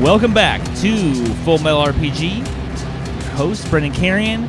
[0.00, 2.46] Welcome back to Full Metal RPG.
[3.34, 4.48] Host Brendan Carrion,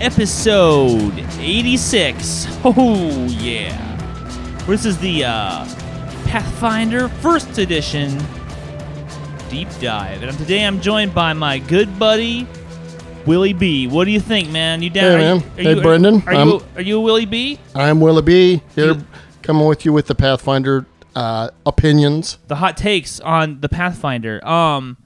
[0.00, 2.46] episode 86.
[2.64, 3.74] Oh, yeah.
[4.68, 5.64] This is the uh,
[6.26, 8.16] Pathfinder First Edition
[9.48, 10.22] deep dive.
[10.22, 12.46] And today I'm joined by my good buddy,
[13.26, 13.86] Willie B.
[13.86, 14.82] What do you think, man?
[14.82, 15.04] You down?
[15.04, 15.36] Hey, are you- man.
[15.36, 16.22] are Hey, you- Brendan.
[16.26, 17.58] Are, I'm- you, are you a Willie B?
[17.74, 18.62] I'm Willie B.
[18.74, 19.04] Here, You-
[19.42, 22.38] coming with you with the Pathfinder uh, opinions.
[22.48, 24.46] the hot takes on the Pathfinder.
[24.46, 24.96] Um,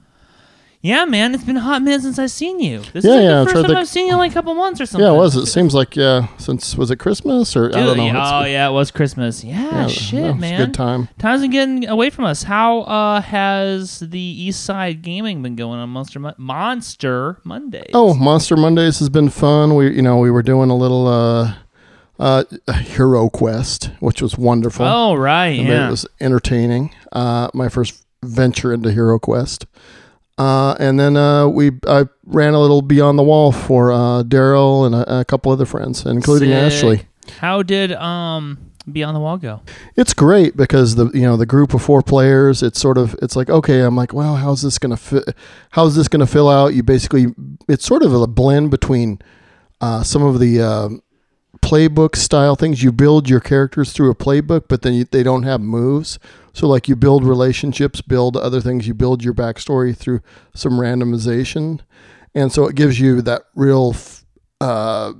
[0.85, 2.81] yeah, man, it's been a hot minute since I've seen you.
[2.93, 4.33] This Yeah, is like yeah, the first time to- I've seen you in like a
[4.33, 5.07] couple months or something.
[5.07, 5.35] Yeah, it was.
[5.37, 6.27] It seems like yeah.
[6.37, 8.05] Since was it Christmas or I don't know.
[8.05, 9.43] yeah, oh yeah, it was Christmas.
[9.45, 10.59] Yeah, yeah, shit, a man.
[10.59, 11.07] Good time.
[11.19, 12.43] Time's been getting away from us.
[12.43, 17.91] How uh, has the East Side Gaming been going on Monster Mon- Monster Mondays?
[17.93, 19.75] Oh, Monster Mondays has been fun.
[19.75, 21.53] We you know we were doing a little uh,
[22.19, 22.43] uh,
[22.81, 24.85] Hero Quest, which was wonderful.
[24.85, 25.87] oh right, yeah.
[25.87, 26.93] It was entertaining.
[27.13, 29.65] Uh, my first venture into Hero Quest.
[30.37, 34.85] Uh, and then uh, we I ran a little Beyond the Wall for uh, Daryl
[34.85, 36.57] and a, a couple other friends, including Sick.
[36.57, 37.01] Ashley.
[37.39, 39.61] How did um Beyond the Wall go?
[39.95, 42.63] It's great because the you know the group of four players.
[42.63, 45.23] It's sort of it's like okay, I'm like, well, how's this gonna fit?
[45.71, 46.73] How's this gonna fill out?
[46.73, 47.27] You basically
[47.69, 49.19] it's sort of a blend between
[49.81, 51.03] uh, some of the um
[51.61, 52.83] playbook style things.
[52.83, 56.19] You build your characters through a playbook, but then you, they don't have moves.
[56.53, 58.87] So like you build relationships, build other things.
[58.87, 60.21] You build your backstory through
[60.53, 61.81] some randomization,
[62.35, 63.95] and so it gives you that real
[64.61, 65.13] uh,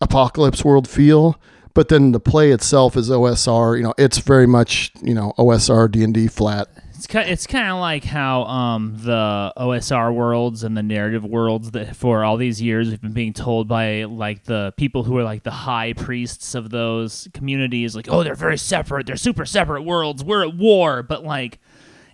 [0.00, 1.40] apocalypse world feel.
[1.74, 3.76] But then the play itself is OSR.
[3.76, 6.68] You know, it's very much you know OSR D and D flat.
[7.06, 11.70] It's kind, it's kind of like how um, the OSR worlds and the narrative worlds
[11.70, 15.22] that for all these years we've been being told by like the people who are
[15.22, 19.82] like the high priests of those communities, like oh they're very separate, they're super separate
[19.82, 21.04] worlds, we're at war.
[21.04, 21.60] But like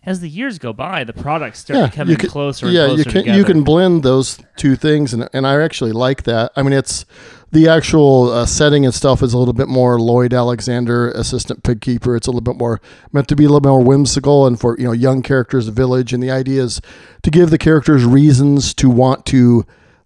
[0.04, 2.66] as the years go by, the products start becoming you can, closer.
[2.66, 3.38] And yeah, closer you can together.
[3.38, 6.52] you can blend those two things, and and I actually like that.
[6.56, 7.04] I mean, it's
[7.52, 11.80] the actual uh, setting and stuff is a little bit more Lloyd Alexander, assistant pig
[11.80, 12.16] keeper.
[12.16, 12.80] It's a little bit more
[13.12, 15.72] meant to be a little bit more whimsical, and for you know young characters, a
[15.72, 16.80] village, and the idea is
[17.22, 19.64] to give the characters reasons to want to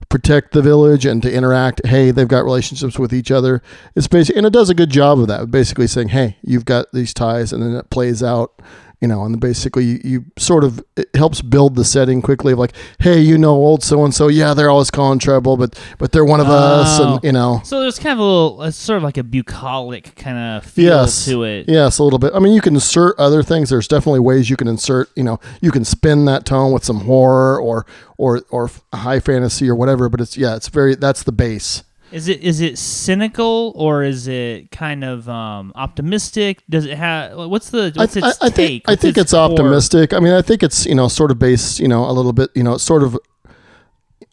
[0.09, 1.84] protect the village and to interact.
[1.87, 3.63] Hey, they've got relationships with each other.
[3.95, 5.51] It's basically, and it does a good job of that.
[5.51, 8.61] Basically saying, hey, you've got these ties, and then it plays out.
[9.06, 12.59] You know, and basically you, you sort of it helps build the setting quickly of
[12.59, 16.11] like, hey, you know, old so and so, yeah, they're always calling trouble, but but
[16.11, 17.15] they're one of us, Oh.
[17.15, 20.16] and you know, So there's kind of a little, it's sort of like a bucolic
[20.16, 21.66] kind of feel yes, to it.
[21.69, 22.33] yes, a little bit.
[22.34, 23.71] I mean, you can insert other things.
[23.71, 25.09] There's definitely ways you can insert.
[25.15, 29.69] You know, you can spin that tone with some horror or or or high fantasy
[29.71, 30.09] or whatever.
[30.09, 31.84] But it's yeah, it's very that's the base.
[32.16, 36.62] Is it is it cynical or is it kind of um, optimistic?
[36.66, 38.56] Does it have what's the what's I, its I, I take?
[38.56, 40.15] think I think its it's optimistic.
[40.15, 42.49] I mean, I think it's you know sort of based you know a little bit
[42.54, 43.19] you know sort of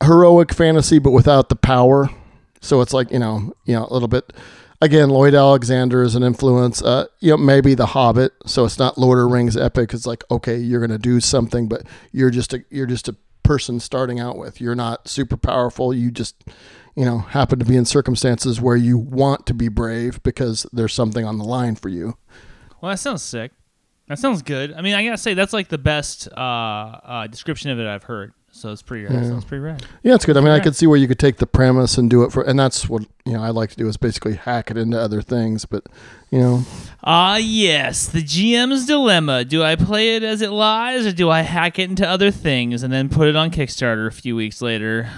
[0.01, 2.09] heroic fantasy, but without the power.
[2.61, 4.31] So it's like you know you know a little bit.
[4.81, 6.81] Again, Lloyd Alexander is an influence.
[6.81, 8.31] Uh, you know, maybe The Hobbit.
[8.45, 9.93] So it's not Lord of the Rings epic.
[9.93, 11.83] It's like okay, you're gonna do something, but
[12.13, 14.61] you're just a you're just a person starting out with.
[14.61, 15.93] You're not super powerful.
[15.93, 16.45] You just
[16.95, 20.93] you know happen to be in circumstances where you want to be brave because there's
[20.93, 22.17] something on the line for you.
[22.81, 23.51] Well, that sounds sick.
[24.07, 24.73] That sounds good.
[24.73, 28.03] I mean, I gotta say that's like the best uh, uh, description of it I've
[28.03, 28.33] heard.
[28.55, 29.07] So it's pretty.
[29.07, 29.83] That sounds pretty rad.
[30.03, 30.37] Yeah, it's good.
[30.37, 32.43] I mean, I could see where you could take the premise and do it for,
[32.43, 35.23] and that's what you know I like to do is basically hack it into other
[35.23, 35.65] things.
[35.65, 35.87] But
[36.29, 36.63] you know,
[37.03, 39.43] Ah, yes, the GM's dilemma.
[39.43, 42.83] Do I play it as it lies, or do I hack it into other things
[42.83, 45.09] and then put it on Kickstarter a few weeks later?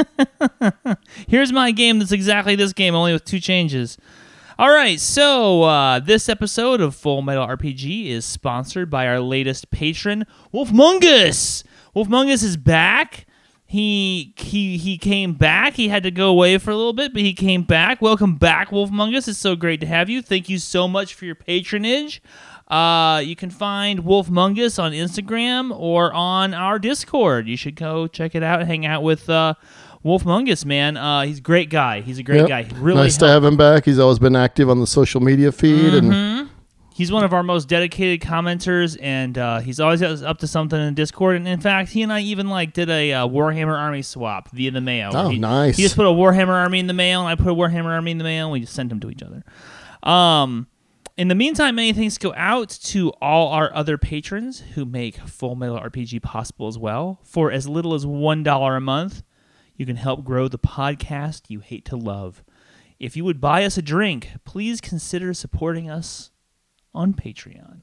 [1.26, 3.96] Here's my game that's exactly this game, only with two changes.
[4.58, 9.70] All right, so uh, this episode of Full Metal RPG is sponsored by our latest
[9.70, 11.64] patron, Wolfmungus.
[11.94, 13.26] Wolfmungus is back.
[13.64, 15.74] He he he came back.
[15.74, 18.02] He had to go away for a little bit, but he came back.
[18.02, 19.28] Welcome back, Wolfmungus.
[19.28, 20.22] It's so great to have you.
[20.22, 22.20] Thank you so much for your patronage.
[22.66, 27.46] Uh, you can find Wolfmungus on Instagram or on our Discord.
[27.48, 28.66] You should go check it out.
[28.66, 29.54] Hang out with uh,
[30.04, 30.96] Wolfmungus, man.
[30.96, 32.00] Uh, he's a great guy.
[32.00, 32.48] He's a great Yep.
[32.48, 32.66] guy.
[32.76, 33.84] Really nice to have him back.
[33.84, 36.48] He's always been active on the social media feed, Mm-hmm.
[36.92, 40.94] He's one of our most dedicated commenters, and uh, he's always up to something in
[40.94, 41.36] Discord.
[41.36, 44.70] And in fact, he and I even like did a uh, Warhammer Army swap via
[44.70, 45.12] the mail.
[45.14, 45.76] Oh, he, nice.
[45.76, 48.10] He just put a Warhammer Army in the mail, and I put a Warhammer Army
[48.10, 49.44] in the mail, and we just sent them to each other.
[50.02, 50.66] Um,
[51.16, 55.54] in the meantime, many thanks go out to all our other patrons who make Full
[55.54, 57.20] Metal RPG possible as well.
[57.24, 59.22] For as little as one dollar a month,
[59.76, 62.42] you can help grow the podcast you hate to love.
[62.98, 66.29] If you would buy us a drink, please consider supporting us
[66.94, 67.82] on Patreon.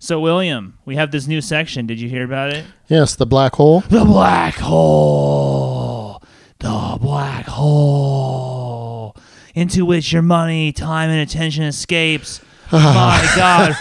[0.00, 1.86] So, William, we have this new section.
[1.86, 2.64] Did you hear about it?
[2.88, 3.80] Yes, the black hole.
[3.80, 6.22] The black hole.
[6.60, 9.16] The black hole.
[9.54, 12.40] Into which your money, time, and attention escapes.
[12.72, 13.74] My God,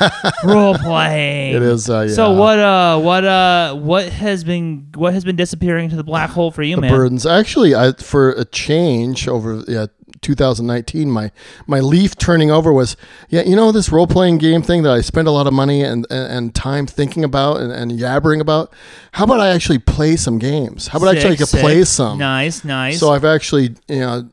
[0.45, 1.55] role playing.
[1.55, 1.89] It is.
[1.89, 2.13] Uh, yeah.
[2.15, 2.57] So what?
[2.57, 3.25] Uh, what?
[3.25, 4.87] Uh, what has been?
[4.95, 6.91] What has been disappearing into the black hole for you, the man?
[6.91, 7.25] burdens.
[7.25, 9.87] Actually, I, for a change over yeah,
[10.21, 11.31] 2019, my
[11.65, 12.95] my leaf turning over was
[13.29, 15.83] yeah, you know this role playing game thing that I spend a lot of money
[15.83, 18.73] and and, and time thinking about and, and yabbering about.
[19.13, 20.87] How about I actually play some games?
[20.87, 21.61] How about Sick, actually I sick.
[21.61, 22.17] play some?
[22.17, 22.99] Nice, nice.
[22.99, 24.29] So I've actually you know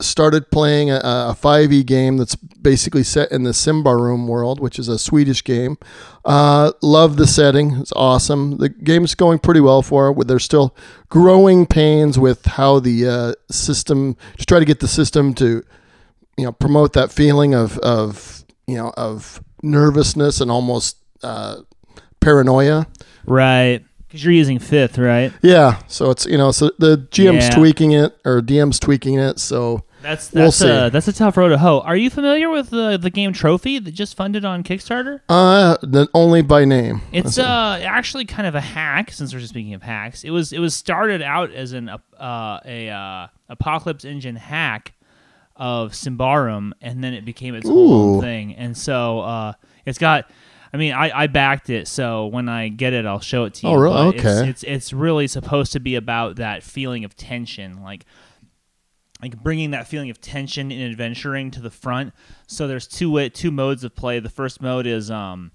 [0.00, 4.88] started playing a, a 5e game that's basically set in the Symbaroum world, which is
[4.88, 5.78] a Swedish game.
[6.24, 8.58] Uh, love the setting; it's awesome.
[8.58, 10.26] The game's going pretty well for it.
[10.26, 10.74] There's still
[11.08, 15.62] growing pains with how the uh, system to try to get the system to
[16.36, 21.56] you know promote that feeling of of you know of nervousness and almost uh,
[22.20, 22.86] paranoia.
[23.26, 23.84] right,
[24.16, 25.32] because you're using fifth, right?
[25.42, 27.50] Yeah, so it's you know so the GM's Yeah.
[27.50, 29.38] tweaking it or DM's tweaking it.
[29.38, 30.68] So That's We'll that's see.
[30.68, 31.80] a that's a tough road to hoe.
[31.80, 35.20] Are you familiar with the the game Trophy that just funded on Kickstarter?
[35.28, 37.02] uh, then only by name.
[37.12, 39.10] It's uh actually kind of a hack.
[39.10, 42.60] Since we're just speaking of hacks, it was it was started out as an uh,
[42.64, 44.92] a uh, apocalypse engine hack
[45.56, 48.54] of Symbaroum, and then it became its whole thing.
[48.54, 49.52] And so uh,
[49.84, 50.30] it's got.
[50.76, 53.66] I mean, I, I backed it, so when I get it, I'll show it to
[53.66, 53.72] you.
[53.72, 53.94] Oh, really?
[54.12, 54.50] but it's- Okay.
[54.50, 58.04] It's, it's really supposed to be about that feeling of tension, like
[59.22, 62.12] like bringing that feeling of tension in adventuring to the front.
[62.46, 64.20] So there's two way, two modes of play.
[64.20, 65.50] The first mode is um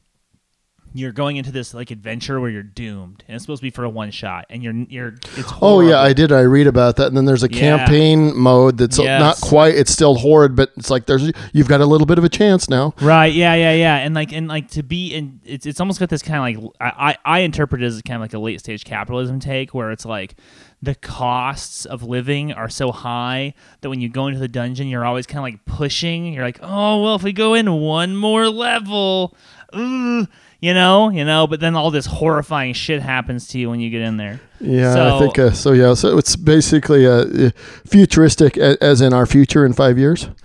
[0.93, 3.83] you're going into this like adventure where you're doomed, and it's supposed to be for
[3.83, 6.31] a one shot, and you're you're it's Oh yeah, I did.
[6.31, 7.77] I read about that, and then there's a Yeah.
[7.77, 9.75] campaign mode that's not quite.
[9.75, 12.69] It's still horrid, but it's like there's you've got a little bit of a chance
[12.69, 12.93] now.
[13.01, 16.09] Right, yeah, yeah, yeah, and like, and like to be in, it's it's almost got
[16.09, 18.59] this kind of like I, I I interpret it as kind of like a late
[18.59, 20.35] stage capitalism take, where it's like
[20.83, 25.05] the costs of living are so high that when you go into the dungeon, you're
[25.05, 26.33] always kind of like pushing.
[26.33, 29.37] You're like, oh well, if we go in one more level,
[29.75, 30.27] ooh,
[30.61, 31.47] you know, you know.
[31.47, 34.39] But then all this horrifying shit happens to you when you get in there.
[34.61, 35.71] Yeah, So- I think uh, so.
[35.73, 37.11] Yeah, so it's basically uh,
[37.47, 37.49] uh,
[37.85, 40.29] futuristic, a- as in our future in five years.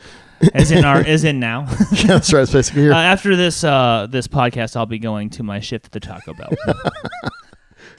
[0.52, 1.66] As in our, as in now.
[1.92, 2.42] yeah, that's right.
[2.42, 2.92] It's basically here.
[2.92, 6.34] Uh, after this uh, this podcast, I'll be going to my shift at the Taco
[6.34, 6.50] Bell.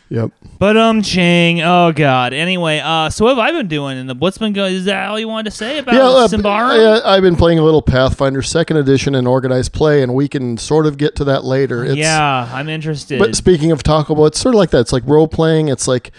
[0.10, 0.32] Yep.
[0.60, 1.62] But um, Chang.
[1.62, 2.34] Oh God.
[2.34, 3.98] Anyway, uh, so what have I been doing?
[3.98, 4.74] And the what's been going?
[4.74, 6.28] Is that all you wanted to say about Yeah, uh,
[6.76, 10.58] yeah, I've been playing a little Pathfinder Second Edition and organized play, and we can
[10.58, 11.84] sort of get to that later.
[11.84, 13.20] It's, yeah, I'm interested.
[13.20, 14.80] But speaking of Taco Bell, it's sort of like that.
[14.80, 15.68] It's like role playing.
[15.68, 16.12] It's like,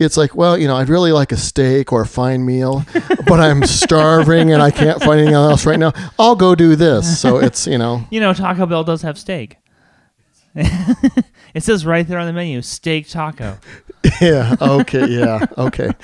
[0.00, 2.84] it's like, well, you know, I'd really like a steak or a fine meal,
[3.26, 5.92] but I'm starving and I can't find anything else right now.
[6.18, 7.20] I'll go do this.
[7.20, 9.56] So it's, you know, you know, Taco Bell does have steak.
[11.54, 13.58] it says right there on the menu, steak taco.
[14.20, 15.90] yeah, okay, yeah, okay.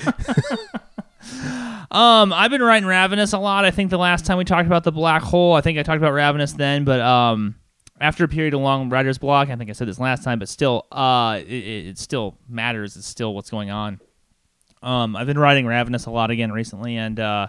[1.92, 3.64] Um, I've been writing Ravenous a lot.
[3.64, 5.98] I think the last time we talked about the black hole, I think I talked
[5.98, 7.56] about Ravenous then, but um,
[8.00, 10.48] after a period of long writer's block, I think I said this last time, but
[10.48, 12.96] still, uh, it, it still matters.
[12.96, 14.00] It's still what's going on.
[14.82, 17.48] Um, I've been writing Ravenous a lot again recently, and uh,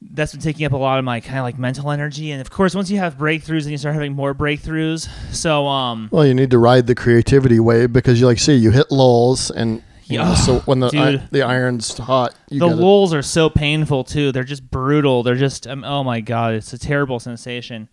[0.00, 2.30] that's been taking up a lot of my kind of like mental energy.
[2.30, 5.08] And of course, once you have breakthroughs, and you start having more breakthroughs.
[5.34, 8.70] So, um, Well, you need to ride the creativity wave because you like see you
[8.70, 10.34] hit lulls and you know, Yeah.
[10.34, 14.32] so when the i- the iron's hot, you the lulls are so painful too.
[14.32, 15.22] They're just brutal.
[15.22, 17.88] They're just um, oh my god, it's a terrible sensation.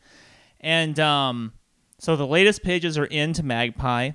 [0.62, 1.54] And um,
[2.00, 4.12] so the latest pages are into Magpie.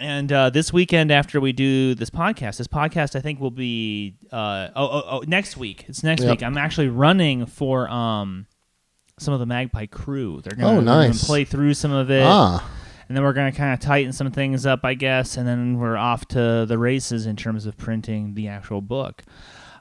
[0.00, 4.14] And uh, this weekend, after we do this podcast, this podcast I think will be
[4.30, 5.84] uh, oh, oh, oh next week.
[5.88, 6.30] It's next Yep.
[6.30, 6.42] week.
[6.44, 8.46] I'm actually running for um
[9.18, 10.40] some of the Magpie crew.
[10.42, 12.64] They're gonna, Oh, they're gonna play through some of it ah,
[13.08, 15.78] and then we're going to kind of tighten some things up, I guess, and then
[15.78, 19.24] we're off to the races in terms of printing the actual book.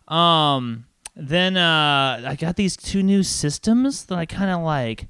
[0.07, 5.07] Um, then uh, I got these two new systems that I kind of like.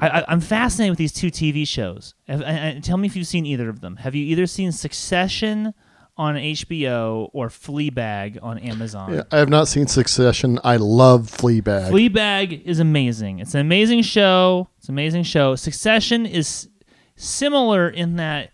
[0.00, 2.14] I, I, I'm fascinated with these two TV shows.
[2.26, 3.96] And- and tell me if you've seen either of them.
[3.96, 5.74] Have you either seen Succession
[6.16, 9.14] on HBO or Fleabag on Amazon?
[9.14, 10.58] yeah, I have not seen Succession.
[10.64, 11.90] I love Fleabag.
[11.90, 13.38] Fleabag is amazing.
[13.38, 14.68] It's an amazing show.
[14.78, 15.54] It's an amazing show.
[15.56, 16.68] Succession is
[17.16, 18.50] similar in that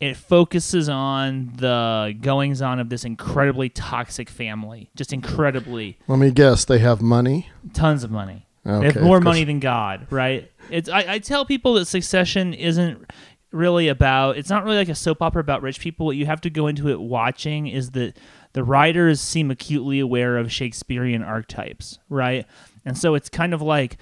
[0.00, 4.90] it focuses on the goings on of this incredibly toxic family.
[4.94, 7.48] Just incredibly Let me guess, they have money.
[7.72, 8.46] tons of money.
[8.66, 10.50] Okay, they have more money than God, right?
[10.70, 13.10] It's I, I tell people that Succession isn't
[13.50, 16.06] really about it's not really like a soap opera about rich people.
[16.06, 18.18] What you have to go into it watching is that
[18.52, 22.46] the writers seem acutely aware of Shakespearean archetypes, right?
[22.84, 23.98] And so it's kind of like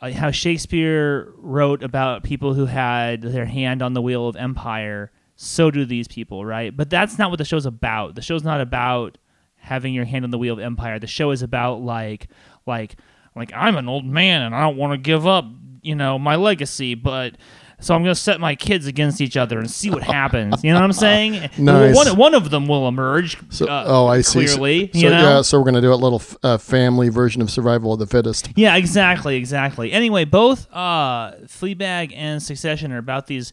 [0.00, 5.10] uh, how Shakespeare wrote about people who had their hand on the wheel of empire.
[5.36, 6.74] So do these people, right?
[6.74, 8.14] But that's not what the show's about.
[8.14, 9.18] The show's not about
[9.56, 10.98] having your hand on the wheel of empire.
[10.98, 12.28] The show is about like
[12.66, 12.96] like
[13.34, 15.44] like I'm an old man and I don't want to give up,
[15.86, 17.36] you know, my legacy, but
[17.78, 20.64] so I'm going to set my kids against each other and see what happens.
[20.64, 21.50] You know what I'm saying?
[21.58, 21.94] Nice.
[21.94, 23.36] One, one of them will emerge.
[23.50, 24.46] So, uh, oh, I see.
[24.46, 25.36] So- Clearly, so, you know.
[25.36, 28.06] yeah, so we're gonna do a little f- uh, family version of survival of the
[28.06, 28.48] fittest.
[28.56, 29.92] Yeah, exactly, exactly.
[29.92, 33.52] Anyway, both uh, Fleabag and Succession are about these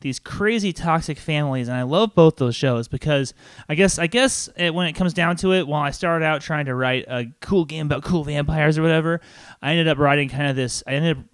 [0.00, 3.32] these crazy toxic families, and I love both those shows because
[3.68, 6.40] I guess I guess it, when it comes down to it, while I started out
[6.42, 9.20] trying to write a cool game about cool vampires or whatever,
[9.62, 10.82] I ended up writing kind of this.
[10.88, 11.24] I ended up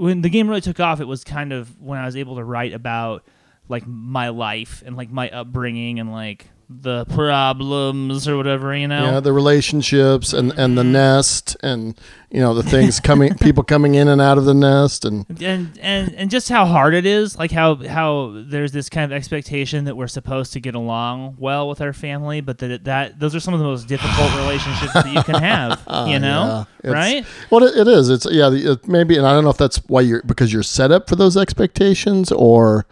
[0.00, 1.00] when the game really took off.
[1.00, 3.24] It was kind of when I was able to write about
[3.68, 9.12] like my life and like my upbringing and like the problems or whatever, you know.
[9.12, 11.98] Yeah, the relationships and and the nest and
[12.30, 15.76] you know the things coming, people coming in and out of the nest and and
[15.80, 19.84] and and just how hard it is like how how there's this kind of expectation
[19.84, 23.40] that we're supposed to get along well with our family but that that those are
[23.40, 27.26] some of the most difficult relationships that you can have ah, you know Yeah, right
[27.50, 28.08] Well, it, it is.
[28.08, 28.50] It's yeah.
[28.52, 31.16] It, maybe, and I don't know if that's why you're because you're set up for
[31.16, 32.86] those expectations, or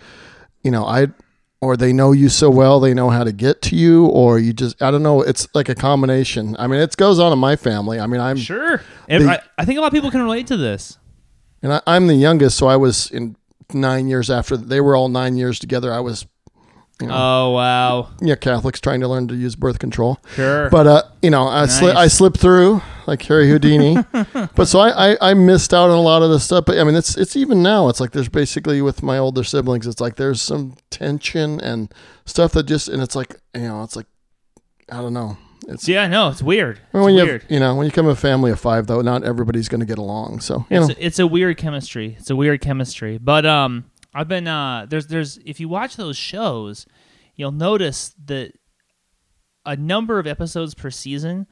[0.63, 1.09] you know, I
[1.61, 4.53] or they know you so well they know how to get to you, or you
[4.53, 5.23] just I don't know.
[5.23, 6.55] It's like a combination.
[6.59, 7.99] I mean, it goes on in my family.
[8.01, 10.57] I mean, I'm sure The- I, I think a lot of people can relate to
[10.57, 10.99] this
[11.63, 13.37] and I, I'm the youngest, so I was in
[13.75, 15.93] nine years after they were all nine years together.
[15.93, 16.27] I was,
[17.01, 20.19] you know, oh wow yeah, Catholics trying to learn to use birth control.
[20.35, 23.97] sure But uh, you know, I sli- I slipped through like Harry Houdini.
[24.55, 26.65] but so I, I I missed out on a lot of this stuff.
[26.67, 27.89] But I mean, it's it's even now.
[27.89, 29.87] It's like there's basically with my older siblings.
[29.87, 31.93] It's like there's some tension and
[32.25, 34.07] stuff that just and it's like you know, it's like
[34.91, 35.39] I don't know.
[35.67, 37.85] It's yeah no it's weird I mean, when it's you weird have, you know when
[37.85, 40.41] you come a family of five though, not everybody's going to get along.
[40.41, 42.17] So you it's, know, a, it's a weird chemistry.
[42.19, 43.19] It's a weird chemistry.
[43.19, 43.85] But um,
[44.15, 46.87] I've been uh, there's there's if you watch those shows,
[47.35, 48.53] you'll notice that
[49.67, 51.47] a number of episodes per season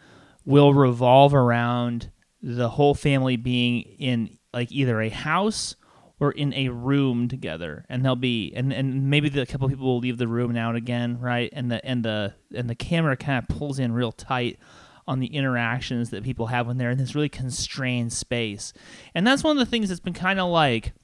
[0.45, 2.11] will revolve around
[2.43, 5.77] the whole family being in like either a house
[6.19, 7.85] or in a room together.
[7.89, 10.79] And they'll be and, and maybe the, couple people will leave the room now and
[10.79, 11.51] again right?
[11.53, 14.59] And the and the and the camera kind of pulls in real tight
[15.07, 18.73] on the interactions that people have when they're in this really constrained space.
[19.15, 20.95] And that's one of the things that's been kind of like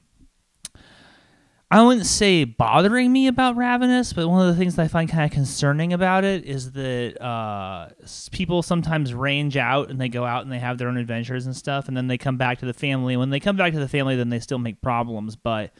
[1.73, 5.09] I wouldn't say bothering me about Ravenous, but one of the things that I find
[5.09, 7.89] kind of concerning about it is that uh,
[8.31, 11.57] people sometimes range out and they go out and they have their own adventures and
[11.57, 13.17] stuff, and then they come back to the family.
[13.17, 15.35] When they come back to the family, then they still make problems.
[15.35, 15.73] But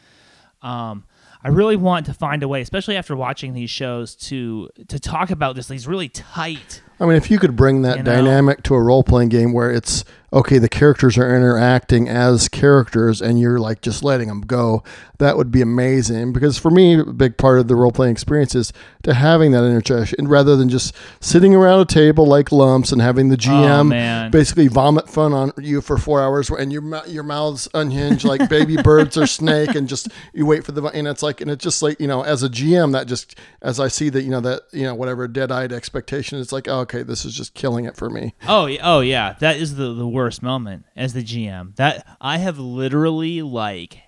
[0.63, 1.05] um,
[1.43, 5.29] I really want to find a way, especially after watching these shows, to to talk
[5.29, 5.67] about this.
[5.67, 6.81] These really tight.
[6.99, 8.15] I mean, if you could bring that You know?
[8.15, 13.21] dynamic to a role playing game where it's okay, the characters are interacting as characters
[13.21, 14.83] and you're like just letting them go,
[15.19, 16.33] that would be amazing.
[16.33, 18.73] Because for me, a big part of the role playing experience is
[19.03, 23.29] to having that interaction rather than just sitting around a table like lumps and having
[23.29, 27.23] the Oh GM man, basically vomit fun on you for four hours and your your
[27.23, 31.21] mouth's unhinged like baby birds or snake and just you wait for the and it's
[31.21, 34.09] like and it's just like you know as a GM that just as I see
[34.09, 37.23] that you know that you know whatever dead eyed expectation it's like oh, okay this
[37.23, 40.85] is just killing it for me Oh, oh yeah, that is the the worst moment
[40.95, 41.75] as the GM.
[41.75, 43.99] That I have literally like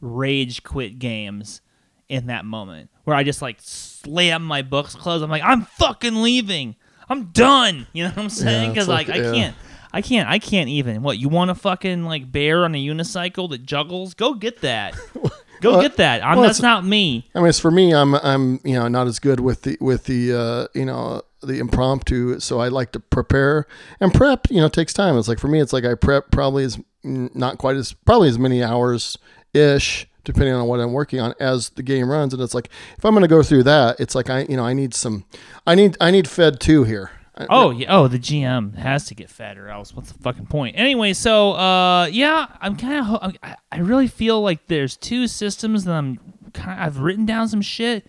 [0.00, 1.60] rage quit games
[2.08, 5.24] in that moment where I just like slam my books closed.
[5.24, 6.76] I'm like, I'm fucking leaving.
[7.08, 7.86] I'm done.
[7.92, 8.70] You know what I'm saying?
[8.70, 9.32] Because like, like- I yeah.
[9.32, 9.56] can't.
[9.94, 10.28] I can't.
[10.28, 11.02] I can't even.
[11.02, 14.14] What you want a fucking like bear on a unicycle that juggles?
[14.14, 14.94] Go get that.
[15.60, 16.24] Go Well, get that.
[16.24, 17.30] I'm, well, that's not me.
[17.34, 20.04] I mean it's for me I'm I'm you know not as good with the with
[20.04, 23.66] the uh, you know the impromptu so I like to prepare
[24.00, 26.64] and prep you know takes time it's like for me it's like I prep probably
[26.64, 29.18] as not quite as probably as many hours
[29.52, 33.04] ish depending on what I'm working on as the game runs and it's like if
[33.04, 35.24] I'm going to go through that it's like I you know I need some
[35.66, 37.10] I need I need fed too here
[37.48, 37.86] Oh yeah.
[37.88, 40.78] Oh, the GM has to get fed, or else what's the fucking point?
[40.78, 43.36] Anyway, so uh, yeah, I'm kind of.
[43.42, 46.18] I, I really feel like there's two systems that I'm.
[46.52, 48.06] Kind of, I've written down some shit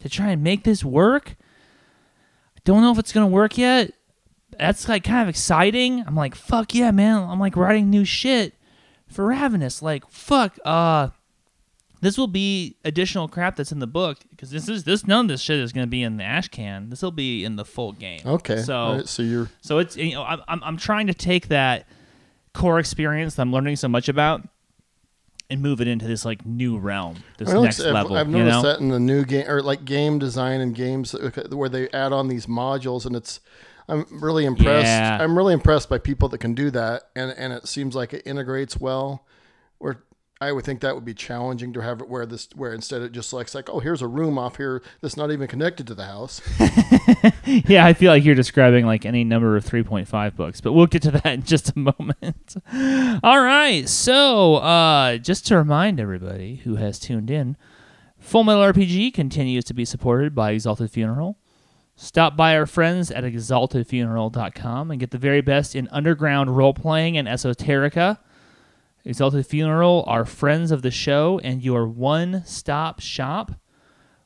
[0.00, 1.36] to try and make this work.
[2.64, 3.92] Don't know if it's gonna work yet.
[4.58, 6.04] That's like kind of exciting.
[6.06, 7.22] I'm like, fuck yeah, man.
[7.22, 8.54] I'm like writing new shit
[9.08, 9.82] for Ravenous.
[9.82, 10.58] Like, fuck.
[10.64, 11.08] Uh,
[12.00, 15.28] this will be additional crap that's in the book because this is this none of
[15.28, 16.90] this shit is gonna be in the ash can.
[16.90, 18.20] This will be in the full game.
[18.26, 21.48] okay So right, so you're so it's you know I'm I'm, I'm trying to take
[21.48, 21.86] that
[22.52, 24.46] core experience that I'm learning so much about
[25.50, 28.16] and move it into this like new realm, this next I've, level.
[28.16, 28.62] I've you noticed know?
[28.62, 32.12] that in the new game or like game design and games uh, where they add
[32.12, 33.40] on these modules, and it's.
[33.86, 34.86] I'm really impressed.
[34.86, 35.18] Yeah.
[35.20, 38.22] I'm really impressed by people that can do that, and and it seems like it
[38.24, 39.26] integrates well.
[39.76, 40.02] Where
[40.40, 43.12] I would think that would be challenging to have it where this where instead it
[43.12, 46.04] just looks like oh here's a room off here that's not even connected to the
[46.04, 46.42] house.
[47.46, 51.02] yeah, I feel like you're describing like any number of 3.5 books, but we'll get
[51.02, 52.56] to that in just a moment.
[53.22, 57.56] All right, so uh, just to remind everybody who has tuned in,
[58.18, 61.38] Full Metal RPG continues to be supported by Exalted Funeral.
[61.96, 67.16] Stop by our friends at exaltedfuneral.com and get the very best in underground role playing
[67.16, 68.18] and esoterica.
[69.06, 73.52] Exalted Funeral are friends of the show and your one stop shop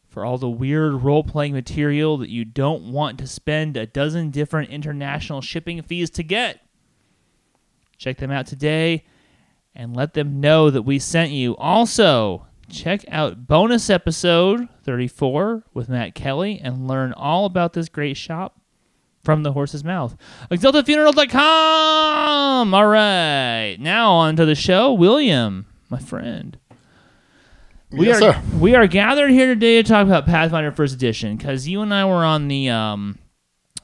[0.07, 4.31] for all the weird role playing material that you don't want to spend a dozen
[4.31, 6.61] different international shipping fees to get.
[7.97, 9.05] Check them out today
[9.75, 11.57] and let them know that we sent you.
[11.57, 18.17] Also, check out bonus episode 34 with Matt Kelly and learn all about this great
[18.17, 18.61] shop
[19.29, 20.17] from the horse's mouth.
[20.51, 22.73] ExaltedFuneral.com!
[22.73, 24.91] All right, now on to the show.
[24.95, 26.59] William, my friend.
[27.91, 28.43] We Yes, are sir.
[28.59, 32.07] we are gathered here today to talk about Pathfinder First Edition because you and I
[32.07, 33.19] were on the um,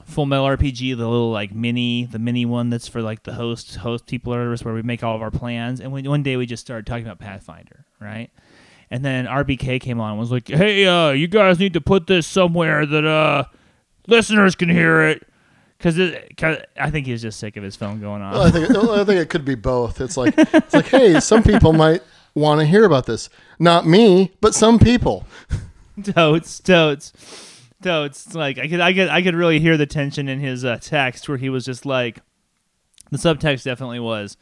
[0.05, 3.75] Full Metal RPG, the little like mini, the mini one that's for like the host
[3.75, 5.79] host people or whatever, where we make all of our plans.
[5.79, 8.31] And we, one day we just started talking about Pathfinder, right?
[8.89, 12.07] And then RBK came on and was like, "Hey, uh, you guys need to put
[12.07, 13.43] this somewhere that uh,
[14.07, 15.21] listeners can hear it."
[15.77, 15.99] Because
[16.77, 18.33] I think he was just sick of his phone going on.
[18.33, 20.01] Well, I think I think it could be both.
[20.01, 22.01] It's like it's like hey, some people might
[22.33, 23.29] want to hear about this.
[23.59, 25.25] Not me, but some people.
[26.03, 27.13] totes, totes,
[27.81, 28.33] totes.
[28.33, 31.27] Like I could, I could, I could really hear the tension in his uh, text
[31.27, 32.19] where he was just like,
[33.11, 34.37] the subtext definitely was,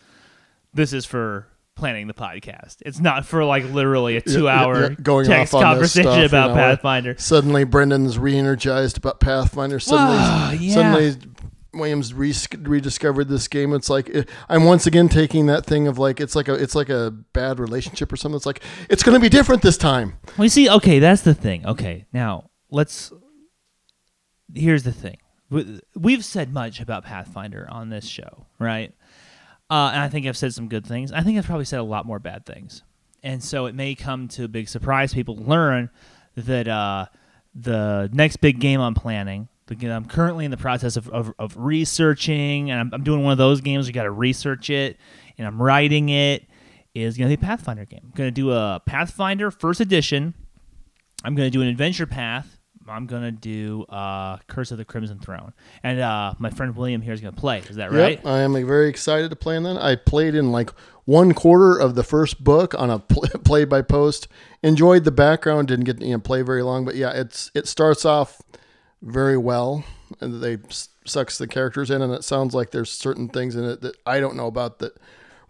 [0.74, 2.78] "This is for planning the podcast.
[2.82, 6.20] It's not for like literally a two-hour yeah, going text off on this conversation stuff,
[6.20, 9.80] you about know, Pathfinder." Suddenly, Brendan's re-energized about Pathfinder.
[9.80, 10.74] Suddenly, Wow, yeah.
[10.74, 11.16] suddenly,
[11.74, 13.74] Williams re- rediscovered this game.
[13.74, 16.76] It's like eh, I'm once again taking that thing of like it's like a it's
[16.76, 18.36] like a bad relationship or something.
[18.36, 20.18] It's like it's going to be different this time.
[20.38, 20.70] We see.
[20.70, 21.66] Okay, that's the thing.
[21.66, 23.12] Okay, now let's.
[24.54, 25.18] Here's the thing.
[25.96, 28.94] We've said much about Pathfinder on this show, right?
[29.70, 31.12] Uh, and I think I've said some good things.
[31.12, 32.84] I think I've probably said a lot more bad things.
[33.24, 35.14] And so it may come to a big surprise.
[35.14, 35.90] People learn
[36.36, 37.06] that uh,
[37.56, 39.48] the next big game I'm planning,
[39.82, 43.38] I'm currently in the process of, of, of researching, and I'm, I'm doing one of
[43.38, 43.88] those games.
[43.88, 44.98] You got to research it,
[45.38, 46.46] and I'm writing it.
[46.94, 48.02] Is going to be a Pathfinder game.
[48.04, 50.36] I'm going to do a Pathfinder First Edition.
[51.24, 52.60] I'm going to do an adventure path.
[52.88, 57.02] I'm going to do uh, Curse of the Crimson Throne, and uh, my friend William
[57.02, 57.60] here is going to play.
[57.60, 58.18] Is that right?
[58.18, 59.78] Yep, I am like, very excited to play in that.
[59.78, 60.72] I played in like
[61.06, 64.28] one quarter of the first book on a pl- play by post.
[64.62, 68.06] Enjoyed the background, didn't get you know play very long, but yeah, it's it starts
[68.06, 68.42] off
[69.02, 69.84] very well,
[70.20, 70.58] and they
[71.06, 74.20] sucks the characters in, and it sounds like there's certain things in it that I
[74.20, 74.98] don't know about that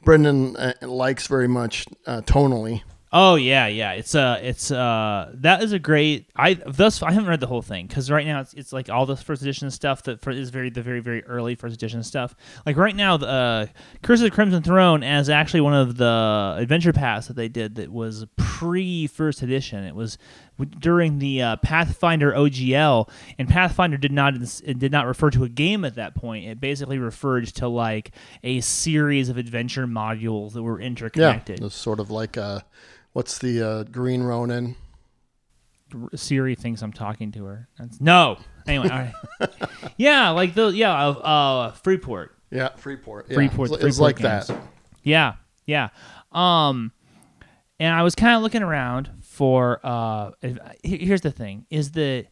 [0.04, 2.82] Brendan uh, likes very much uh, tonally.
[3.16, 3.92] Oh yeah, yeah.
[3.92, 6.32] It's uh it's uh that is a great.
[6.36, 9.06] I thus I haven't read the whole thing because right now it's, it's like all
[9.06, 12.36] the first edition stuff that for, is very the very very early first edition stuff.
[12.66, 13.66] Like right now, the uh,
[14.02, 17.76] Curse of the Crimson Throne as actually one of the adventure paths that they did
[17.76, 19.84] that was pre first edition.
[19.84, 20.18] It was
[20.58, 25.44] w- during the uh, Pathfinder OGL, and Pathfinder did not it did not refer to
[25.44, 26.48] a game at that point.
[26.48, 28.10] It basically referred to like
[28.44, 31.60] a series of adventure modules that were interconnected.
[31.60, 32.62] Yeah, it's sort of like uh,
[33.14, 34.76] what's the uh, Green Ronin?
[36.16, 37.68] Siri thinks I'm talking to her.
[37.78, 38.38] That's, no.
[38.68, 39.50] Anyway, all right.
[39.98, 42.36] yeah, like the yeah, uh, uh Freeport.
[42.52, 43.28] Yeah, Freeport.
[43.30, 44.48] Yeah, Freeport- it's, it's Freeport like games.
[44.48, 44.62] that.
[45.04, 45.90] Yeah, yeah.
[46.32, 46.92] Um,
[47.80, 49.80] and I was kind of looking around for.
[49.84, 50.32] Uh,
[50.84, 52.28] here's the thing: is that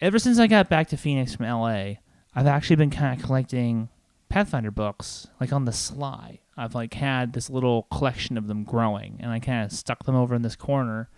[0.00, 1.94] ever since I got back to Phoenix from LA,
[2.34, 3.88] I've actually been kind of collecting
[4.28, 6.40] Pathfinder books, like on the sly.
[6.58, 10.16] I've like had this little collection of them growing, and I kind of stuck them
[10.16, 11.08] over in this corner,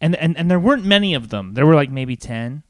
[0.00, 1.54] and and and there weren't many of them.
[1.54, 2.62] There were like maybe ten,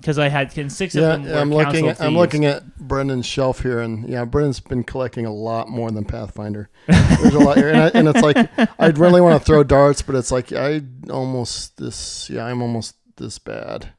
[0.00, 1.30] because I had and six Yeah, of them.
[1.30, 1.88] Were I'm looking.
[1.88, 5.90] At, I'm looking at Brendan's shelf here, and yeah, Brendan's been collecting a lot more
[5.90, 6.70] than Pathfinder.
[6.86, 8.36] There's a lot here, and, I, and it's like
[8.78, 12.30] I'd really want to throw darts, but it's like I almost this.
[12.30, 13.92] Yeah, I'm almost this bad.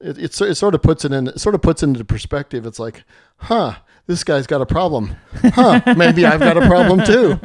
[0.00, 1.28] It, it, it sort of puts it in.
[1.28, 2.66] It sort of puts it into perspective.
[2.66, 3.02] It's like,
[3.38, 3.76] huh,
[4.08, 5.14] this guy's got a problem.
[5.34, 7.38] Huh, maybe I've got a problem too.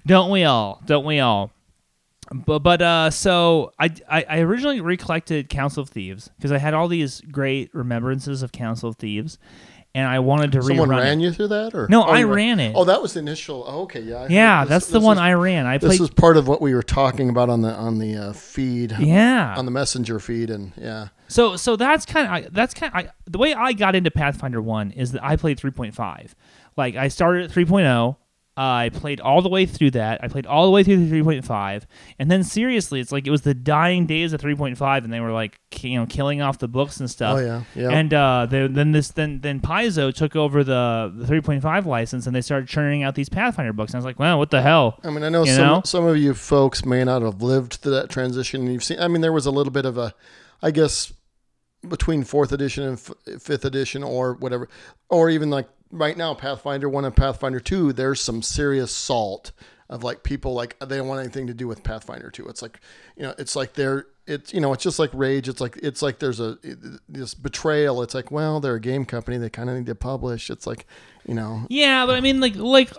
[0.06, 0.80] Don't we all?
[0.86, 1.50] Don't we all?
[2.32, 6.72] But but uh, so I, I I originally recollected Council of Thieves because I had
[6.72, 9.36] all these great remembrances of Council of Thieves,
[9.94, 11.24] and I wanted to Someone rerun ran it.
[11.24, 12.72] you through that, or No, oh, I ran it.
[12.74, 13.64] Oh, that was the initial.
[13.66, 14.22] Oh, okay, yeah.
[14.22, 15.66] I yeah, this- that's the this one was- I ran.
[15.66, 16.00] I This played.
[16.00, 19.54] was part of what we were talking about on the on the uh, feed, yeah.
[19.58, 21.08] on the messenger feed, and yeah.
[21.32, 24.90] So so that's kind of that's kind of the way I got into Pathfinder 1
[24.92, 26.34] is that I played 3.5.
[26.76, 28.16] Like I started at 3.0,
[28.54, 30.22] I played all the way through that.
[30.22, 31.84] I played all the way through the 3.5,
[32.18, 35.32] and then seriously, it's like it was the dying days of 3.5 and they were
[35.32, 37.38] like you know killing off the books and stuff.
[37.38, 37.88] Oh yeah, yeah.
[37.88, 42.36] And uh, they, then this then then Paizo took over the, the 3.5 license and
[42.36, 43.92] they started churning out these Pathfinder books.
[43.92, 45.00] And I was like, well, what the hell?
[45.02, 45.82] I mean, I know You some know?
[45.86, 48.66] some of you folks may not have lived through that transition.
[48.66, 49.00] You've seen.
[49.00, 50.12] I mean, there was a little bit of a,
[50.62, 51.10] I guess,
[51.88, 54.68] between fourth edition and f- fifth edition, or whatever,
[55.08, 57.92] or even like right now, Pathfinder one and Pathfinder two.
[57.92, 59.52] There's some serious salt
[59.88, 62.48] of like people like they don't want anything to do with Pathfinder two.
[62.48, 62.80] It's like,
[63.16, 64.06] you know, it's like they're.
[64.24, 65.48] It's you know it's just like rage.
[65.48, 66.56] It's like it's like there's a
[67.08, 68.02] this betrayal.
[68.02, 69.36] It's like well they're a game company.
[69.36, 70.48] They kind of need to publish.
[70.48, 70.86] It's like
[71.26, 72.92] you know Yeah, but I mean, like, like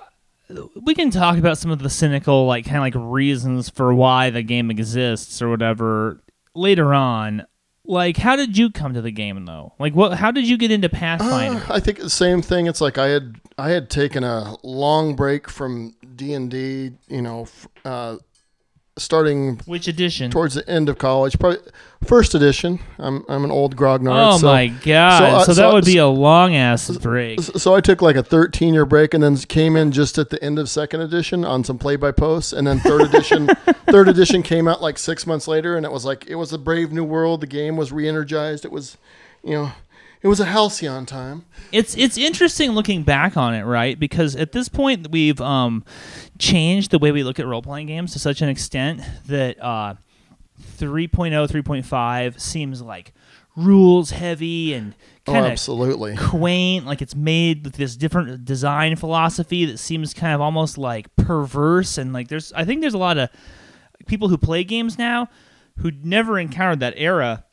[0.82, 4.32] we can talk about some of the cynical, like, kind of like reasons for why
[4.32, 6.22] the game exists or whatever
[6.56, 7.46] later on.
[7.86, 9.74] Like, how did you come to the game though?
[9.78, 10.13] Like, what?
[10.17, 11.63] How did you get into Pathfinder?
[11.69, 12.67] Uh, I think the same thing.
[12.67, 16.91] It's like I had I had taken a long break from D and D.
[17.10, 17.48] You know,
[17.84, 18.17] uh,
[18.97, 20.29] starting Which edition?
[20.32, 21.60] towards the end of college, probably
[22.06, 22.79] first edition.
[22.97, 24.34] I'm I'm an old grognard.
[24.34, 25.19] oh so, my god!
[25.19, 27.41] So, so, uh, that so- would be a long ass break.
[27.41, 30.43] So I took like a 13 year break and then came in just at the
[30.43, 33.47] end of second edition on some play by posts, and then third edition.
[33.88, 36.58] third edition came out like six months later, and it was like it was a
[36.58, 37.41] brave new world.
[37.41, 38.65] The game was re-energized.
[38.65, 38.97] It was,
[39.43, 39.71] you know,
[40.23, 41.45] it was a halcyon time.
[41.71, 43.99] it's it's interesting looking back on it, right?
[43.99, 45.83] Because at this point we've um
[46.39, 49.93] changed the way we look at role playing games to such an extent that uh
[50.77, 53.13] 3.0 3.5 seems like
[53.55, 56.17] rules heavy and Oh, kind of absolutely.
[56.17, 61.15] quaint like it's made with this different design philosophy that seems kind of almost like
[61.15, 63.29] perverse and like there's I think there's a lot of
[64.05, 65.29] people who play games now
[65.77, 67.45] who never encountered that era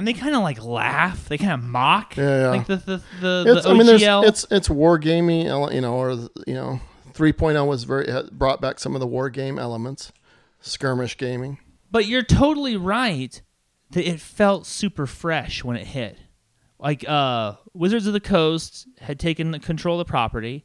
[0.00, 2.48] and they kind of like laugh they kind of mock Yeah, yeah.
[2.48, 5.94] like the the the, It's, the I mean, there's, it's it's war gamey, you know,
[5.94, 6.12] or
[6.46, 6.80] you know,
[7.12, 10.10] 3.0 was very brought back some of the war game elements,
[10.60, 11.58] skirmish gaming.
[11.90, 13.40] But you're totally right
[13.90, 16.16] that it felt super fresh when it hit.
[16.78, 20.64] Like uh, Wizards of the Coast had taken control of the property,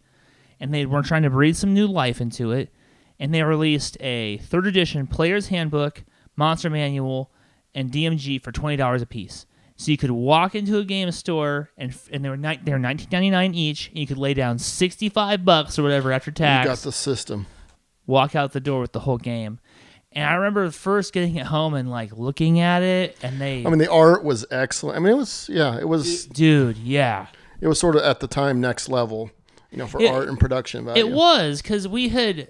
[0.62, 2.74] and they were trying to breathe some new life into it,
[3.20, 6.06] and they released a third edition player's handbook,
[6.38, 7.34] monster manual,
[7.76, 9.46] and DMG for twenty dollars a piece.
[9.78, 12.80] So you could walk into a game store and and they were ni- they were
[12.80, 16.32] nineteen ninety nine each, and you could lay down sixty five bucks or whatever after
[16.32, 16.66] tax.
[16.66, 17.46] You got the system.
[18.08, 19.60] walk out the door with the whole game.
[20.14, 23.70] And I remember first getting it home and like looking at it, and they, I
[23.70, 24.96] mean, the art was excellent.
[24.96, 27.28] I mean, it was yeah, it was dude, yeah,
[27.60, 29.30] it was sort of at the time next level,
[29.72, 31.06] you know, for It- art and production value.
[31.06, 32.48] it was because we had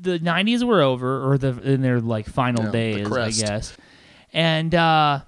[0.00, 3.76] the '90s were over, or the in their like final Yeah, the days, I guess,
[4.36, 5.22] and uh,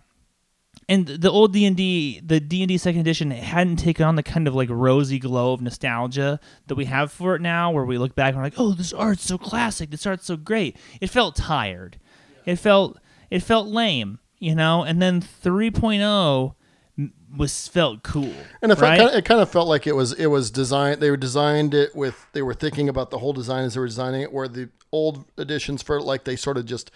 [0.87, 4.17] and the old D and D, the D and D second edition, hadn't taken on
[4.17, 7.85] the kind of like rosy glow of nostalgia that we have for it now, where
[7.85, 10.77] we look back and we're like, oh, this art's so classic, this art's so great.
[11.01, 11.99] It felt tired,
[12.45, 12.99] it felt
[13.31, 14.83] it felt lame, you know.
[14.83, 16.55] And then 3.0
[16.99, 18.99] m- was felt cool, And it, felt, right?
[18.99, 21.01] kind of, it kind of felt like it was it was designed.
[21.01, 23.87] They were designed it with they were thinking about the whole design as they were
[23.87, 24.33] designing it.
[24.33, 26.91] Where the old editions felt like they sort of just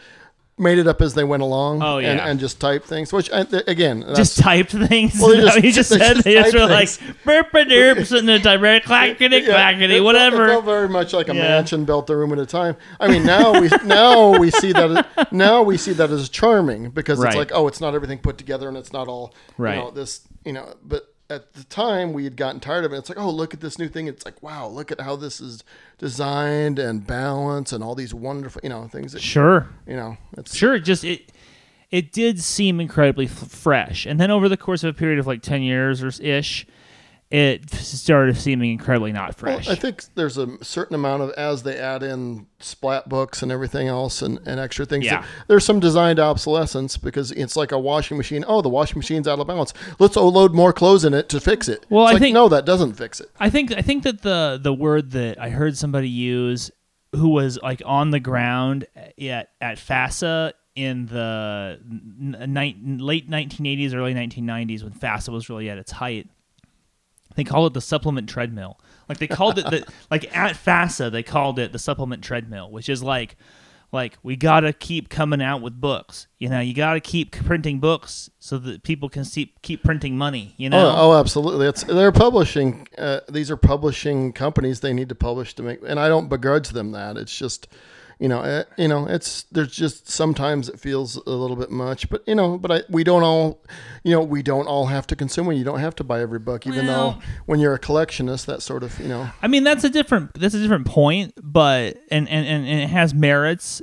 [0.62, 1.82] made it up as they went along.
[1.82, 2.26] Oh, and, yeah.
[2.28, 3.12] and just typed things.
[3.12, 5.18] Which uh, I, again, that's, just typed things.
[5.20, 6.88] Well, they just- you just they said just they just typed were like
[7.24, 10.46] burp and derp and a direct clackety Yeah, clackety it whatever.
[10.46, 11.42] It felt very much like a Yeah.
[11.42, 12.76] mansion built a room at a time.
[13.00, 16.90] I mean, now we now we see that as- now we see that as charming
[16.90, 17.28] because Right.
[17.28, 19.76] it's like, oh, it's not everything put together and it's not all Right.
[19.76, 22.98] You know, this, you know, but at the time we had gotten tired of it.
[22.98, 24.06] It's like, oh, look at this new thing.
[24.06, 25.64] It's like, wow, look at how this is
[25.98, 29.68] designed and balanced and all these wonderful, you know, things that Sure.
[29.86, 30.16] you know.
[30.36, 31.32] It's Sure, just it
[31.90, 35.26] it did seem incredibly f- fresh, and then over the course of a period of
[35.26, 36.66] like ten years or ish,
[37.32, 39.68] it started seeming incredibly not Well, fresh.
[39.68, 43.88] I think there's a certain amount of as they add in splat books and everything
[43.88, 45.06] else and, and extra things.
[45.06, 45.24] Yeah.
[45.48, 48.44] there's some designed obsolescence because it's like a washing machine.
[48.46, 49.72] Oh, the washing machine's out of balance.
[49.98, 51.86] Let's load more clothes in it to fix it.
[51.88, 53.30] Well, It's I like, think- no, that doesn't fix it.
[53.40, 56.70] I think I think that the the word that I heard somebody use
[57.12, 63.94] who was like on the ground at at FASA in the n- n- late 1980s,
[63.94, 66.28] early 1990s when FASA was really at its height.
[67.34, 68.78] They called it the supplement treadmill.
[69.08, 72.88] Like they called it the like at FASA they called it the supplement treadmill, which
[72.88, 73.36] is like
[73.92, 76.26] like we got to keep coming out with books.
[76.38, 80.16] You know, you got to keep printing books so that people can keep keep printing
[80.16, 80.54] money.
[80.56, 80.88] You know.
[80.88, 81.66] Oh, oh, absolutely.
[81.66, 82.88] It's they're publishing.
[82.96, 84.80] Uh, these are publishing companies.
[84.80, 87.16] They need to publish to make, and I don't begrudge them that.
[87.18, 87.68] It's just,
[88.22, 92.08] you know, uh, you know, it's there's just sometimes it feels a little bit much,
[92.08, 93.60] but you know, but I we don't all,
[94.04, 95.56] you know, we don't all have to consume it.
[95.56, 98.62] You don't have to buy every book, even Well- though when you're a collectionist, that
[98.62, 102.28] sort of, you know, I mean, that's a different that's a different point, but and
[102.28, 103.82] and and, and it has merits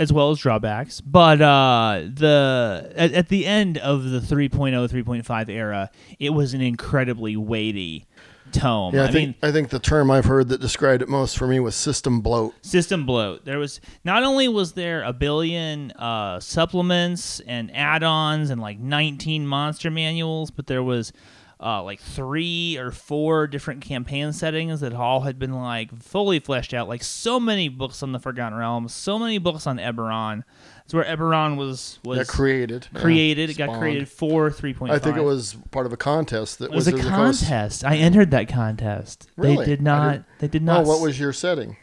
[0.00, 1.02] as well as drawbacks.
[1.02, 6.62] But uh, the at, at the end of the 3.0 3.5 era, it was an
[6.62, 8.06] incredibly weighty
[8.54, 8.94] tome.
[8.94, 9.02] yeah.
[9.02, 11.46] I, I, think mean, I think the term I've heard that described it most for
[11.46, 12.54] me was system bloat.
[12.62, 13.44] system bloat.
[13.44, 19.46] There was not only was there a billion uh, supplements and add-ons and like 19
[19.46, 21.12] monster manuals, but there was
[21.60, 26.74] uh, like three or four different campaign settings that all had been like fully fleshed
[26.74, 26.88] out.
[26.88, 30.42] Like so many books on the Forgotten Realms, so many books on Eberron.
[30.84, 32.88] It's where Eberron was was Yeah, created.
[32.92, 33.48] yeah, created.
[33.50, 34.90] it got created for 3.5.
[34.90, 37.84] I think it was part of a contest that It was a Wizards Coast- contest.
[37.84, 39.28] I entered that contest.
[39.36, 39.56] Really?
[39.56, 40.12] They did not.
[40.12, 40.84] didn't- They did Oh, not.
[40.84, 41.76] what was your setting?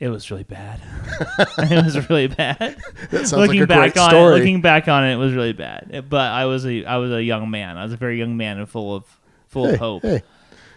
[0.00, 0.80] it was really bad.
[1.58, 2.76] it was really bad.
[3.12, 4.34] Looking like a back on story.
[4.34, 6.06] it, looking back on it, it was really bad.
[6.08, 7.76] But I was a I was a young man.
[7.76, 9.04] I was a very young man and full of
[9.48, 10.02] full hey, of hope.
[10.02, 10.22] hey,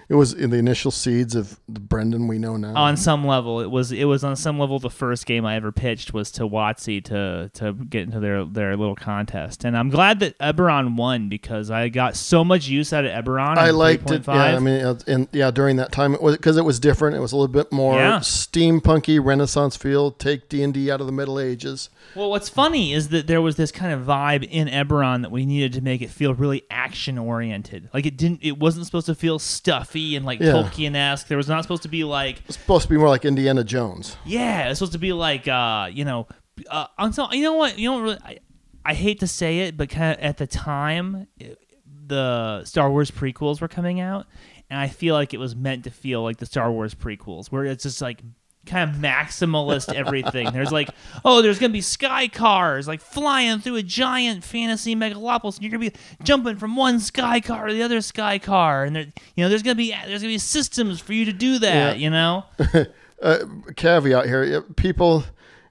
[0.09, 2.73] it was in the initial seeds of the Brendan we know now.
[2.75, 5.71] On some level, it was it was on some level the first game I ever
[5.71, 10.19] pitched was to WotC to to get into their their little contest, and I'm glad
[10.21, 13.57] that Eberron won because I got so much use out of Eberron.
[13.57, 14.23] I liked it.
[14.23, 14.33] 3.5.
[14.35, 17.15] Yeah, I mean, uh, and yeah, during that time, it was because it was different.
[17.15, 18.19] It was a little bit more Yeah.
[18.19, 20.11] steampunky, Renaissance feel.
[20.11, 21.89] Take D and D out of the Middle Ages.
[22.15, 25.45] Well, what's funny is that there was this kind of vibe in Eberron that we
[25.45, 27.89] needed to make it feel really action oriented.
[27.93, 30.51] Like it didn't, it wasn't supposed to feel stuffy and like Yeah.
[30.53, 31.27] Tolkien esque.
[31.27, 34.17] There was not supposed to be like, It's supposed to be more like Indiana Jones.
[34.25, 36.27] yeah, it's supposed to be like, uh, you know,
[36.69, 38.17] uh, until you know what, you don't really.
[38.23, 38.37] I,
[38.85, 41.59] I hate to say it, but kind of at the time, it-
[42.07, 44.27] the Star Wars prequels were coming out,
[44.69, 47.65] and I feel like it was meant to feel like the Star Wars prequels, where
[47.65, 48.21] it's just like
[48.67, 50.51] kind of maximalist everything.
[50.53, 50.89] There's like,
[51.25, 55.71] oh, there's gonna be sky cars like flying through a giant fantasy megalopolis, and you're
[55.71, 59.43] gonna be jumping from one sky car to the other sky car, and there, you
[59.43, 61.97] know, there's gonna be there's gonna be systems for you to do that.
[61.97, 62.03] Yeah.
[62.03, 62.45] You know,
[63.21, 63.39] Uh,
[63.75, 65.23] caveat here: people,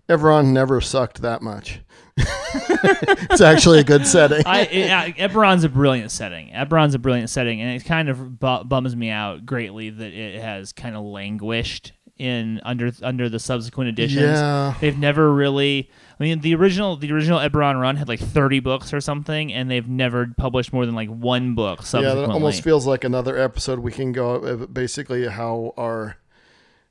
[0.08, 1.80] Eberron never sucked that much.
[2.16, 4.42] it's actually a good setting.
[4.46, 6.48] I, Eberron's a brilliant setting.
[6.50, 10.40] Eberron's a brilliant setting, and it kind of bu- bums me out greatly that it
[10.40, 14.22] has kind of languished in under under the subsequent editions.
[14.22, 14.74] Yeah.
[14.80, 15.90] They've never really.
[16.18, 19.70] I mean, the original the original Eberron run had like thirty books or something, and
[19.70, 22.26] they've never published more than like one book yeah, subsequently.
[22.26, 23.80] that almost feels like another episode.
[23.80, 26.16] We can go uh, basically how our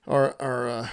[0.07, 0.89] our our uh,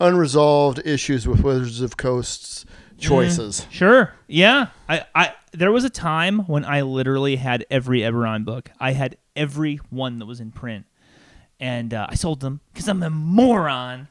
[0.00, 2.66] unresolved issues with Wizards of Coast's
[2.98, 3.66] choices.
[3.70, 4.12] Sure.
[4.26, 4.68] Yeah.
[4.88, 8.70] I, I there was a time when I literally had every Eberron book.
[8.78, 10.86] I had every one that was in print.
[11.60, 14.08] And uh, I sold them because I'm a moron.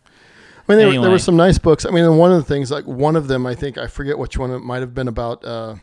[0.67, 1.09] I mean, there, there Anyway.
[1.09, 1.85] were some nice books.
[1.85, 4.17] I mean, and one of the things, like one of them, I think I forget
[4.17, 5.45] which one it might have been about.
[5.45, 5.75] Uh,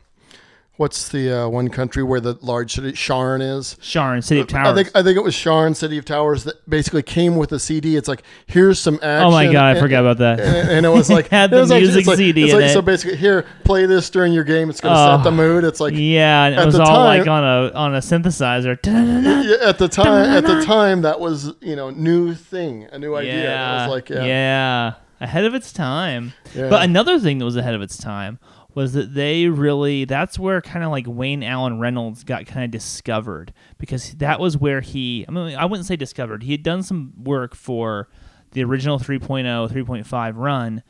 [0.77, 3.77] what's the uh, one country where the large city Sharn is?
[3.81, 4.69] Sharn, City of Towers.
[4.69, 7.59] I think I think it was Sharn, City of Towers, that basically came with a
[7.59, 7.97] CD.
[7.97, 9.27] It's like here's some action.
[9.27, 10.41] oh my god, I and- forgot about that.
[10.41, 12.71] And, and it was like Had it the was music like, CD it's in like,
[12.71, 12.73] it.
[12.73, 14.71] So basically, here, play this during your game.
[14.71, 15.17] It's going to Oh.
[15.19, 15.65] set the mood.
[15.65, 18.79] It's like yeah, and it was all time- like on a on a synthesizer.
[19.43, 20.07] Yeah, at the time,
[20.37, 23.43] at the time, that was you know new thing, a new idea.
[23.43, 26.33] Yeah, It was like yeah, yeah, ahead of its time.
[26.55, 26.69] Yeah.
[26.69, 28.39] But another thing that was ahead of its time
[28.75, 32.71] was that they really that's where kind of like Wayne Allen Reynolds got kind of
[32.71, 36.43] discovered because that was where he I mean I wouldn't say discovered.
[36.43, 38.09] He had done some work for
[38.53, 40.83] the original oh, 3.0 3.5 run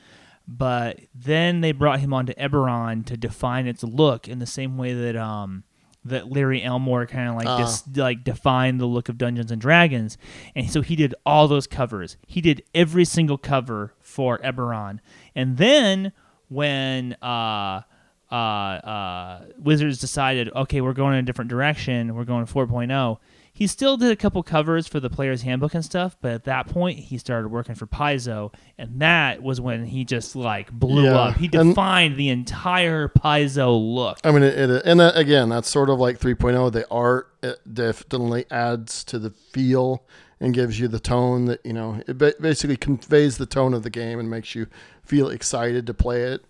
[0.49, 4.93] but then they brought him onto Eberron to define its look in the same way
[4.93, 5.65] that um
[6.05, 7.59] that Larry Elmore kind of like Ah.
[7.59, 10.19] dis- like defined the look of Dungeons and Dragons,
[10.57, 12.17] and so he did all those covers.
[12.27, 14.99] He did every single cover for Eberron,
[15.37, 16.13] and then
[16.53, 17.83] when uh
[18.31, 23.19] uh uh Wizards decided, okay, we're going in a different direction, we're going 4.0.
[23.55, 26.69] He still did a couple covers for the player's handbook and stuff, but at that
[26.69, 31.19] point he started working for Paizo, and that was when he just like blew Yeah,
[31.19, 31.37] up.
[31.37, 34.19] He and- defined the entire Paizo look.
[34.25, 36.73] I mean, it, it and that, again, that's sort of like 3.0.
[36.73, 40.03] The art it definitely adds to the feel
[40.43, 42.03] and gives you the tone that you know.
[42.07, 44.67] It basically conveys the tone of the game and makes you
[45.05, 46.45] feel excited to play it.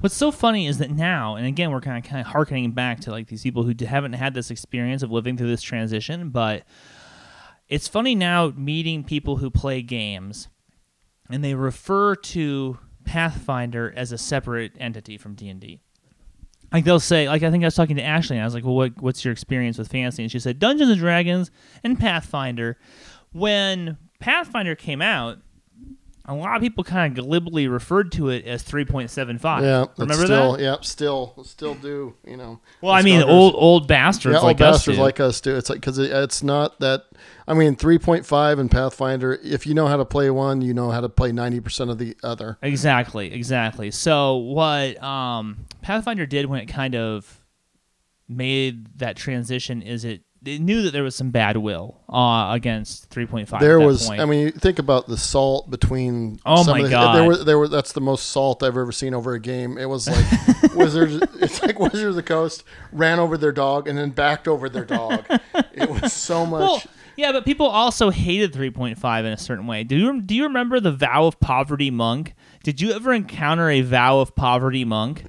[0.00, 3.00] What's so funny is that now, and again, we're kind of kind of harkening back
[3.00, 6.64] to like these people who haven't had this experience of living through this transition, but
[7.68, 10.48] it's funny now meeting people who play games
[11.30, 15.80] and they refer to Pathfinder as a separate entity from D and D.
[16.72, 18.64] Like they'll say, like I think I was talking to Ashley, and I was like,
[18.64, 21.50] "Well, what, what's your experience with fantasy?" And she said, "Dungeons and Dragons
[21.84, 22.78] and Pathfinder."
[23.32, 25.38] When Pathfinder came out,
[26.24, 29.62] a lot of people kind of glibly referred to it as 3.75.
[29.62, 30.62] Yeah, remember still, that?
[30.62, 32.14] Yep, still, still do.
[32.24, 32.60] You know.
[32.80, 33.34] Well, I mean, starters.
[33.34, 35.02] old old bastards yeah, like old us bastards do.
[35.02, 35.56] like us do.
[35.56, 37.06] It's like because it, it's not that.
[37.48, 39.38] I mean, three point five in Pathfinder.
[39.42, 41.98] If you know how to play one, you know how to play ninety percent of
[41.98, 42.56] the other.
[42.62, 43.90] Exactly, exactly.
[43.90, 47.40] So what um, Pathfinder did when it kind of
[48.28, 53.10] made that transition is it it knew that there was some bad will uh, against
[53.10, 53.60] 3.5.
[53.60, 54.08] there was.
[54.08, 54.20] point.
[54.20, 56.40] I mean, you think about the salt between.
[56.44, 57.16] Oh some my of the, God.
[57.16, 57.68] There were, there were.
[57.68, 59.78] That's the most salt I've ever seen over a game.
[59.78, 60.24] It was like
[60.74, 61.24] Wizards.
[61.40, 64.84] It's like Wizards of the Coast ran over their dog and then backed over their
[64.84, 65.24] dog.
[65.72, 66.60] it was so much.
[66.60, 66.82] well,
[67.16, 69.84] yeah, but people also hated 3.5 in a certain way.
[69.84, 72.34] Do you do you remember the vow of poverty monk?
[72.62, 75.26] Did you ever encounter a vow of poverty monk?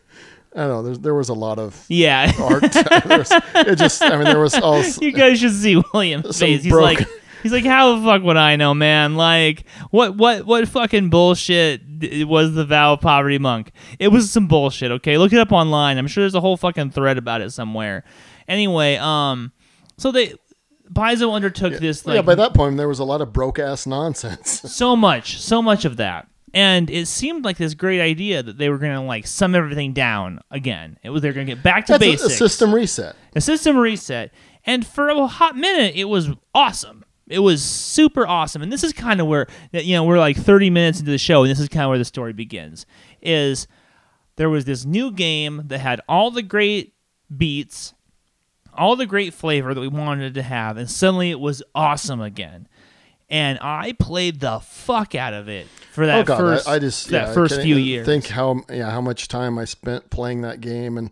[0.55, 0.83] I don't know.
[0.83, 2.31] There's, there was a lot of Yeah.
[2.39, 2.61] art.
[3.05, 4.01] Was- it just.
[4.01, 4.83] I mean, there was all.
[4.83, 6.63] you guys should see William's face.
[6.63, 7.07] He's broken- like,
[7.41, 9.15] he's like, how the fuck would I know, man?
[9.15, 11.81] Like, what, what, what fucking bullshit
[12.27, 13.71] was the vow of poverty monk?
[13.99, 14.91] It was some bullshit.
[14.91, 15.97] Okay, look it up online.
[15.97, 18.03] I'm sure there's a whole fucking thread about it somewhere.
[18.47, 19.51] Anyway, um,
[19.97, 20.33] so they,
[20.91, 23.87] Paizo undertook this like yeah, by that point, there was a lot of broke ass
[23.87, 24.61] nonsense.
[24.71, 26.27] so much, so much of that.
[26.53, 29.93] And it seemed like this great idea that they were going to like sum everything
[29.93, 30.99] down again.
[31.01, 33.15] It was they're going to get back to That's a, a system reset.
[33.35, 34.31] a system reset.
[34.65, 37.03] And for a hot minute, it was awesome.
[37.27, 38.61] It was super awesome.
[38.61, 41.41] And this is kind of where, you know, we're like 30 minutes into the show,
[41.41, 42.85] and this is kind of where the story begins.
[43.21, 43.67] Is
[44.35, 46.93] there was this new game that had all the great
[47.35, 47.93] beats,
[48.75, 52.67] all the great flavor that we wanted to have, and suddenly it was awesome again.
[53.33, 56.79] And I played the fuck out of it for that oh God, first I, I
[56.79, 58.05] just that yeah, first few years.
[58.05, 61.09] Think how yeah how much time I spent playing that game, and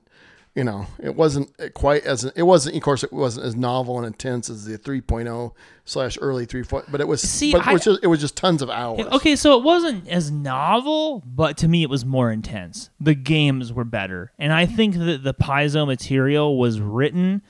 [0.53, 4.05] you know it wasn't quite as it wasn't of course it wasn't as novel and
[4.05, 5.53] intense as the 3.0
[5.83, 6.63] slash early 3.
[6.91, 9.07] But it was See, but it was I- just it was just tons of hours.
[9.13, 12.91] Okay, so it wasn't as novel, but to me it was more intense.
[12.99, 14.31] The games were better.
[14.37, 17.41] And I think that the Paizo material was written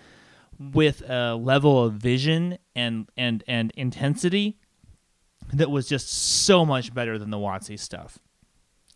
[0.57, 4.59] with a level of vision and and and intensity
[5.53, 8.19] that was just so much better than the WotC stuff.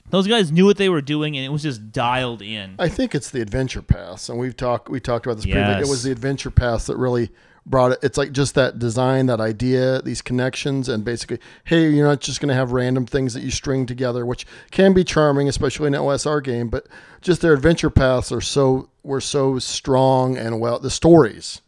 [0.09, 2.75] Those guys knew what they were doing and it was just dialed in.
[2.77, 5.81] I think it's the adventure paths, and we've talked we talked about this previously.
[5.81, 7.31] It was the adventure paths that really
[7.65, 7.99] brought it.
[8.03, 12.39] It's like just that design, that idea, these connections, and basically, hey, you're not just
[12.39, 15.95] going to have random things that you string together, which can be charming, especially in
[15.95, 16.69] an OSR game.
[16.69, 16.87] But
[17.21, 20.77] just their adventure paths are so were so strong and well.
[20.77, 21.61] The stories,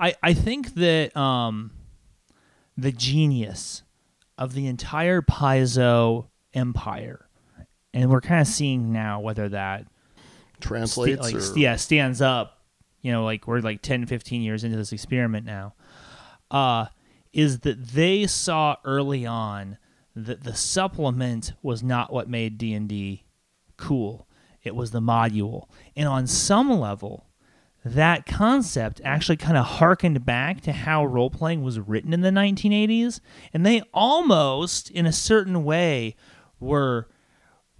[0.00, 1.70] I, I think that um,
[2.76, 3.83] the genius
[4.38, 7.28] of the entire Paizo empire,
[7.92, 9.86] and we're kind of seeing now whether that
[10.60, 12.62] translates sta- like, or yeah stands up
[13.02, 15.74] you know like we're like 10 15 years into this experiment now.
[16.50, 16.86] Uh
[17.32, 19.76] is that they saw early on
[20.14, 23.24] that the supplement was not what made D&D
[23.76, 24.28] cool.
[24.62, 25.68] It was the module.
[25.96, 27.23] And on some level
[27.84, 32.30] that concept actually kind of harkened back to how role playing was written in the
[32.30, 33.20] 1980s
[33.52, 36.16] and they almost in a certain way
[36.60, 37.06] were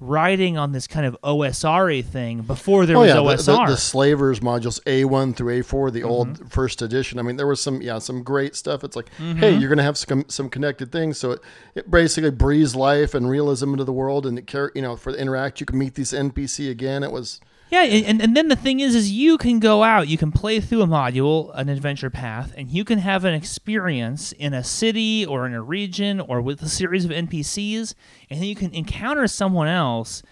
[0.00, 3.66] riding on this kind of OSRA thing before there Oh was yeah, the, OSR.
[3.66, 6.08] the, the slavers modules A one through A four, the Mm-hmm.
[6.10, 7.18] old first edition.
[7.18, 8.84] I mean, there was some yeah some great stuff.
[8.84, 9.38] It's like, Mm-hmm.
[9.38, 11.40] hey, you're gonna have some some connected things, so it,
[11.76, 15.18] it basically breathes life and realism into the world, and it you know for the
[15.18, 17.02] interact, you can meet these NPC again.
[17.04, 20.16] It was yeah, and, and- then the thing is, is you can go out, you
[20.18, 24.54] can play through a module, an adventure path, and you can have an experience in
[24.54, 27.94] a city or in a region or with a series of NPCs,
[28.30, 30.22] and then you can encounter someone else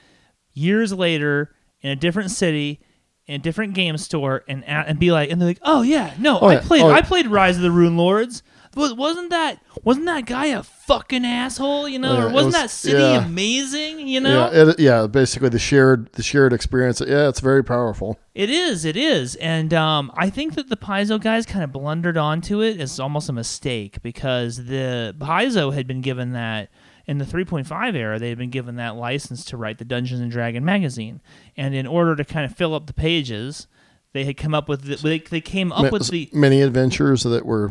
[0.52, 2.80] years later in a different city.
[3.28, 6.40] In a different game store and and be like and they're like oh yeah no
[6.40, 6.60] Oh, I yeah.
[6.60, 6.90] played Oh.
[6.90, 8.42] I played Rise of the Rune Lords
[8.74, 12.54] was, wasn't that wasn't that guy a fucking asshole you know Yeah, or wasn't was-
[12.54, 13.24] that city yeah.
[13.24, 17.00] amazing you know yeah it, yeah basically the shared the shared experience.
[17.00, 18.18] Yeah, it's very powerful.
[18.34, 22.16] It is, it is, and um, I think that the Paizo guys kind of blundered
[22.16, 26.70] onto it It's almost a mistake because the Paizo had been given that
[27.06, 28.18] in the 3.5 era.
[28.18, 31.20] They had been given that license to write the Dungeons and Dragon magazine,
[31.56, 33.66] and in order to kind of fill up the pages,
[34.14, 37.22] they had come up with the, they, they came up Ma- with the many adventures
[37.24, 37.70] that were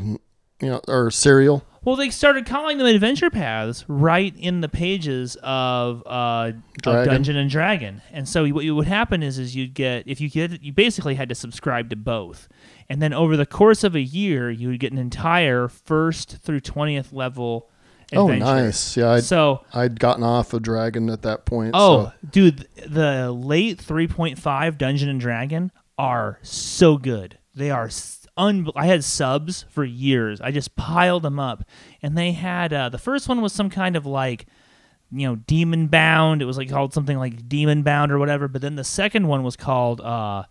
[0.62, 1.66] you know or serial.
[1.84, 6.52] well they started calling them adventure paths right in the pages of uh,
[6.86, 7.06] of.
[7.06, 8.02] Dungeon and Dragon.
[8.12, 11.30] And so what would happen is is you'd get if you get you basically had
[11.30, 12.48] to subscribe to both.
[12.90, 16.60] And then over the course of a year, you would get an entire first through
[16.62, 17.70] 20th level
[18.14, 18.98] Oh, nice.
[18.98, 21.72] Yeah, I'd, So, I'd gotten off of Dragon at that point.
[21.74, 27.38] oh, so- dude, the late 3.5 Dungeon and Dragon are so good.
[27.56, 30.42] They are s- un- I had subs for years.
[30.42, 31.64] I just piled them up.
[32.02, 34.46] And they had uh, the first one was some kind of like
[35.12, 36.42] you know, Demon Bound.
[36.42, 38.48] It was like called something like Demon Bound or whatever.
[38.48, 40.44] But then the second one was called uh,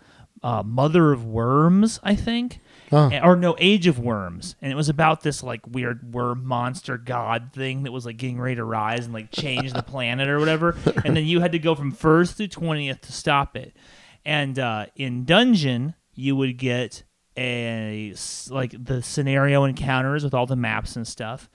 [0.42, 2.60] uh, Mother of Worms, I think.
[2.90, 3.20] Huh.
[3.22, 7.52] Or no, Age of Worms, and it was about this like weird worm monster god
[7.52, 10.76] thing that was like getting ready to rise and like change the planet or whatever.
[11.04, 13.76] And then you had to go from first through twentieth to stop it.
[14.24, 17.04] And uh, in Dungeon, you would get
[17.36, 18.14] a
[18.50, 21.48] like the scenario encounters with all the maps and stuff.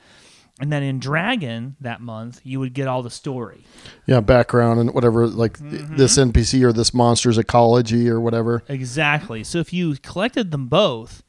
[0.62, 3.66] And then in Dragon that month, you would get all the story.
[4.08, 5.98] yeah, background and whatever, like Mm-hmm.
[5.98, 8.64] this NPC or this monster's ecology or whatever.
[8.70, 9.44] Exactly.
[9.44, 11.24] So if you collected them both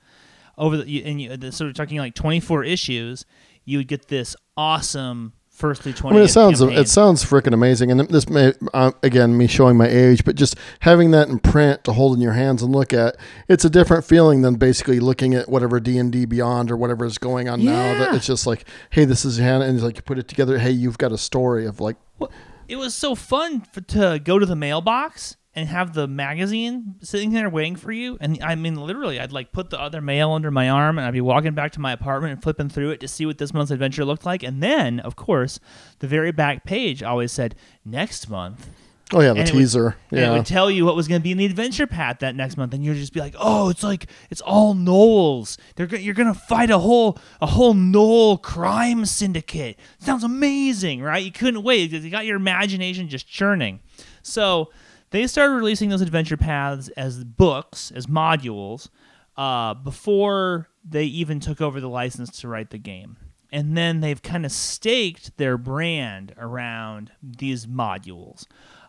[0.57, 3.27] over the, you- and you, so we're talking like 24 issues,
[3.65, 6.15] you would get this awesome first through 20.
[6.15, 6.79] I mean, it sounds campaign.
[6.79, 10.57] it sounds freaking amazing, and this may uh, again me showing my age, but just
[10.81, 13.17] having that in print to hold in your hands and look at,
[13.49, 17.05] it's a different feeling than basically looking at whatever D and D Beyond or whatever
[17.05, 17.99] is going on now.
[17.99, 20.59] That it's just like, hey, this is hand, and it's like you put it together.
[20.59, 22.31] Hey, you've got a story of like, Well,
[22.69, 27.33] it was so fun for, to go to the mailbox and have the magazine sitting
[27.33, 28.19] there waiting for you.
[28.21, 31.15] And I mean, literally, I'd like put the other mail under my arm and I'd
[31.15, 33.71] be walking back to my apartment and flipping through it to see what this month's
[33.73, 34.43] adventure looked like.
[34.43, 35.59] And then, of course,
[36.01, 37.55] the very back page always said,
[37.85, 38.69] next month.
[39.15, 40.33] oh yeah, the And it would- teaser, And it yeah.
[40.33, 42.75] would tell you what was going to be in the adventure path that next month,
[42.75, 45.57] and you'd just be like, "Oh, it's like it's all gnolls.
[45.77, 49.79] They're go- you're going to fight a whole a whole gnoll crime syndicate.
[50.01, 51.23] Sounds amazing, right?
[51.25, 53.79] You couldn't wait because you got your imagination just churning.
[54.23, 54.71] So
[55.17, 58.89] they started releasing those adventure paths as books, as modules,
[59.37, 63.17] uh, before they even took over the license to write the game.
[63.53, 68.47] And then they've kind of staked their brand around these modules.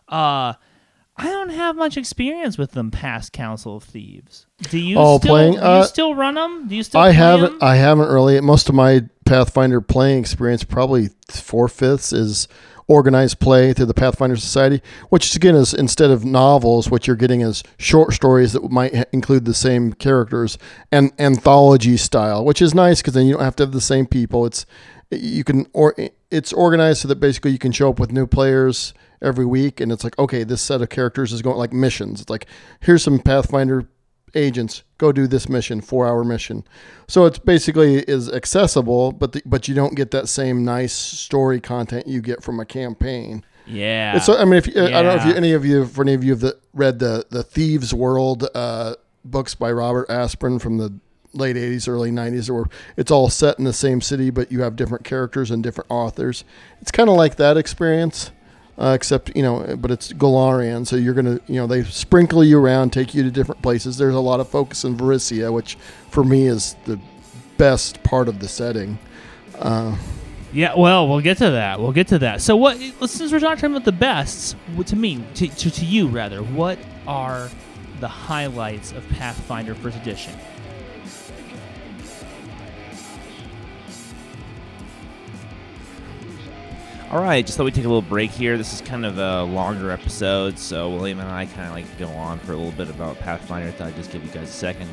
[0.08, 0.54] Uh,
[1.20, 4.46] I don't have much experience with them past Council of Thieves.
[4.70, 6.68] Do you Oh, still playing, do uh, you still run them?
[6.68, 7.54] Do you still I haven't.
[7.54, 7.58] 'em?
[7.60, 8.40] I haven't really.
[8.40, 12.46] Most of my Pathfinder playing experience, probably four fifths, is
[12.88, 17.42] organized play through the Pathfinder Society, which again is instead of novels, what you're getting
[17.42, 20.58] is short stories that might include the same characters
[20.90, 24.06] and anthology style, which is nice because then you don't have to have the same
[24.06, 24.46] people.
[24.46, 24.66] It's
[25.10, 25.94] you can or
[26.30, 29.92] it's organized so that basically you can show up with new players every week, and
[29.92, 32.22] it's like okay, this set of characters is going like missions.
[32.22, 32.46] It's like
[32.80, 33.86] here's some Pathfinder
[34.34, 36.64] agents go do this mission four hour mission.
[37.06, 41.60] So it's basically is accessible but the, but you don't get that same nice story
[41.60, 43.44] content you get from a campaign.
[43.66, 44.10] Yeah.
[44.10, 46.02] It's- so i mean if you, i don't know if you, any of you for
[46.02, 48.94] any of you have the, read the the thieves world uh,
[49.26, 50.94] books by robert asprin from the
[51.34, 52.64] late 80s early 90s where
[52.96, 56.44] it's all set in the same city but you have different characters and different authors.
[56.80, 58.30] It's kind of like that experience
[58.78, 62.58] uh, except you know but it's Golarion so you're gonna you know they sprinkle you
[62.58, 65.76] around take you to different places there's a lot of focus in Varisia which
[66.10, 66.98] for me is the
[67.56, 68.98] best part of the setting
[69.58, 69.96] uh,
[70.52, 71.80] Yeah, well, we'll get to that.
[71.80, 72.40] We'll get to that.
[72.40, 72.78] So, what?
[72.78, 77.50] Since we're talking about the what- to me, to, to, to you rather, what are
[78.00, 80.32] the highlights of Pathfinder First Edition?
[87.10, 88.58] All right, just thought we'd take a little break here.
[88.58, 92.04] This is kind of a longer episode, so William and I kind of like to
[92.04, 93.70] go on for a little bit about Pathfinder.
[93.72, 94.90] Thought I'd just give you guys a second,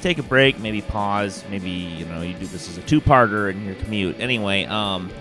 [0.00, 3.64] take a break, maybe pause, maybe you know you do this as a two-parter in
[3.64, 4.18] your commute.
[4.18, 5.12] Anyway, um,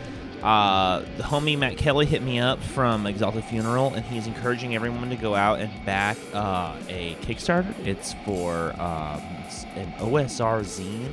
[0.42, 5.12] uh, the homie Matt Kelly hit me up from Exalted Funeral, and he's encouraging everyone
[5.12, 7.76] to go out and back uh, a Kickstarter.
[7.86, 9.22] It's for um,
[9.76, 11.12] an OSR zine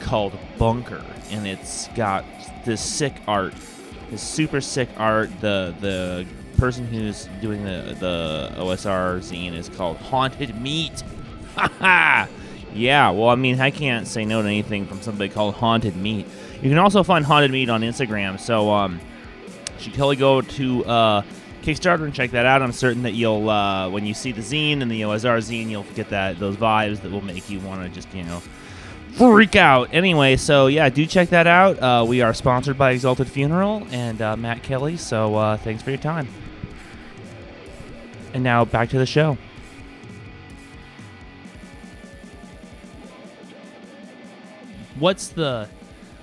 [0.00, 2.24] called Bunker, and it's got
[2.64, 3.54] this sick art,
[4.10, 5.30] this super sick art.
[5.40, 11.02] The the person who's doing the the OSR zine is called Haunted Meat.
[12.74, 16.26] Yeah, well, I mean, I can't say no to anything from somebody called Haunted Meat.
[16.62, 19.00] You can also find Haunted Meat on Instagram, so um,
[19.78, 21.22] should totally go to uh,
[21.62, 22.62] Kickstarter and check that out.
[22.62, 25.84] I'm certain that you'll, uh, when you see the zine and the OSR zine, you'll
[25.94, 28.42] get that those vibes that will make you want to just, you know,
[29.12, 29.88] freak out.
[29.92, 31.78] Anyway, so yeah, do check that out.
[31.82, 34.96] Uh, we are sponsored by Exalted Funeral and uh, Matt Kelly.
[34.96, 36.28] So uh, thanks for your time.
[38.34, 39.38] And now back to the show.
[44.98, 45.68] What's the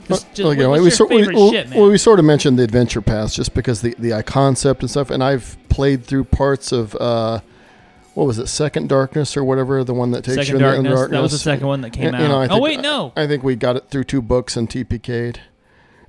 [0.08, 1.80] just, just, again, what's we, sort- we- shit, man?
[1.80, 5.10] well, we sort of mentioned the adventure paths just because the the concept and stuff,
[5.10, 7.40] and I've played through parts of uh,
[8.16, 10.68] what was it, Second Darkness or whatever, the one that takes Second you in the
[10.70, 10.94] Darkness.
[10.94, 11.12] darkness.
[11.18, 12.22] That was the second one that came And, out.
[12.22, 13.14] you know, I oh wait, no.
[13.16, 15.38] I think we got it through two books and TPK'd.
[15.38, 15.42] It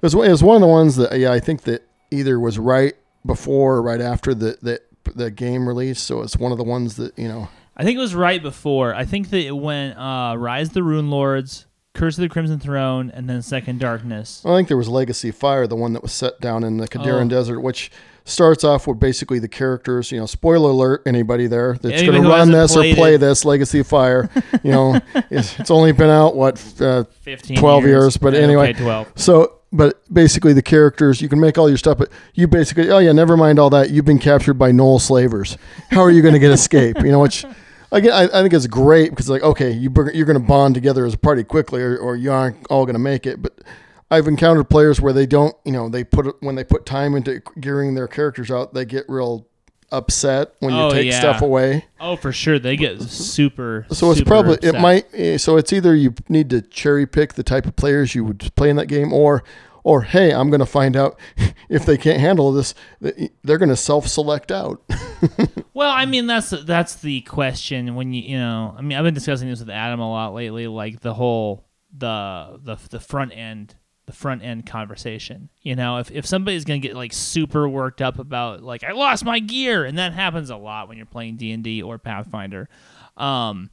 [0.02, 2.94] was, it was one of the ones that yeah I think that either was right
[3.24, 4.80] before or right after the the,
[5.14, 6.00] the game release.
[6.00, 7.48] So it's one of the ones that you know.
[7.76, 8.94] I think it was right before.
[8.94, 11.65] I think that it went uh, Rise of the Rune Lords,
[11.96, 14.42] Curse of the Crimson Throne, and then Second Darkness.
[14.44, 17.26] I think there was Legacy Fire, the one that was set down in the Kadiran
[17.26, 17.28] Oh.
[17.28, 17.90] Desert, which
[18.24, 20.12] starts off with basically the characters.
[20.12, 23.18] You know, spoiler alert, anybody there that's going to run this or play it.
[23.18, 24.28] this Legacy Fire,
[24.62, 28.70] you know, it's, it's only been out what uh, 15 12 years, but Yeah, anyway.
[28.70, 29.12] Okay, 12.
[29.16, 32.98] So, but basically, the characters you can make all your stuff, but you basically, oh
[32.98, 33.90] yeah, never mind all that.
[33.90, 35.56] You've been captured by Gnoll slavers.
[35.90, 36.98] How are you going to get escape?
[36.98, 37.44] You know, which
[37.96, 40.74] again, I, I think it's great because like, okay, you bring, you're going to bond
[40.74, 43.42] together as a party quickly, or, or you aren't all going to make it.
[43.42, 43.58] But
[44.10, 47.42] I've encountered players where they don't, you know, they put when they put time into
[47.60, 49.46] gearing their characters out, they get real
[49.92, 51.18] upset when you Oh, take yeah.
[51.20, 51.84] stuff away.
[52.00, 52.58] Oh, for sure.
[52.58, 53.86] They get super.
[53.90, 54.74] So it's super probably upset.
[54.74, 58.14] it might eh, so it's either you need to cherry pick the type of players
[58.14, 59.44] you would play in that game or
[59.86, 61.16] or hey, I'm going to find out
[61.68, 64.82] if they can't handle this they're going to self-select out.
[65.72, 69.12] Well, I mean that's that's the question when you you know I mean I've been
[69.12, 73.74] discussing this with Adam a lot lately, like the whole the the the front end
[74.06, 75.50] the front end conversation.
[75.60, 79.22] You know, if if somebody's gonna get like super worked up about like I lost
[79.22, 82.70] my gear, and that happens a lot when you're playing D and D or Pathfinder,
[83.18, 83.68] um,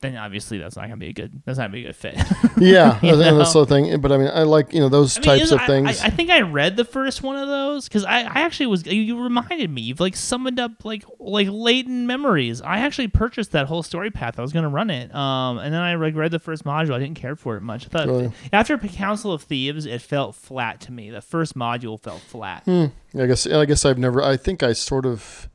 [0.00, 2.14] then obviously that's not gonna be a good that's not gonna be a good fit.
[2.58, 3.38] yeah, You know?
[3.38, 5.60] that's the thing, but I mean I like, you know, those I mean, types of
[5.60, 6.00] I- things.
[6.02, 8.84] I, I think I read the first one of those because I, I actually was.
[8.86, 9.82] You, you reminded me.
[9.82, 12.60] You've like summoned up like like latent memories.
[12.60, 14.38] I actually purchased that whole story path.
[14.38, 15.14] I was gonna run it.
[15.14, 16.92] Um, and then I like read the first module.
[16.94, 17.86] I didn't care for it much.
[17.86, 18.32] I thought Really?
[18.52, 21.08] after Council of Thieves, it felt flat to me.
[21.10, 22.64] The first module felt flat.
[22.64, 22.86] Hmm.
[23.18, 25.48] I guess I guess I've never I think I sort of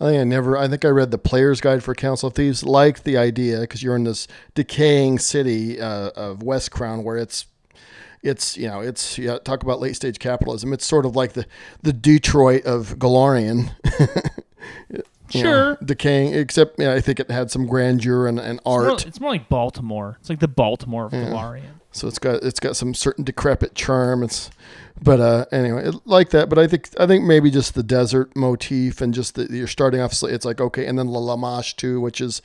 [0.00, 2.62] I think I never I think I read the player's guide for Council of Thieves
[2.64, 7.46] liked the idea because you're in this decaying city uh, of West Crown where it's
[8.22, 11.46] it's you know it's yeah, talk about late stage capitalism it's sort of like the
[11.82, 13.70] the Detroit of Golarion
[15.32, 15.78] You know, Sure.
[15.84, 19.20] decaying except yeah, I think it had some grandeur and, and It's more, art it's
[19.20, 20.16] more like Baltimore.
[20.18, 21.70] It's like the Baltimore of Golarion.
[21.92, 24.24] so it's got it's got some certain decrepit charm.
[24.24, 24.50] It's
[25.02, 26.48] but uh anyway, like that.
[26.48, 30.00] But I think I think maybe just the desert motif and just that you're starting
[30.00, 30.14] off.
[30.22, 32.42] It's like okay, and then La Lamashtu, which is,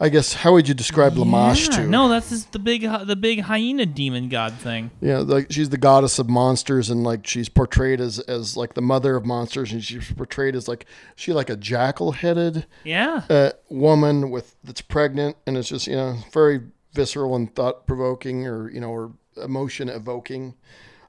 [0.00, 1.88] I guess, how would you describe Lamash Yeah, too?
[1.88, 4.90] No, that's just the big the big hyena demon god thing.
[5.00, 8.82] Yeah, like she's the goddess of monsters, and like she's portrayed as as like the
[8.82, 13.22] mother of monsters, and she's portrayed as like she like a jackal headed Yeah.
[13.30, 16.60] uh, woman with that's pregnant, and it's just you know very
[16.92, 19.12] visceral and thought provoking, or you know, or
[19.42, 20.54] emotion evoking.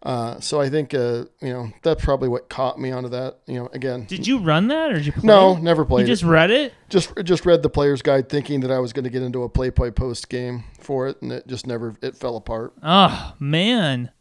[0.05, 3.39] Uh, so I think uh, you know that's probably what caught me onto that.
[3.47, 5.63] You know, again, Did you run that or did you play no, it?
[5.63, 6.27] never You just it.
[6.27, 6.73] read it?
[6.89, 9.49] Just just read the player's guide, thinking that I was going to get into a
[9.49, 12.73] play play post game for it, and it just never it fell apart.
[12.83, 14.11] Oh man.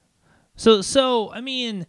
[0.56, 1.86] So so I mean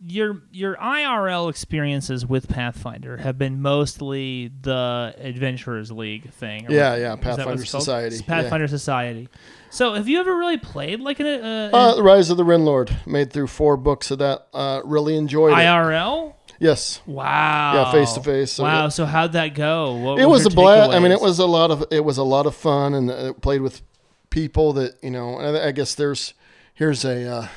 [0.00, 6.66] your your IRL experiences with Pathfinder have been mostly the Adventurers League thing.
[6.66, 7.64] or Yeah, what- yeah, is that what Pathfinder?
[7.64, 9.28] Society, Pathfinder Society.
[9.70, 12.64] So have you ever really played like an uh, Uh, the Rise of the Rune
[12.64, 14.48] Lord made through four books of that.
[14.52, 15.56] Uh, really enjoyed it.
[15.56, 16.34] IRL?
[16.60, 17.74] Yes, Wow.
[17.74, 18.88] Yeah, face to face, so Wow.
[18.88, 19.92] So how'd that go?
[19.94, 20.90] What it was a blast.
[20.90, 23.32] I mean, it was a lot of it was a lot of fun, and uh,
[23.34, 23.82] played with
[24.30, 25.36] people that you know.
[25.38, 26.34] I I guess there's
[26.74, 27.48] here's a uh,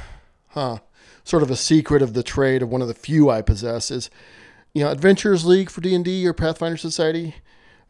[0.50, 0.78] huh
[1.24, 4.10] sort of a secret of the trade of one of the few I possess is
[4.74, 7.36] you know Adventurers League for D and D or Pathfinder Society.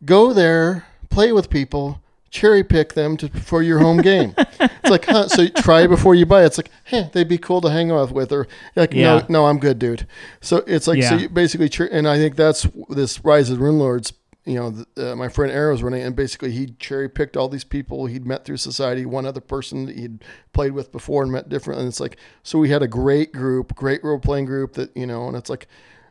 [0.05, 2.01] Go there, play with people.
[2.32, 4.34] Cherry pick them to, for your home game.
[4.38, 5.27] it's like, huh?
[5.27, 6.43] So you try before you buy.
[6.45, 9.19] It's like, hey, they'd be cool to hang out with, or like, Yeah.
[9.19, 10.07] no, no, I'm good, dude.
[10.39, 13.79] So it's like, so you basically, and I think that's this Rise of the Rune
[13.79, 14.13] Lords
[14.45, 17.47] you know, the, uh, my friend Aaron was running, and basically he cherry picked all
[17.47, 19.05] these people he'd met through society.
[19.05, 22.57] One other person that he'd played with before and met different, and it's like so
[22.57, 25.67] we had a great group, great role playing group that you know, and it's like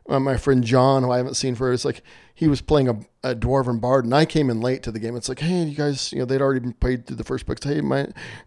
[0.09, 2.03] my friend John, who I haven't seen for, it's like
[2.35, 5.15] he was playing a, a dwarven bard, and I came in late to the game.
[5.15, 7.63] It's like, hey, you guys, you know, they'd already been played through the first book.
[7.63, 7.99] Hey, my,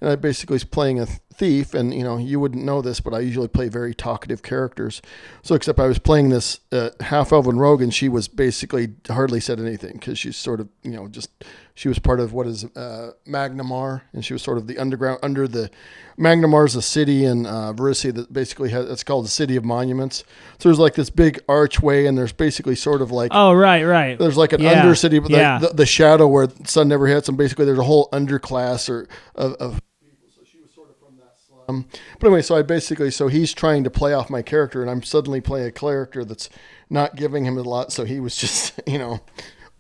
[0.02, 3.14] and I basically was playing a thief, and you know, you wouldn't know this, but
[3.14, 5.02] I usually play very talkative characters.
[5.44, 9.40] So, except I was playing this uh, half elven rogue, and she was basically hardly
[9.40, 11.30] said anything because she's sort of, you know, just
[11.76, 15.20] she was part of what is uh, Magnimar, and she was sort of the underground
[15.24, 15.72] under the
[16.20, 19.66] Magnimar is a city in uh, Varisia that basically has it's called the City of
[19.66, 20.24] Monuments.
[20.60, 24.20] So there's like this big archway, and there's basically sort of like Oh, right, right.
[24.20, 25.58] there's like an Yeah, undercity, but yeah.
[25.58, 28.88] like the, the shadow where the sun never hits, and basically there's a whole underclass
[28.90, 30.28] or of, of people.
[30.36, 31.88] So she was sort of from that slum.
[32.20, 35.02] But anyway, so I basically so he's trying to play off my character, and I'm
[35.02, 36.50] suddenly playing a character that's
[36.90, 37.92] not giving him a lot.
[37.92, 39.22] So he was just you know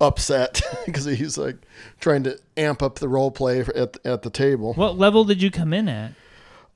[0.04, 1.56] upset because he's like
[2.00, 4.74] trying to amp up the role play at at the table.
[4.74, 6.14] What level did you come in at?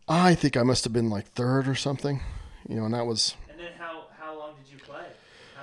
[0.08, 2.22] I think I must have been like third or something.
[2.68, 5.06] You know, and that was And then how how long did you play?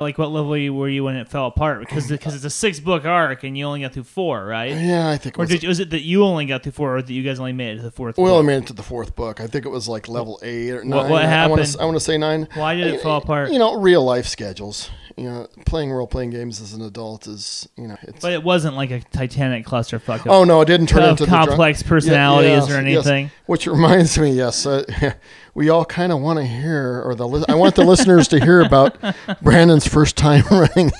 [0.04, 1.80] Like what level were you when it fell apart?
[1.80, 4.70] Because because it's a six book arc and you only got through four, right?
[4.72, 5.48] yeah, I think it Or was.
[5.50, 7.52] did you, was it that you only got through four, or that you guys only
[7.52, 8.16] made it to the fourth?
[8.18, 8.32] we book?
[8.32, 9.40] only made it to the fourth book.
[9.40, 10.90] I think it was like level eight or nine.
[10.98, 11.72] What- what I want happened?
[11.72, 11.80] to.
[11.80, 12.46] I want to say nine.
[12.54, 13.50] Why did it fall apart?
[13.50, 14.90] You know, real life schedules.
[15.16, 18.20] You know, playing role playing games as an adult is you know it's.
[18.20, 20.20] But it wasn't like a Titanic clusterfuck.
[20.22, 23.06] Of, oh no, it didn't turn into complex Yeah, personalities yes, or yes.
[23.06, 23.30] anything.
[23.46, 24.82] Which reminds me, yes, uh,
[25.54, 28.40] we all kind of want to hear, or the li- I want the listeners to
[28.40, 28.96] hear about
[29.42, 30.90] Brandon's first time running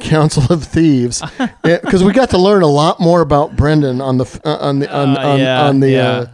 [0.00, 1.22] Council of Thieves,
[1.62, 4.90] because we got to learn a lot more about Brendan on the uh, on the
[4.94, 6.08] on, Uh, on, yeah, on the yeah.
[6.08, 6.26] uh,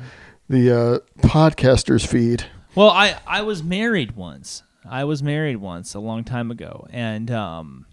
[0.49, 2.45] the uh, podcasters feed.
[2.75, 4.63] Well, I I was married once.
[4.89, 7.87] I was married once a long time ago, and um,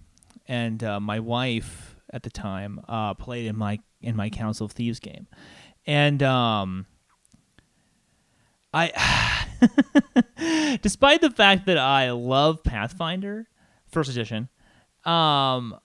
[0.48, 4.74] and uh, my wife at the time uh, played in my in my Council of
[4.74, 5.28] Thieves game,
[5.88, 6.86] and um,
[8.74, 9.48] I,
[10.82, 13.48] despite the fact that I love Pathfinder,
[13.92, 14.50] first edition,
[15.06, 15.76] um,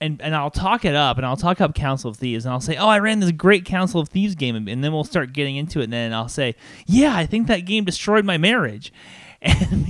[0.00, 2.60] and and I'll talk it up and I'll talk up Council of Thieves and I'll
[2.60, 5.56] say, "Oh, I ran this great Council of Thieves game," and then we'll start getting
[5.56, 6.54] into it, and then I'll say,
[6.86, 8.92] "Yeah, I think that game destroyed my marriage,"
[9.42, 9.86] and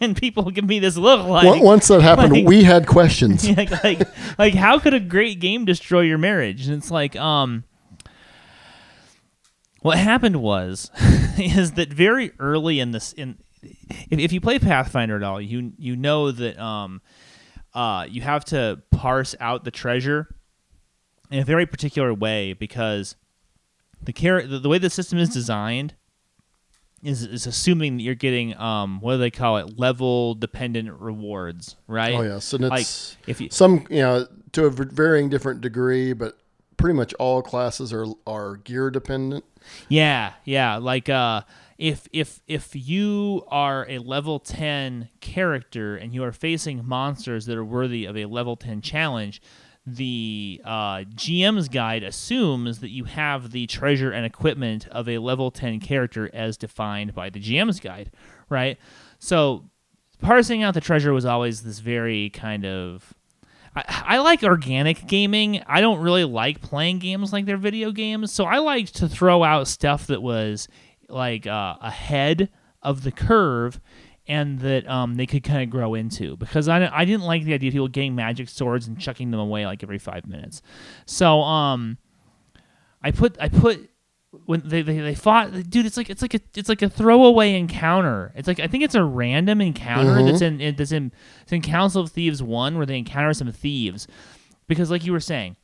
[0.00, 3.48] and people give me this look like, Once- Once that happened, like- we had questions.
[3.56, 4.00] like, like
[4.38, 6.66] like how could a great game destroy your marriage?
[6.68, 7.64] And it's like, um,
[9.86, 10.90] what happened was
[11.38, 15.72] is that very early in this in if, if you play Pathfinder at all, you
[15.78, 17.00] you know that um
[17.72, 20.34] uh you have to parse out the treasure
[21.30, 23.14] in a very particular way because
[24.02, 25.94] the char- the, the way the system is designed
[27.04, 29.78] is is assuming that you're getting um what do they call it?
[29.78, 32.14] Level dependent rewards right?
[32.14, 36.12] Oh yes, and like it's if you some you know to a varying different degree,
[36.12, 36.36] but
[36.76, 39.44] pretty much all classes are are gear dependent.
[39.88, 40.76] Yeah, yeah.
[40.76, 41.42] Like uh
[41.78, 47.56] if if if you are a level 10 character and you are facing monsters that
[47.56, 49.42] are worthy of a level 10 challenge,
[49.86, 55.50] the uh, GM's guide assumes that you have the treasure and equipment of a level
[55.52, 58.10] 10 character as defined by the GM's guide,
[58.48, 58.78] right?
[59.20, 59.70] So
[60.20, 63.14] parsing out the treasure was always this very kind of
[63.76, 65.62] I, I like organic gaming.
[65.66, 68.32] I don't really like playing games like they're video games.
[68.32, 70.68] So I liked to throw out stuff that was
[71.08, 72.48] like uh, ahead
[72.82, 73.80] of the curve
[74.26, 77.54] and that um, they could kind of grow into because I, I didn't like the
[77.54, 80.62] idea of people getting magic swords and chucking them away like every five minutes.
[81.04, 81.98] So um,
[83.02, 83.88] I put I put
[84.44, 87.54] when they, they, they fought dude it's like it's like a it's like a throwaway
[87.54, 88.32] encounter.
[88.34, 91.12] It's like i think it's a random encounter that's in in- that's in
[91.42, 94.06] it's in council of thieves 1 where they encounter some thieves.
[94.68, 95.56] Because like you were saying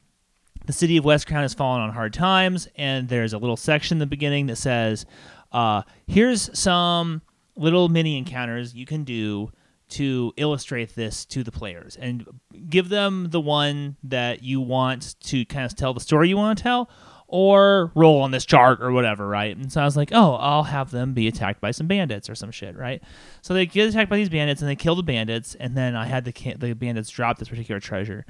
[0.66, 3.96] the city of west crown has fallen on hard times and there's a little section
[3.96, 5.04] in the beginning that says
[5.52, 7.20] uh, here's some
[7.56, 9.50] little mini encounters you can do
[9.90, 11.96] to illustrate this to the players.
[11.96, 12.26] And
[12.70, 16.56] give them the one that you want to kind of tell the story you want
[16.56, 16.88] to tell
[17.32, 19.56] or roll on this chart or whatever, right?
[19.56, 22.34] And so I was like, oh, I'll have them be attacked by some bandits or
[22.34, 23.02] some shit, right?
[23.40, 26.06] So they get attacked by these bandits and they kill the bandits, and then I
[26.06, 28.24] had the the bandits drop this particular treasure.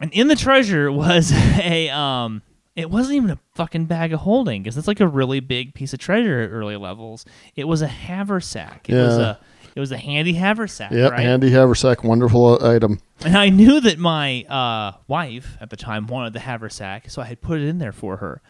[0.00, 2.42] And in the treasure was a um
[2.76, 5.92] it wasn't even a fucking bag of holding because it's like a really big piece
[5.92, 7.24] of treasure at early levels.
[7.56, 8.88] It was a haversack.
[8.88, 9.24] It was Yeah.
[9.24, 9.36] a
[9.80, 11.20] it was a handy haversack, Yep, right?
[11.20, 13.00] handy haversack, wonderful item.
[13.24, 17.24] And I knew that my uh, wife at the time wanted the haversack, so I
[17.24, 18.42] had put it in there for her.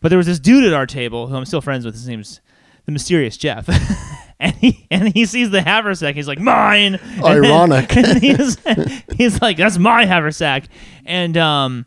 [0.00, 1.94] But there was this dude at our table who I'm still friends with.
[1.94, 2.40] His name's
[2.86, 3.68] the mysterious Jeff,
[4.40, 6.14] and he and he sees the haversack.
[6.14, 7.96] He's like, "Mine." And then- Ironic.
[7.96, 8.56] and he's,
[9.16, 10.64] he's like, "That's my haversack,"
[11.04, 11.84] and um,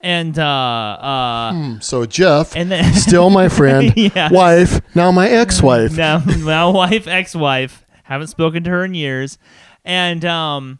[0.00, 4.32] and uh, uh, So Jeff, and then still my friend, Yes.
[4.32, 5.96] wife, now my ex-wife.
[5.96, 7.83] now, now wife, ex-wife.
[8.04, 9.38] Haven't spoken to her in years,
[9.84, 10.78] and um,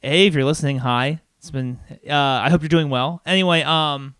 [0.00, 1.20] hey, if you're listening, hi.
[1.38, 1.78] It's been.
[2.08, 3.20] Uh, I hope you're doing well.
[3.26, 4.14] Anyway, um,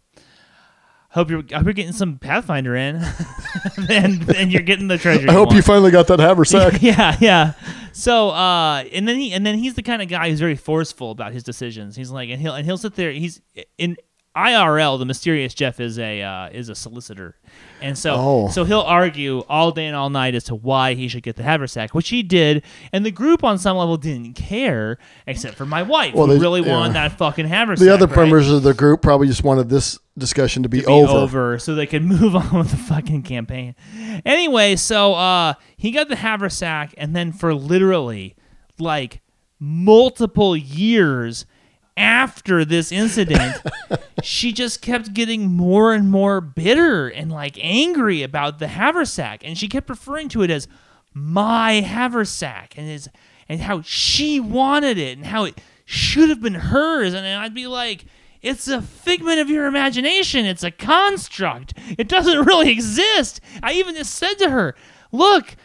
[1.09, 1.43] hope you're.
[1.53, 2.97] I hope you're getting some Pathfinder in,
[3.91, 5.27] and and you're getting the treasure.
[5.31, 5.65] I hope you want.
[5.65, 6.79] finally got that haversack.
[6.83, 7.53] yeah, yeah.
[7.93, 11.13] So, uh, and then he and then he's the kind of guy who's very forceful
[11.13, 11.97] about his decisions.
[11.97, 13.11] He's like, and he'll and he'll sit there.
[13.13, 13.41] He's
[13.79, 13.97] in
[14.37, 14.99] IRL.
[14.99, 17.37] The mysterious Jeff is a uh, is a solicitor,
[17.81, 18.49] and so Oh.
[18.49, 21.43] so he'll argue all day and all night as to why he should get the
[21.45, 22.65] haversack, which he did.
[22.93, 26.41] And the group on some level didn't care, except for my wife, Well, who they-
[26.41, 26.73] really yeah.
[26.77, 27.85] wanted that fucking haversack.
[27.87, 28.17] The other right?
[28.17, 31.13] members of the group probably just wanted this discussion to be, be over.
[31.13, 31.59] over.
[31.59, 33.75] so they could move on with the fucking campaign.
[34.25, 38.35] Anyway, so uh he got the haversack and then for literally
[38.79, 39.21] like
[39.61, 41.47] multiple years
[41.97, 43.57] after this incident,
[44.23, 49.57] she just kept getting more and more bitter and like angry about the haversack, and
[49.57, 50.69] she kept referring to it as
[51.13, 53.09] my haversack, and is
[53.49, 57.67] and how she wanted it, and how it should have been hers, and I'd be
[57.67, 58.05] like.
[58.43, 60.45] It's a figment of your imagination.
[60.45, 61.73] It's a construct.
[61.97, 63.41] It doesn't really exist.
[63.63, 64.75] I even just said to her,
[65.13, 65.57] Look,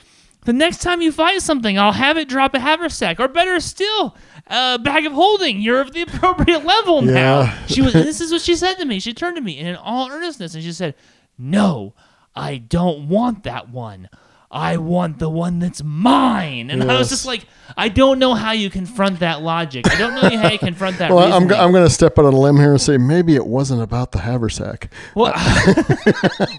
[0.45, 4.15] the next time you find something, I'll have it drop a haversack, or better still,
[4.49, 5.61] a bag of holding.
[5.61, 7.41] You're of the appropriate level now.
[7.41, 7.65] Yeah.
[7.67, 7.93] She was.
[7.93, 8.99] This is what she said to me.
[8.99, 10.95] She turned to me and in all earnestness, and she said,
[11.37, 11.93] "No,
[12.35, 14.09] I don't want that one.
[14.51, 17.45] I want the one that's mine." And I was just like,
[17.77, 19.89] I don't know how you confront that logic.
[19.89, 21.11] I don't know how you confront that.
[21.11, 23.45] Well, I'm, I'm going to step out on a limb here and say maybe it
[23.45, 24.91] wasn't about the haversack.
[25.15, 25.33] Well,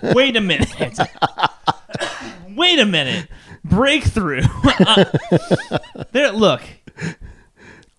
[0.14, 0.70] wait a minute.
[2.50, 3.28] wait a minute.
[3.64, 4.42] Breakthrough.
[4.86, 5.04] Uh,
[6.12, 6.62] there, look.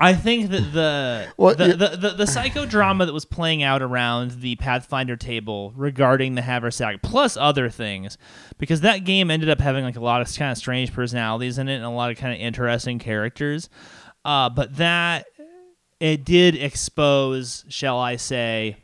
[0.01, 3.81] I think that the Well, the, you- the, the the psychodrama that was playing out
[3.81, 8.17] around the Pathfinder table regarding the haversack, plus other things,
[8.57, 11.69] because that game ended up having like a lot of kind of strange personalities in
[11.69, 13.69] it and a lot of kind of interesting characters.
[14.25, 15.25] Uh, but that
[15.99, 18.77] it did expose, shall I say,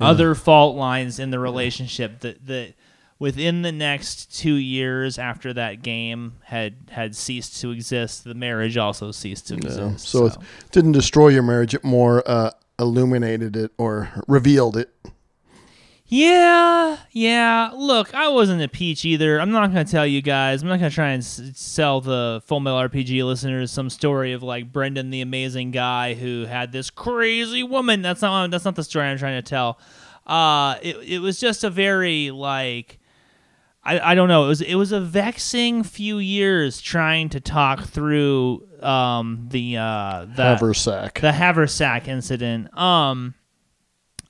[0.00, 2.74] other fault lines in the relationship that that
[3.20, 8.76] within the next two years after that game had had ceased to exist, the marriage
[8.76, 9.60] also ceased to Yeah.
[9.66, 10.08] exist.
[10.08, 10.36] So, it
[10.72, 12.50] didn't destroy your marriage; it more uh,
[12.80, 14.90] illuminated it or revealed it.
[16.12, 17.70] Yeah, yeah.
[17.72, 19.40] Look, I wasn't a peach either.
[19.40, 20.60] I'm not going to tell you guys.
[20.60, 24.32] I'm not going to try and s- sell the Full Metal RPG listeners some story
[24.32, 28.02] of like Brendan, the amazing guy who had this crazy woman.
[28.02, 28.50] That's not.
[28.50, 29.78] That's not the story I'm trying to tell.
[30.26, 32.98] Uh, it it was just a very like.
[33.82, 34.44] I, I don't know.
[34.44, 40.26] It was it was a vexing few years trying to talk through um the uh
[40.34, 41.20] the Haversack.
[41.20, 42.76] the haversack incident.
[42.76, 43.34] Um,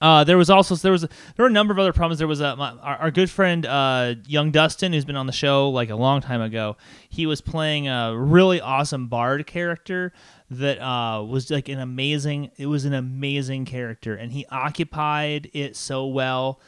[0.01, 2.19] uh, there was also there was there were a number of other problems.
[2.19, 5.33] There was a my, our, our good friend uh, Young Dustin, who's been on the
[5.33, 6.79] show like a long time ago.
[7.11, 10.13] He was playing a really awesome bard character
[10.51, 12.51] that uh, was like an amazing.
[12.57, 16.61] It was an amazing character, and he occupied it so well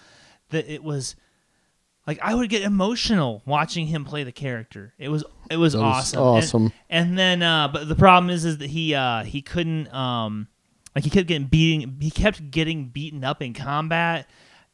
[0.50, 1.16] that it was
[2.06, 4.94] like I would get emotional watching him play the character.
[4.98, 6.18] It was it was was awesome.
[6.18, 6.72] And- awesome.
[6.90, 10.48] And, then uh but the problem is is that he uh he couldn't um
[10.94, 14.28] like he kept getting beating he kept getting beaten up in combat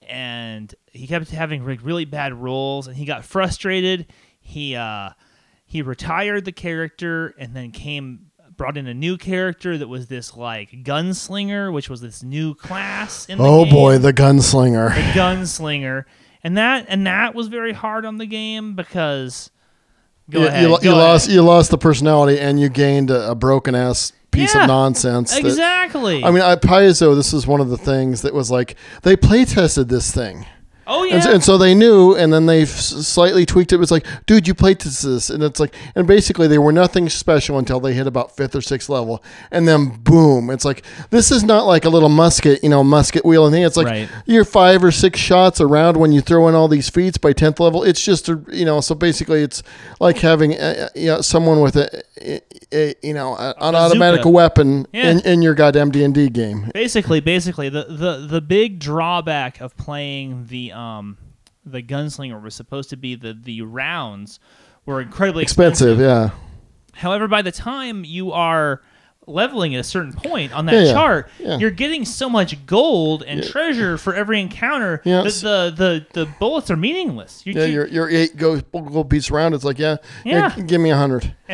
[0.09, 4.07] and he kept having like really bad rolls and he got frustrated.
[4.41, 5.11] He uh
[5.66, 10.35] he retired the character and then came brought in a new character that was this
[10.37, 14.95] like gunslinger, which was this new class in the Oh game boy, the gunslinger.
[14.95, 16.05] the gunslinger,
[16.49, 19.51] and that and that was very hard on the game because.
[20.30, 20.62] Go you, ahead.
[20.62, 21.03] you, go you ahead.
[21.03, 24.68] lost you lost the personality and you gained a, a broken ass piece Yeah, of
[24.68, 25.30] nonsense.
[25.34, 26.22] that- Exactly.
[26.22, 29.44] I mean, I, Paizo, this is one of the things that was like they play
[29.46, 30.44] tested this thing.
[30.89, 31.16] Oh yeah.
[31.16, 33.76] And, and so they knew, and then they slightly tweaked it.
[33.76, 37.09] It was like, dude, you played this, and it's like, and basically they were nothing
[37.09, 41.30] special until they hit about fifth or sixth level, and then boom, it's like this
[41.30, 43.62] is not like a little musket, you know, musket wheel and thing.
[43.62, 44.09] It's like Right.
[44.26, 47.61] you're five or six shots around when you throw in all these feats by tenth
[47.61, 47.82] level.
[47.84, 49.62] It's just a, you know, so basically it's
[50.01, 52.41] like having uh, you know, someone with a, a,
[52.72, 55.11] a you know a, an automatic weapon Yeah.
[55.11, 56.70] in, in your goddamn D and D game.
[56.74, 61.18] basically, basically, the, the the big drawback of playing the um
[61.66, 64.39] the gunslinger was supposed to be the the rounds
[64.87, 66.31] were incredibly Expensive, yeah.
[66.95, 68.81] However, by the time you are
[69.26, 71.59] leveling at a certain point on that Yeah, yeah, chart, yeah.
[71.59, 76.26] you're getting so much gold and treasure for every encounter Yeah, that the, the, the
[76.41, 77.43] bullets are meaningless.
[77.45, 79.55] You, Yeah, you- your your eight go go piece round.
[79.55, 81.35] It's like, yeah, yeah, give me a hundred.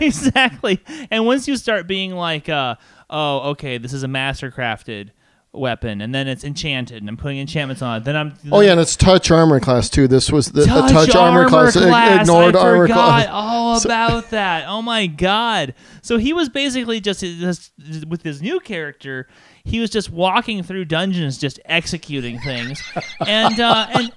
[0.00, 0.80] Exactly.
[1.10, 2.76] And once you start being like, uh,
[3.10, 5.10] oh, okay, this is a master crafted
[5.56, 8.04] weapon, and then it's enchanted, and I'm putting enchantments on it.
[8.04, 10.06] Then I'm Oh yeah, and it's touch armor class too.
[10.08, 11.76] This was the touch, touch armor, class.
[11.76, 13.28] ig- Ignored I armor forgot class.
[13.30, 14.66] all about that.
[14.68, 15.74] Oh my god!
[16.02, 17.72] So he was basically just, just
[18.06, 19.26] with his new character.
[19.64, 22.82] He was just walking through dungeons, just executing things,
[23.26, 24.12] and uh, and.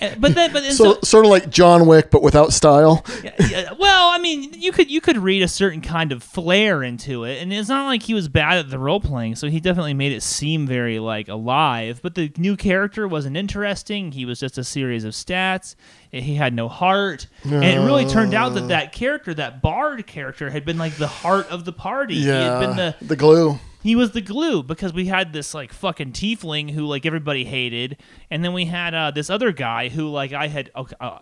[0.00, 3.04] And- But then, but and So, sort of like John Wick, but without style.
[3.22, 6.82] Yeah, yeah, well, I mean, you could you could read a certain kind of flair
[6.82, 9.60] into it, and it's not like he was bad at the role playing, so he
[9.60, 12.00] definitely made it seem very like alive.
[12.02, 14.12] But the new character wasn't interesting.
[14.12, 15.74] He was just a series of stats.
[16.12, 20.06] Eh, he had no heart, and it really turned out that that character, that bard
[20.06, 22.14] character, had been like the heart of the party.
[22.14, 23.58] he had been the the glue.
[23.84, 27.98] He was the glue because we had this like fucking tiefling who like everybody hated,
[28.30, 31.18] and then we had uh, this other guy who like I had okay, uh,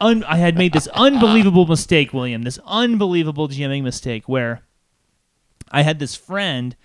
[0.00, 4.62] un- I had made this unbelievable mistake, William, this unbelievable GMing mistake where
[5.70, 6.76] I had this friend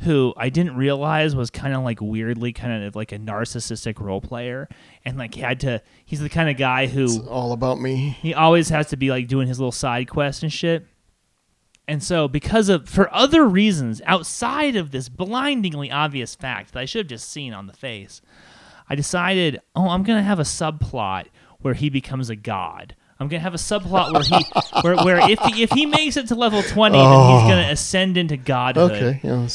[0.00, 4.20] who I didn't realize was kind of like weirdly kind of like a narcissistic role
[4.20, 4.68] player
[5.04, 8.16] and like had to he's the kind of guy who It's all about me.
[8.20, 10.86] he always has to be like doing his little side quest and shit.
[11.86, 16.84] And so, because of for other reasons outside of this blindingly obvious fact that I
[16.86, 18.22] should have just seen on the face,
[18.88, 21.26] I decided, oh, I'm gonna have a subplot
[21.60, 22.96] where he becomes a god.
[23.20, 24.46] I'm gonna have a subplot where he,
[24.82, 27.48] where, where if he, if he makes it to level 20, then he's oh.
[27.48, 28.90] gonna ascend into godhood.
[28.92, 29.20] Okay.
[29.22, 29.48] Yeah,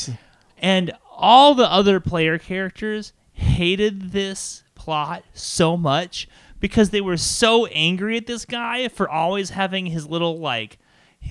[0.60, 6.28] And all the other player characters hated this plot so much
[6.60, 10.78] because they were so angry at this guy for always having his little like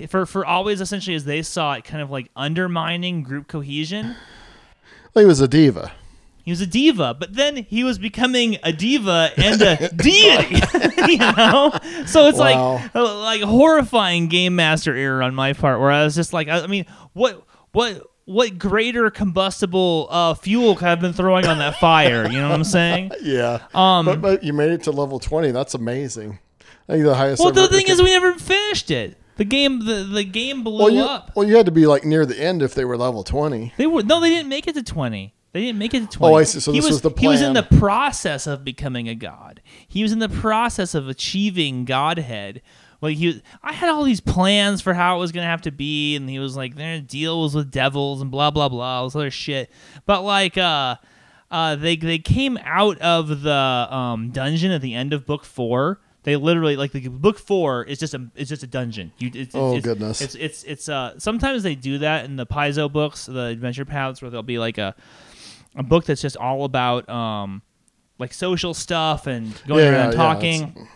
[0.09, 4.14] for for always essentially as they saw it kind of like undermining group cohesion.
[5.14, 5.93] Well, he was a diva.
[6.45, 10.62] He was a diva, but then he was becoming a diva and a deity,
[11.12, 11.72] you know.
[12.07, 12.74] So it's Wow.
[12.74, 16.61] like like horrifying game master error on my part, where I was just like, I,
[16.62, 21.59] I mean, what what what greater combustible uh, fuel could I have been throwing on
[21.59, 22.26] that fire?
[22.26, 23.11] You know what I'm saying?
[23.22, 23.59] Yeah.
[23.74, 25.51] Um, but, but you made it to level 20.
[25.51, 26.39] That's amazing.
[26.89, 27.43] I think the highest.
[27.43, 29.18] well, the thing is, we never finished it.
[29.39, 31.30] The game, the the game blew well, you, up.
[31.36, 33.72] well, you had to be like near the end if they were level 20.
[33.76, 35.32] They were no, they didn't make it to twenty.
[35.53, 36.34] They didn't make it to twenty.
[36.34, 36.59] Oh, I see.
[36.59, 39.62] So he this was, was the He was in the process of becoming a god.
[39.86, 42.62] He was in the process of achieving godhead.
[43.01, 45.70] Like he, was, I had all these plans for how it was gonna have to
[45.70, 49.05] be, and he was like, "Their deal was with devils and blah blah blah, all
[49.07, 49.70] this other shit."
[50.05, 50.97] But like, uh,
[51.49, 56.01] uh, they they came out of the um, dungeon at the end of book four.
[56.29, 59.12] They literally like the book four is just a it's just a dungeon.
[59.18, 60.20] You, it's, Oh, it's, goodness.
[60.20, 64.20] It's it's it's uh sometimes they do that in the Paizo books, the adventure paths,
[64.20, 64.95] where there'll be like a
[65.74, 67.62] a book that's just all about um
[68.18, 70.89] like social stuff and going Yeah, around yeah, talking,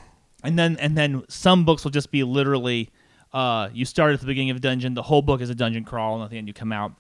[0.45, 2.91] and then and then some books will just be literally
[3.33, 5.85] uh you start at the beginning of a dungeon, the whole book is a dungeon
[5.85, 6.93] crawl, and at the end you come out.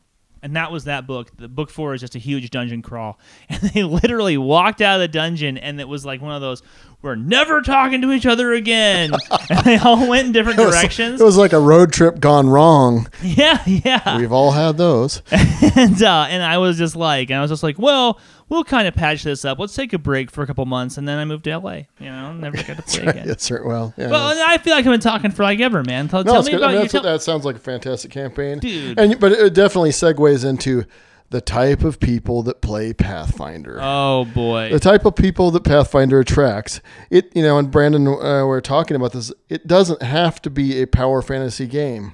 [0.44, 1.30] And that was that book.
[1.36, 5.00] The book four is just a huge dungeon crawl, and they literally walked out of
[5.00, 6.62] the dungeon, and it was like one of those,
[7.02, 9.10] "We're never talking to each other again,"
[9.50, 11.20] and they all went in different It was, directions.
[11.20, 13.08] it was like a road trip gone wrong.
[13.22, 14.16] yeah, yeah.
[14.18, 15.22] We've all had those.
[15.30, 18.86] and uh, and I was just like, and I was just like, well, we'll kind
[18.86, 19.58] of patch this up.
[19.58, 21.72] Let's take a break for a couple months, and then I moved to LA.
[21.98, 23.28] You know, never got to play again.
[23.28, 23.66] yes, sir.
[23.66, 24.08] Well, yeah.
[24.08, 24.38] Well.
[24.48, 26.08] I feel like I've been talking for like ever, man.
[26.08, 26.56] Tell, no, tell me good.
[26.56, 28.98] I about mean, your that's, tell- that sounds like a fantastic campaign, Dude.
[28.98, 30.84] And but it definitely segues into
[31.32, 33.78] the type of people that play Pathfinder.
[33.80, 34.70] Oh boy.
[34.70, 36.80] the type of people that Pathfinder attracts.
[37.10, 39.32] It, you know, and Brandon, uh, we're talking about this.
[39.48, 42.12] It doesn't have to be a power fantasy game.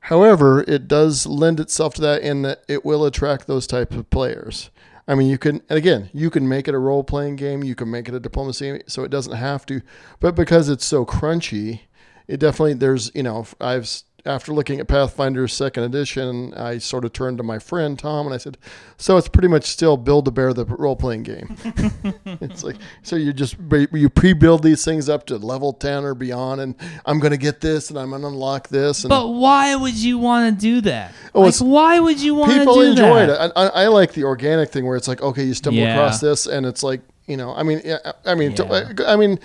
[0.00, 4.08] However, it does lend itself to that in that it will attract those type of
[4.08, 4.70] players.
[5.06, 7.62] I mean, you can, and again, you can make it a role playing game.
[7.62, 9.82] You can make it a diplomacy, so it doesn't have to.
[10.20, 11.80] But because it's so crunchy,
[12.26, 17.12] it definitely there's, you know, I've after looking at Pathfinder Second Edition, I sort of
[17.12, 18.58] turned to my friend Tom and I said,
[18.96, 21.56] "So it's pretty much still Build a Bear the role playing game."
[22.24, 23.56] it's like so you just
[23.92, 26.74] you pre-build these things up to level 10 or beyond and
[27.06, 29.94] i'm going to get this and i'm going to unlock this and but why would
[29.94, 31.12] you want to do that?
[31.34, 33.46] Oh, like, it's- why would you want to people do enjoy that?
[33.46, 35.94] it I, I, I like the organic thing where it's like okay you stumble Yeah.
[35.94, 37.80] across this and it's like you know i mean
[38.24, 38.92] i mean Yeah.
[39.06, 39.38] i mean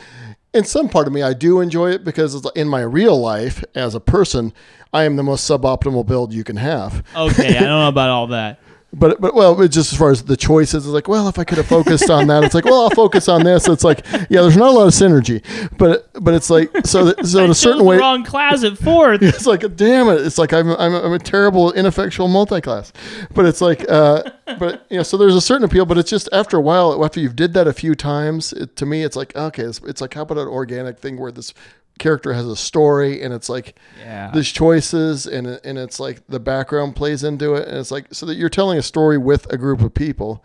[0.54, 3.96] in some part of me i do enjoy it because in my real life as
[3.96, 4.54] a person
[4.94, 8.28] i am the most suboptimal build you can have Okay, I don't know about all
[8.28, 8.60] that.
[8.94, 11.44] but but well, but just as far as the choices, it's like, well, if I
[11.44, 13.68] could have focused on that, it's like, well, I'll focus on this.
[13.68, 15.44] It's like, yeah, there's not a lot of synergy,
[15.78, 19.22] but but it's like so that, so in a certain way, wrong class at fourth.
[19.24, 22.94] it's like, damn it, it's like I'm I'm, I'm a terrible ineffectual multi-class,
[23.34, 24.24] but it's like, uh,
[24.60, 27.20] but you know, so there's a certain appeal, but it's just after a while, after
[27.20, 30.14] you've did that a few times, it, to me, it's like, okay, it's, it's like
[30.14, 31.54] how about an organic thing where this
[32.00, 34.32] character has a story and it's like Yeah.
[34.34, 37.68] there's choices and and it's like the background plays into it.
[37.68, 40.44] And it's like so that you're telling a story with a group of people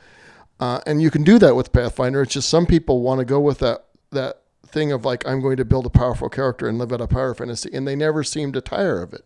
[0.61, 2.21] uh, and you can do that with pathfinder.
[2.23, 5.57] It's just some people want to go with that that thing of like i'm going
[5.57, 8.53] to build a powerful character and live out a power fantasy and they never seem
[8.53, 9.25] to tire of it.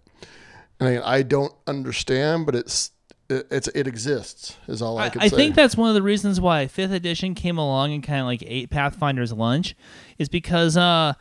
[0.79, 2.93] And I, I don't understand but it's
[3.29, 5.35] it, it's it exists is all i, I, can I say.
[5.35, 8.27] I think that's one of the reasons why fifth edition came along and kind of
[8.27, 9.75] like ate Pathfinder's lunch,
[10.19, 11.15] is because uh,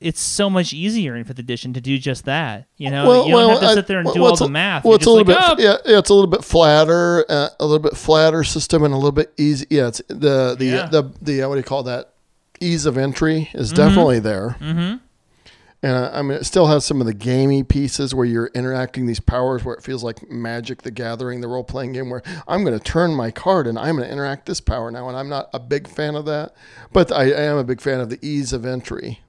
[0.00, 2.66] it's so much easier in fifth edition to do just that.
[2.76, 4.84] You know, you don't have to sit there and do well, all it's the math.
[4.84, 7.48] Well, it's a little like, bit, "Oh, yeah, yeah, it's a little bit flatter, uh,
[7.58, 9.66] a little bit flatter system, and a little bit easy.
[9.70, 10.86] Yeah, it's the the Yeah.
[10.86, 12.10] the the uh, what do you call that?
[12.60, 14.56] Ease of entry is definitely there.
[14.60, 14.96] Mm-hmm.
[15.82, 19.04] And uh, I mean, it still has some of the gamey pieces where you're interacting
[19.04, 22.64] these powers, where it feels like Magic: The Gathering, the role playing game, where I'm
[22.64, 25.28] going to turn my card and I'm going to interact this power now, and I'm
[25.28, 26.54] not a big fan of that,
[26.92, 29.20] but I, I am a big fan of the ease of entry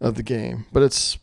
[0.00, 0.66] of the game.
[0.72, 1.18] But it's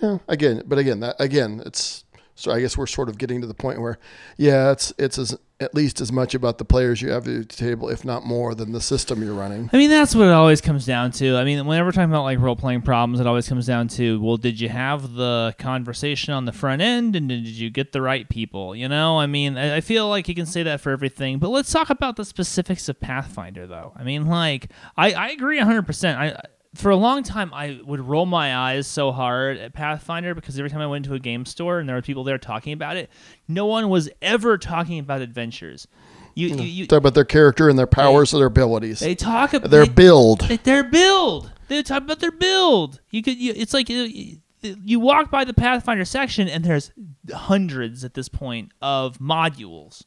[0.00, 3.46] yeah, again, but again, that again, it's so I guess we're sort of getting to
[3.46, 3.98] the point where,
[4.36, 7.56] yeah, it's it's as at least as much about the players you have at the
[7.56, 9.70] table, if not more, than the system you're running.
[9.72, 11.36] I mean, that's what it always comes down to.
[11.36, 14.20] I mean, whenever we're talking about like role playing problems, it always comes down to,
[14.20, 18.02] well, did you have the conversation on the front end and did you get the
[18.02, 18.74] right people?
[18.74, 21.70] You know, I mean, I feel like you can say that for everything, but let's
[21.70, 23.92] talk about the specifics of Pathfinder, though.
[23.94, 26.16] I mean, like, I, I agree 100%.
[26.16, 26.42] I,
[26.74, 30.70] for a long time, I would roll my eyes so hard at Pathfinder because every
[30.70, 33.10] time I went to a game store and there were people there talking about it,
[33.46, 35.86] no one was ever talking about adventures.
[36.34, 36.58] You, hmm.
[36.60, 39.70] you, you Talk about their character and their powers and their abilities, they talk about
[39.70, 40.40] their they- build.
[40.42, 41.52] they- their build.
[41.68, 43.00] They talk about their build.
[43.10, 43.38] You could.
[43.38, 46.92] You, it's like you, you walk by the Pathfinder section, and there's
[47.32, 50.04] hundreds at this point of modules.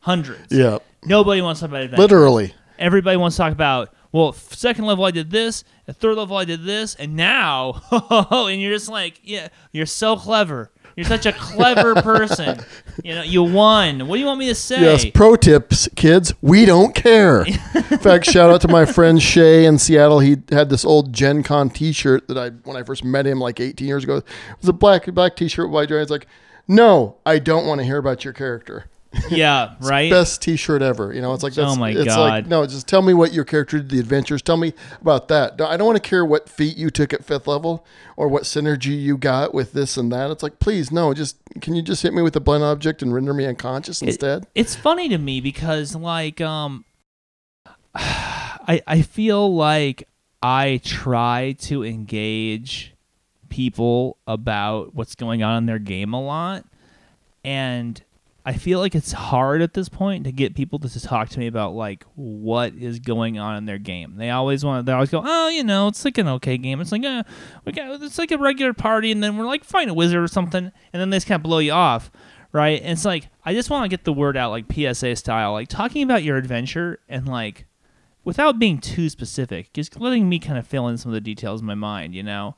[0.00, 0.50] Hundreds.
[0.50, 2.02] Yeah, Nobody wants to talk about adventure.
[2.02, 2.54] literally.
[2.78, 3.94] Everybody wants to talk about.
[4.12, 5.64] Well, second level I did this.
[5.88, 9.86] At third level I did this, and now, oh, and you're just like, yeah, you're
[9.86, 10.70] so clever.
[10.96, 12.60] You're such a clever person.
[13.02, 14.06] You know, you won.
[14.06, 14.80] What do you want me to say?
[14.80, 16.34] Yes, pro tips, kids.
[16.42, 17.44] We don't care.
[17.74, 20.20] In fact, shout out to my friend Shay in Seattle.
[20.20, 23.58] He had this old Gen Con T-shirt that I, when I first met him like
[23.58, 24.26] 18 years ago, it
[24.60, 26.10] was a black black T-shirt with white drawings.
[26.10, 26.26] Like,
[26.68, 28.86] no, I don't want to hear about your character.
[29.30, 30.10] Yeah, right.
[30.10, 31.12] Best T-shirt ever.
[31.12, 32.18] You know, it's like that's, Oh my it's God.
[32.18, 34.42] like no, just tell me what your character did, the adventures.
[34.42, 35.60] Tell me about that.
[35.60, 37.84] I don't want to care what feat you took at fifth level
[38.16, 40.30] or what synergy you got with this and that.
[40.30, 43.12] It's like, please, no, just can you just hit me with a blunt object and
[43.12, 44.46] render me unconscious instead?
[44.54, 46.84] it's funny to me because like um
[47.94, 50.08] I I feel like
[50.42, 52.94] I try to engage
[53.48, 56.64] people about what's going on in their game a lot
[57.44, 58.02] and
[58.44, 61.46] I feel like it's hard at this point to get people to, talk to me
[61.46, 64.16] about like what is going on in their game.
[64.16, 66.80] They always want they always go, "Oh, you know, it's like an okay game.
[66.80, 67.22] It's like uh,
[67.64, 70.28] we got it's like a regular party and then we're like find a wizard or
[70.28, 72.10] something." And then they just kind of blow you off,
[72.52, 72.80] right?
[72.82, 75.68] And it's like I just want to get the word out like PSA style, like
[75.68, 77.66] talking about your adventure and like
[78.24, 81.60] without being too specific, just letting me kind of fill in some of the details
[81.60, 82.56] in my mind, you know,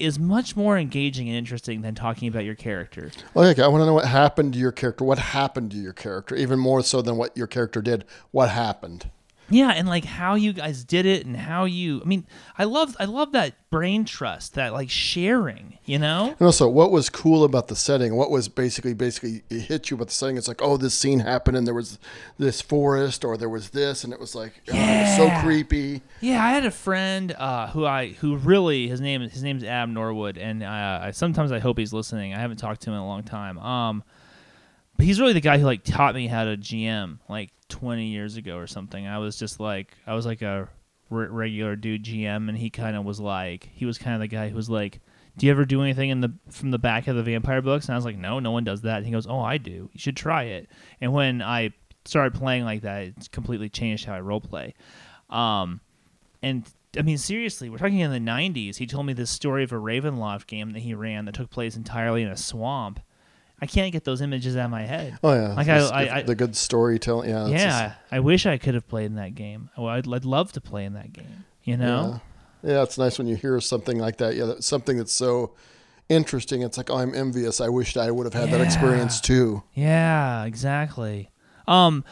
[0.00, 3.10] is much more engaging and interesting than talking about your character.
[3.36, 5.04] Okay, I want to know what happened to your character.
[5.04, 6.34] What happened to your character?
[6.34, 8.04] Even more so than what your character did.
[8.30, 9.10] What happened?
[9.50, 12.26] Yeah, and like how you guys did it and how you I mean,
[12.56, 16.34] I love I love that brain trust, that like sharing, you know?
[16.38, 18.16] And also, what was cool about the setting?
[18.16, 20.36] What was basically basically it hit you about the setting?
[20.36, 21.98] It's like, oh, this scene happened, and there was
[22.38, 26.02] this forest, or there was this, and it was like, oh, it was so creepy.
[26.20, 29.94] Yeah, I had a friend uh, who I who really his name his name's Adam
[29.94, 32.34] Norwood, and uh, I sometimes I hope he's listening.
[32.34, 33.58] I haven't talked to him in a long time.
[33.58, 34.04] Um,
[35.00, 38.36] but he's really the guy who like taught me how to GM like 20 years
[38.36, 39.06] ago or something.
[39.06, 40.68] I was just like I was like a
[41.08, 44.28] re- regular dude GM, and he kind of was like he was kind of the
[44.28, 45.00] guy who was like.
[45.38, 47.86] Do you ever do anything in the from the back of the vampire books?
[47.86, 48.98] And I was like, no, no one does that.
[48.98, 49.88] And he goes, oh, I do.
[49.90, 50.68] You should try it.
[51.00, 51.72] And when I
[52.04, 54.74] started playing like that, it's completely changed how I role play.
[55.30, 55.80] Um,
[56.42, 58.76] and I mean, seriously, we're talking in the 90s.
[58.76, 61.76] He told me this story of a Ravenloft game that he ran that took place
[61.76, 63.00] entirely in a swamp.
[63.62, 65.18] I can't get those images out of my head.
[65.22, 67.28] Oh yeah, Like, I- It's- I- I- the good storytelling.
[67.30, 69.68] Yeah, yeah, I wish I could have played in that game.
[69.76, 71.44] Well, I'd, I'd love to play in that game.
[71.64, 72.20] You know?
[72.64, 72.72] yeah.
[72.72, 74.34] yeah, it's nice when you hear something like that.
[74.34, 75.52] Yeah, that's something that's so
[76.08, 76.62] interesting.
[76.62, 77.60] It's like, oh, I'm envious.
[77.60, 79.62] I wished I would have had that experience too.
[79.74, 81.30] Yeah, exactly.
[81.68, 82.04] Um,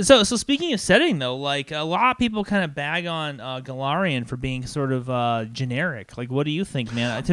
[0.00, 3.40] so so speaking of setting though, like a lot of people kind of bag on
[3.40, 6.16] uh, Golarion for being sort of uh, generic.
[6.16, 7.22] Like, what do you think, man?
[7.22, 7.28] Is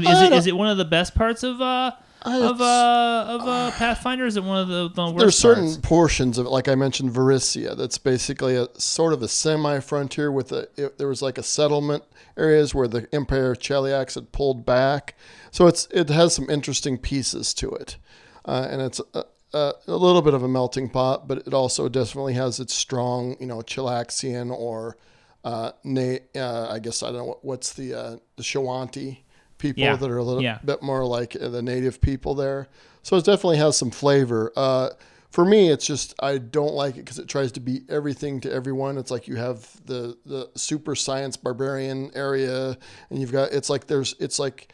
[0.46, 1.92] it it one of the best parts of uh
[2.24, 4.26] I- of uh of uh Pathfinder?
[4.26, 5.78] Is it one of the, the worst There's certain parts?
[5.78, 7.76] portions of it, like I mentioned, Varisia.
[7.78, 10.68] That's basically a sort of a semi-frontier with a.
[10.76, 12.04] It, there was like a settlement
[12.38, 15.16] areas where the Empire of Cheliax had pulled back,
[15.52, 17.98] so it's it has some interesting pieces to it,
[18.46, 21.88] uh, and it's a, a, a little bit of a melting pot, but it also
[21.90, 24.98] definitely has its strong, you know, Chelaxian or,
[25.44, 29.20] uh, na- uh, I guess I don't know what, what's the uh, the Shoanti
[29.60, 29.96] people Yeah.
[29.96, 30.58] that are a little Yeah.
[30.66, 32.68] bit more like the native people there.
[33.04, 34.52] So it definitely has some flavor.
[34.56, 34.90] Uh,
[35.30, 38.52] for me, it's just I don't like it because it tries to be everything to
[38.52, 38.98] everyone.
[38.98, 42.76] It's like you have the the super science barbarian area,
[43.12, 44.74] and you've got it's like there's it's like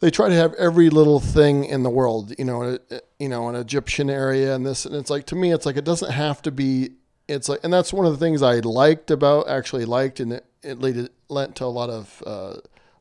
[0.00, 2.78] they try to have every little thing in the world, you know,
[3.18, 5.84] you know, an Egyptian area and this, and it's like to me, it's like it
[5.84, 6.92] doesn't have to be.
[7.28, 10.46] It's like, and that's one of the things I liked about actually liked, and it
[10.62, 12.56] it led, lent to a lot of uh,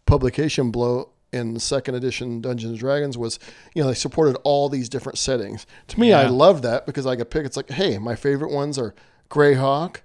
[0.10, 3.39] publication blow in the second edition Dungeons and Dragons was,
[3.76, 5.66] you know, they supported all these different settings.
[5.89, 7.45] To me, I love that because I could pick.
[7.45, 8.95] It's like, hey, my favorite ones are
[9.30, 9.97] Greyhawk,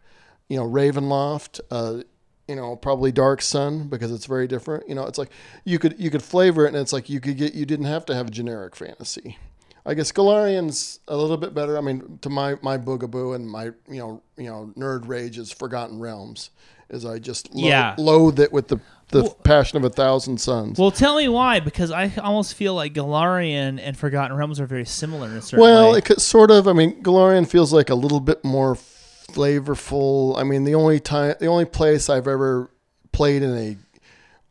[0.48, 2.02] you know, Ravenloft, uh,
[2.46, 4.86] you know, probably Dark Sun because it's very different.
[4.88, 5.30] You know, it's like
[5.64, 8.04] you could you could flavor it, and it's like you could get you didn't have
[8.06, 9.38] to have a generic fantasy.
[9.86, 11.76] I guess Golarion's a little bit better.
[11.76, 15.52] I mean, to my my boogaboo and my you know you know nerd rage is
[15.52, 16.50] Forgotten Realms,
[16.94, 17.94] is I just lo- Yeah.
[17.98, 18.78] loathe it with the
[19.10, 20.78] the Well- passion of a thousand suns.
[20.78, 24.86] Well, tell me why, because I almost feel like Golarion and Forgotten Realms are very
[24.86, 25.70] similar in a certain way.
[25.72, 25.98] Well, way.
[25.98, 26.66] it could sort of.
[26.66, 30.38] I mean, Golarion feels like a little bit more flavorful.
[30.38, 32.70] I mean, the only time, the only place I've ever
[33.12, 33.76] played in a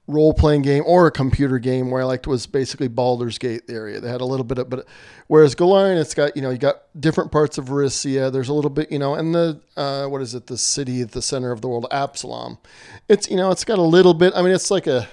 [0.08, 4.02] role playing game or a computer game where I liked was basically Baldur's Gate area.
[4.02, 4.86] They had a little bit of, but
[5.28, 8.32] whereas Golarion, it's got you know you got different parts of Varisia.
[8.32, 10.48] There's a little bit you know, and the uh, what is it?
[10.48, 12.58] The city at the center of the world, Absalom.
[13.08, 14.34] It's you know, it's got a little bit.
[14.36, 15.08] I mean, it's like a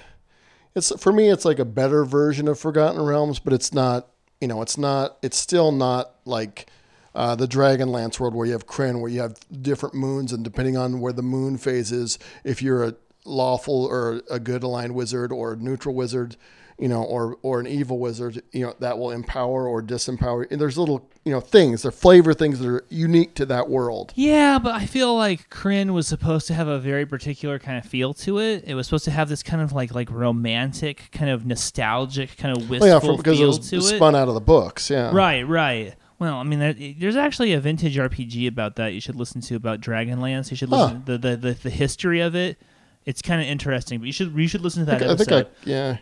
[0.75, 4.07] it's for me it's like a better version of Forgotten Realms, but it's not
[4.41, 6.67] you know it's not it's still not like
[7.13, 10.77] uh, the Dragonlance world where you have Krynn, where you have different moons, and depending
[10.77, 12.95] on where the moon phase is, if you're a
[13.25, 16.35] lawful or a good aligned wizard or a neutral wizard,
[16.79, 20.49] you know, or or an evil wizard, you know, that will empower or disempower.
[20.51, 24.11] And there's little you know things, they're flavor things that are unique to that world.
[24.15, 27.85] Yeah, but I feel like Krynn was supposed to have a very particular kind of
[27.85, 28.63] feel to it.
[28.65, 32.57] It was supposed to have this kind of like like romantic, kind of nostalgic, kind
[32.57, 33.81] of oh, wistful Well, yeah, for, because it feel was to it.
[33.81, 34.89] spun out of the books.
[34.89, 35.93] Yeah, Right, right.
[36.17, 39.81] Well, I mean, there's actually a vintage RPG about that you should listen to about
[39.81, 40.51] Dragonlance.
[40.51, 40.83] You should Huh.
[40.85, 42.59] listen to the, the, the the history of it.
[43.05, 45.27] It's kind of interesting, but you should you should listen to I that I episode.
[45.27, 45.97] think I yeah.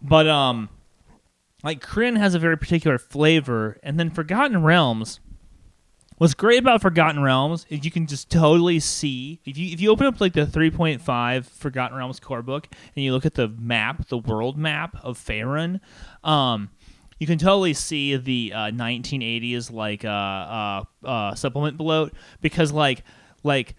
[0.00, 0.68] But um,
[1.62, 5.20] like Krynn has a very particular flavor, and then Forgotten Realms.
[6.16, 9.90] What's great about Forgotten Realms is you can just totally see if you if you
[9.90, 14.08] open up like the 3.5 Forgotten Realms core book and you look at the map,
[14.08, 15.78] the world map of Faerun,
[16.24, 16.70] um,
[17.20, 23.04] you can totally see the uh, 1980s like uh, uh, uh, supplement bloat because like
[23.44, 23.76] like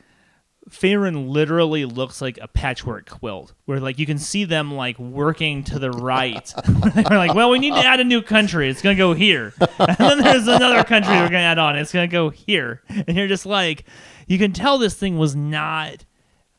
[0.69, 5.63] Faerun literally looks like a patchwork quilt, where like you can see them like working
[5.65, 6.53] to the right.
[6.95, 8.69] They're like, well, we need to add a new country.
[8.69, 11.75] It's gonna go here, and then there's another country we're gonna add on.
[11.75, 13.85] It's gonna go here, and you're just like,
[14.27, 16.05] you can tell this thing was not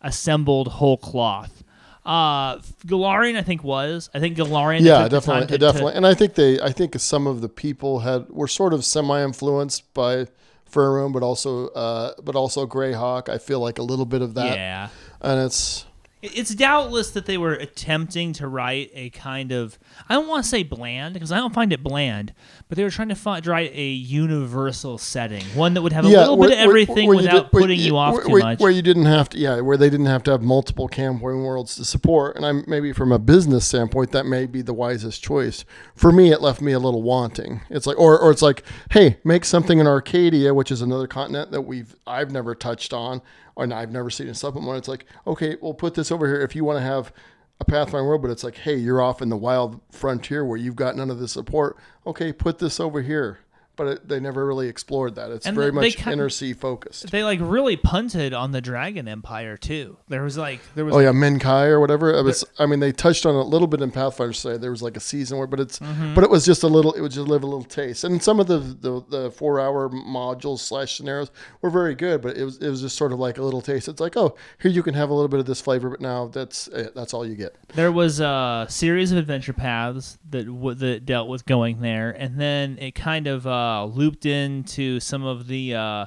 [0.00, 1.62] assembled whole cloth.
[2.04, 2.56] Uh,
[2.86, 4.08] Golarion, I think was.
[4.14, 4.80] I think Golarion.
[4.80, 5.92] yeah, took the time definitely, to- to- definitely.
[5.94, 9.92] and I think they, I think some of the people had were sort of semi-influenced
[9.94, 10.26] by
[10.70, 13.28] Faerun, but also, uh, but also Greyhawk.
[13.28, 14.88] I feel like a little bit of that, yeah.
[15.20, 15.84] and it's
[16.22, 20.48] It's doubtless that they were attempting to write a kind of I don't want to
[20.50, 22.34] say bland because I don't find it bland,
[22.68, 26.08] but they were trying to find, write a universal setting, one that would have a
[26.08, 28.42] little where- bit of everything where you without did- putting you off where, too where-
[28.42, 28.60] much.
[28.60, 31.76] Where you didn't have to, yeah, where they didn't have to have multiple campaign worlds
[31.76, 32.36] to support.
[32.36, 35.64] And I'm maybe from a business standpoint, that may be the wisest choice.
[35.94, 37.62] For me, it left me a little wanting.
[37.70, 41.50] It's like, or, or it's like, hey, make something in Arcadia, which is another continent
[41.52, 43.22] that we've I've never touched on,
[43.60, 44.68] or I've never seen a supplement.
[44.68, 44.76] One.
[44.76, 47.12] It's like, okay, we'll put this over here if you want to have
[47.60, 50.76] a Pathfinder world, but it's like, hey, you're off in the wild frontier where you've
[50.76, 51.76] got none of the support.
[52.06, 53.40] Okay, put this over here.
[53.80, 55.30] But it, they never really explored that.
[55.30, 57.10] It's And very much kind- inner sea focused.
[57.10, 59.96] they like really punted on the Dragon Empire too.
[60.08, 62.10] There was like there was Oh yeah, Minkai or whatever.
[62.12, 62.44] It was.
[62.58, 64.34] I mean, they touched on it a little bit in Pathfinder.
[64.34, 66.14] Say there was like a season where, but it's, Mm-hmm.
[66.14, 66.92] but it was just a little.
[66.92, 68.04] It would just live a little taste.
[68.04, 71.30] And some of the the, the four hour modules slash scenarios
[71.62, 73.88] were very good, but it was it was just sort of like a little taste.
[73.88, 76.26] It's like, oh, here you can have a little bit of this flavor, but now
[76.28, 76.94] that's it.
[76.94, 77.54] That's all you get.
[77.74, 82.38] There was a series of adventure paths that w- that dealt with going there, and
[82.38, 83.50] then it kind of uh,
[83.84, 86.06] looped into some of the uh,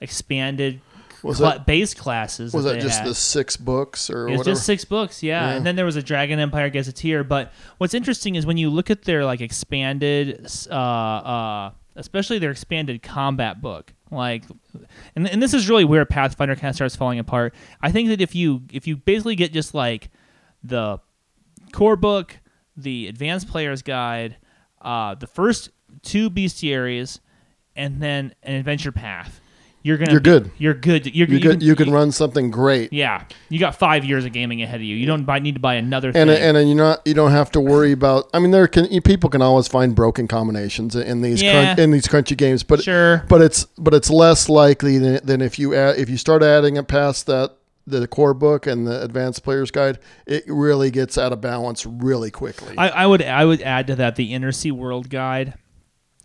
[0.00, 0.80] expanded
[1.22, 2.52] Was cla- that- base classes.
[2.52, 3.08] Was that that just had.
[3.08, 4.54] the six books or It's whatever?
[4.54, 5.50] just six books, yeah.
[5.50, 5.56] Yeah.
[5.56, 7.24] And then there was a Dragon Empire Gazetteer.
[7.24, 12.50] But what's interesting is when you look at their like expanded, uh, uh, especially their
[12.50, 14.44] expanded combat book, like,
[15.16, 17.54] and and this is really where Pathfinder kind of starts falling apart.
[17.80, 20.10] I think that if you if you basically get just like
[20.62, 20.98] the
[21.72, 22.38] core book,
[22.76, 24.36] the advanced player's guide,
[24.82, 25.70] uh, the first
[26.02, 27.20] two bestiaries,
[27.76, 29.40] and then an adventure path.
[29.84, 30.50] You're gonna You're be- good.
[30.58, 31.06] You're good.
[31.12, 32.92] You're you you can you can run something great.
[32.92, 34.94] yeah, you got five years of gaming ahead of you.
[34.94, 36.40] You don't buy, need to buy another and thing.
[36.40, 38.30] and then you're not you don't have to worry about.
[38.32, 41.64] I mean, there can people can always find broken combinations in these Yeah.
[41.64, 45.40] crunch, in these crunchy games, but sure, but it's but it's less likely than, than
[45.40, 49.02] if you add, if you start adding it past that the core book and the
[49.02, 49.98] advanced player's guide,
[50.28, 52.78] it really gets out of balance really quickly.
[52.78, 55.54] I, I would I would add to that the Inner Sea World Guide,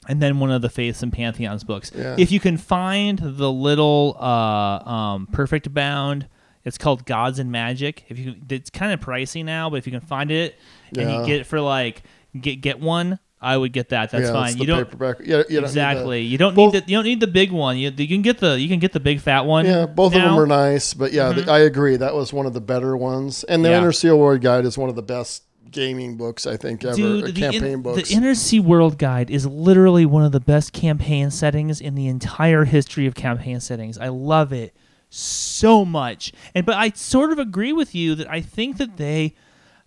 [0.08, 1.92] and then one of the Faiths and Pantheons books.
[1.96, 2.16] Yeah.
[2.18, 6.28] If you can find the little uh, um, Perfect Bound,
[6.64, 8.06] it's called Gods and Magic.
[8.10, 10.56] If you, it's kind of pricey now, but if you can find it
[10.90, 11.20] and Yeah.
[11.22, 12.04] you get it for like
[12.40, 14.10] get get one, I would get that.
[14.12, 14.58] That's yeah, fine.
[14.58, 14.90] You don't.
[15.00, 16.22] Yeah, you don't need Exactly.
[16.22, 17.78] You don't Both- need the you don't need the big one.
[17.78, 19.66] You, you can get the you can get the big fat one.
[19.66, 21.98] yeah, both of them are nice, but yeah, the, I agree.
[21.98, 23.78] That was one of the better ones, and the Yeah.
[23.78, 26.96] Inner Sea World Guide is one of the best gaming books I think ever.
[26.96, 28.10] Dude, the, campaign in- books.
[28.10, 32.08] the Inner Sea World Guide is literally one of the best campaign settings in the
[32.08, 33.98] entire history of campaign settings.
[33.98, 34.76] I love it
[35.10, 36.34] so much.
[36.54, 39.36] And but I sort of agree with you that I think that they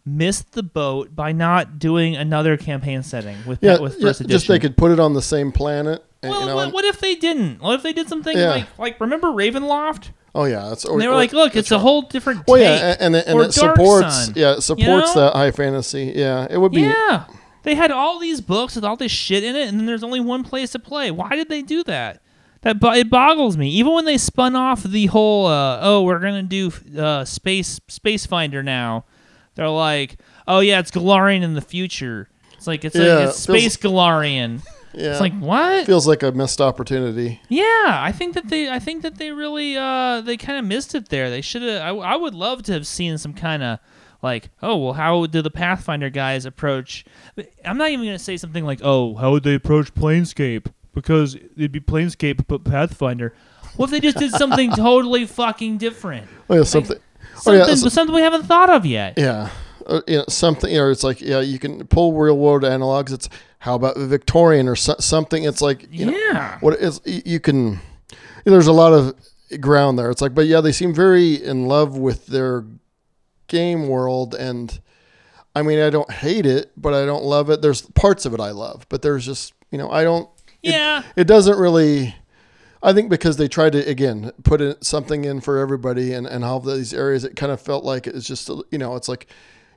[0.06, 4.30] missed the boat by not doing another campaign setting with yeah, with yeah, first edition.
[4.30, 6.04] just they could put it on the same planet.
[6.22, 7.62] And, well, you know, what, what if they didn't?
[7.62, 8.50] What if they did something Yeah.
[8.50, 10.10] like like remember Ravenloft?
[10.34, 12.46] Oh yeah, that's or, And they were or- like, look, it's a whole different.
[12.46, 14.26] Well, yeah, and, and, and it supports.
[14.26, 15.22] Sun, yeah, it supports know?
[15.22, 16.12] that high fantasy.
[16.14, 16.82] Yeah, it would be.
[16.82, 17.24] Yeah.
[17.62, 20.20] They had all these books with all this shit in it, and then there's only
[20.20, 21.10] one place to play.
[21.10, 22.22] Why did they do that?
[22.62, 23.68] That bo- it boggles me.
[23.70, 28.24] Even when they spun off the whole, uh, oh, we're gonna do uh, space space
[28.24, 29.04] finder now,
[29.56, 30.16] they're like,
[30.46, 32.28] oh yeah, it's Golarion in the future.
[32.54, 34.62] It's like it's Yeah, like it's it feels- space Golarion.
[34.92, 35.86] Yeah, It's like what?
[35.86, 37.40] feels like a missed opportunity.
[37.48, 37.62] Yeah,
[38.02, 41.08] I think that they, I think that they really, uh, they kind of missed it
[41.10, 41.30] there.
[41.30, 41.80] They should have.
[41.82, 43.78] I, I would love to have seen some kind of
[44.22, 47.04] like, oh well, how do the Pathfinder guys approach?
[47.64, 50.66] I'm not even gonna say something like, oh, how would they approach Planescape?
[50.92, 53.32] Because it'd be Planescape but Pathfinder.
[53.76, 56.26] What if they just did something totally fucking different?
[56.50, 56.96] Oh yeah, something.
[56.98, 59.14] oh Something, yeah, so- something we haven't thought of yet.
[59.16, 59.50] yeah.
[59.90, 60.70] Uh, you know, something.
[60.70, 63.12] You know, it's like yeah, you can pull real world analogs.
[63.12, 65.44] It's how about the Victorian or so, something.
[65.44, 66.58] It's like you know, yeah.
[66.60, 67.80] what is you can.
[68.44, 69.14] There's a lot of
[69.60, 70.10] ground there.
[70.10, 72.64] It's like, but yeah, they seem very in love with their
[73.48, 74.80] game world, and
[75.54, 77.60] I mean, I don't hate it, but I don't love it.
[77.60, 80.28] There's parts of it I love, but there's just you know, I don't.
[80.62, 81.02] it- Yeah.
[81.16, 82.14] it doesn't really
[82.82, 86.42] i think because they tried to again put in something in for everybody and, and
[86.44, 89.26] all these areas it kind of felt like it's just you know it's like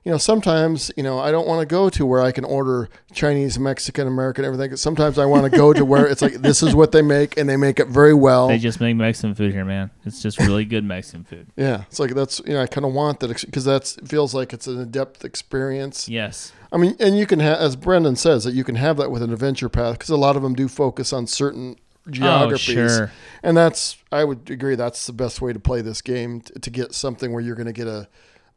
[0.04, 2.90] you know sometimes you know i don't want to go to where i can order
[3.14, 6.76] chinese mexican american everything sometimes i want to go to where it's like this is
[6.76, 9.66] what they make and they make it very well They just make Mexican food here,
[9.66, 9.92] man.
[10.06, 11.48] It's just really good Mexican food.
[11.56, 14.54] yeah it's like that's you know i kind of want that because that feels like
[14.54, 16.52] it's an in-depth experience Yes.
[16.72, 19.22] I mean, and you can have, as Brendan says, that you can have that with
[19.22, 21.76] an adventure path because a lot of them do focus on certain
[22.08, 22.78] oh, geographies.
[22.78, 23.12] Oh, sure.
[23.44, 26.70] And that's, I would agree, that's the best way to play this game t- to
[26.72, 28.08] get something where you're going to get a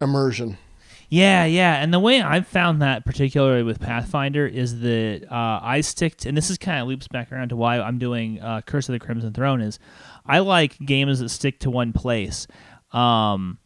[0.01, 0.56] immersion.
[1.09, 1.83] Yeah, yeah.
[1.83, 6.28] And the way I've found that, particularly with Pathfinder, is that uh, I stick to,
[6.28, 8.95] and this is kind of loops back around to why I'm doing uh, Curse of
[8.95, 9.78] the Crimson Throne, is
[10.24, 12.47] I like games that stick to one place.
[12.93, 13.59] Um,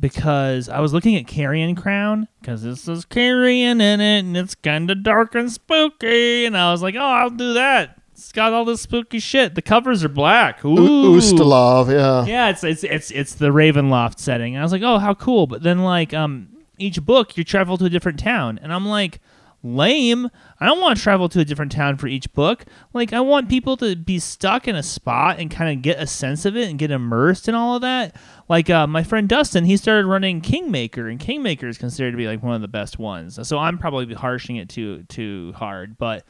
[0.00, 4.54] because I was looking at Carrion Crown, because this is Carrion in it, and it's
[4.54, 6.44] kind of dark and spooky.
[6.44, 8.00] And I was like, oh, I'll do that.
[8.12, 9.54] It's got all this spooky shit.
[9.54, 10.64] The covers are black.
[10.64, 11.16] Ooh.
[11.16, 12.24] Ustalav, yeah.
[12.26, 14.54] Yeah, it's it's it's it's the Ravenloft setting.
[14.54, 15.46] And I was like, oh, how cool!
[15.46, 16.48] But then like um,
[16.78, 19.20] each book you travel to a different town, and I'm like,
[19.62, 20.30] lame.
[20.60, 22.64] I don't want to travel to a different town for each book.
[22.92, 26.06] Like I want people to be stuck in a spot and kind of get a
[26.06, 28.16] sense of it and get immersed in all of that.
[28.48, 32.26] Like uh, my friend Dustin, he started running Kingmaker, and Kingmaker is considered to be
[32.26, 33.46] like one of the best ones.
[33.46, 36.24] So I'm probably harshing it too too hard, but.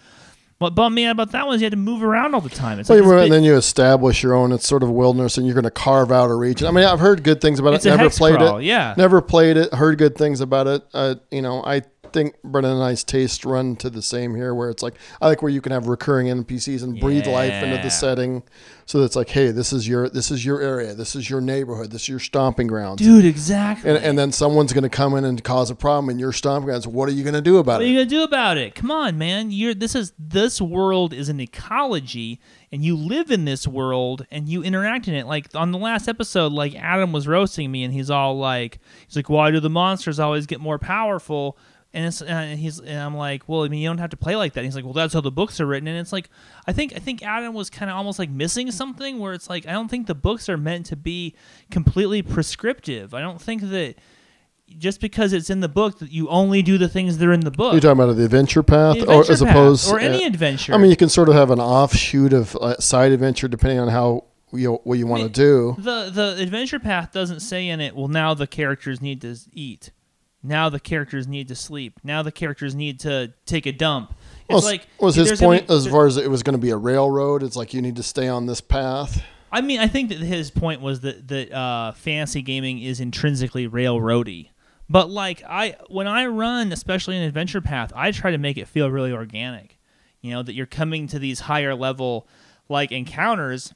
[0.58, 2.48] What bummed me out about that one is you had to move around all the
[2.48, 2.80] time.
[2.80, 4.50] It's Well, like and then you establish your own.
[4.50, 6.66] It's sort of wilderness, and you're going to carve out a region.
[6.66, 7.90] I mean, I've heard good things about it's it.
[7.90, 8.64] Never played crawl, it.
[8.64, 8.94] yeah.
[8.96, 9.72] Never played it.
[9.72, 10.82] Heard good things about it.
[10.92, 11.82] Uh, you know, I
[12.12, 15.42] think Brendan and I's taste run to the same here, where it's like I like
[15.42, 18.42] where you can have recurring NPCs and breathe life into the setting.
[18.86, 20.94] So it's like, hey, this is your this is your area.
[20.94, 21.90] This is your neighborhood.
[21.90, 23.02] This is your stomping grounds.
[23.02, 23.90] Dude, exactly.
[23.90, 26.66] And, and then someone's going to come in and cause a problem in your stomping
[26.66, 26.86] grounds.
[26.86, 27.84] What are you going to do about it?
[27.84, 28.74] What are you gonna do about it?
[28.74, 29.50] Come on, man.
[29.50, 32.40] You're this is this world is an ecology,
[32.72, 35.26] and you live in this world and you interact in it.
[35.26, 39.16] Like on the last episode, like Adam was roasting me, and he's all like, he's
[39.16, 41.58] like, why do the monsters always get more powerful?
[41.94, 44.36] And it's and he's and I'm like, well, I mean, you don't have to play
[44.36, 44.60] like that.
[44.60, 45.88] And he's like, well, that's how the books are written.
[45.88, 46.28] And it's like,
[46.66, 49.66] I think I think Adam was kind of almost like missing something where it's like,
[49.66, 51.34] I don't think the books are meant to be
[51.70, 53.14] completely prescriptive.
[53.14, 53.94] I don't think that
[54.76, 57.40] just because it's in the book that you only do the things that are in
[57.40, 57.72] the book.
[57.72, 60.74] You're talking about the adventure path, The or as path, opposed or any uh, adventure.
[60.74, 63.88] I mean, you can sort of have an offshoot of uh, side adventure depending on
[63.88, 65.76] how you what you want to mean, do.
[65.78, 67.96] the the adventure path doesn't say in it.
[67.96, 69.90] Well, now the characters need to eat.
[70.42, 72.00] Now the characters need to sleep.
[72.04, 74.14] Now the characters need to take a dump.
[74.48, 76.70] It's Was, like was his point be- as far as it was going to be
[76.70, 77.42] a railroad?
[77.42, 79.22] It's like you need to stay on this path.
[79.50, 83.68] I mean, I think that his point was that that uh, fantasy gaming is intrinsically
[83.68, 84.50] railroady.
[84.88, 88.68] But like I, when I run, especially an adventure path, I try to make it
[88.68, 89.78] feel really organic.
[90.20, 92.26] You know that you're coming to these higher level
[92.68, 93.74] like encounters,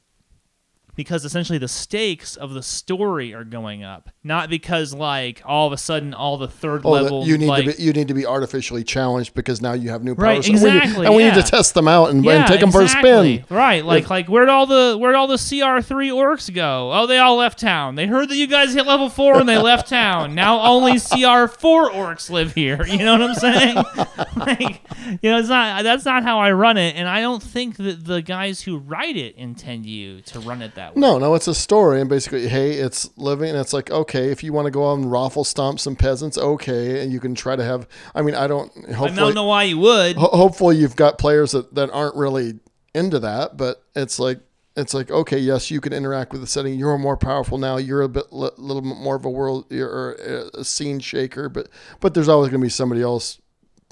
[0.95, 5.73] because essentially the stakes of the story are going up, not because like all of
[5.73, 8.13] a sudden all the third Oh, level you need like, to be you need to
[8.13, 11.15] be artificially challenged because now you have new Right, powers, and we need- exactly, and
[11.15, 13.37] we need to test them out and, and take them exactly.
[13.37, 13.45] for a spin.
[13.55, 16.91] Right, like like where'd all the where'd all the CR three orcs go?
[16.93, 17.95] Oh, they all left town.
[17.95, 20.35] They heard that you guys hit level four and they left town.
[20.35, 22.85] Now only CR four orcs live here.
[22.93, 23.75] You know what I'm saying?
[24.35, 24.81] like,
[25.23, 28.05] you know, it's not that's not how I run it, and I don't think that
[28.05, 31.01] the guys who write it intend you to run it that way.
[31.01, 34.43] No, no, it's a story, and basically, hey, it's living, and it's like, okay, if
[34.43, 37.55] you want to go out and raffle stomp some peasants, okay, and you can try
[37.55, 37.87] to have.
[38.13, 38.71] I mean, I don't.
[38.89, 40.17] I don't know why you would.
[40.17, 42.59] ho- hopefully, you've got players that, that aren't really
[42.93, 44.39] into that, but it's like.
[44.75, 46.79] It's like okay, yes, you can interact with the setting.
[46.79, 47.77] You're more powerful now.
[47.77, 50.99] You're a bit, li- little bit more of a world, you're a, uh, a scene
[50.99, 51.47] shaker.
[51.47, 51.69] But,
[51.99, 53.39] but there's always going to be somebody else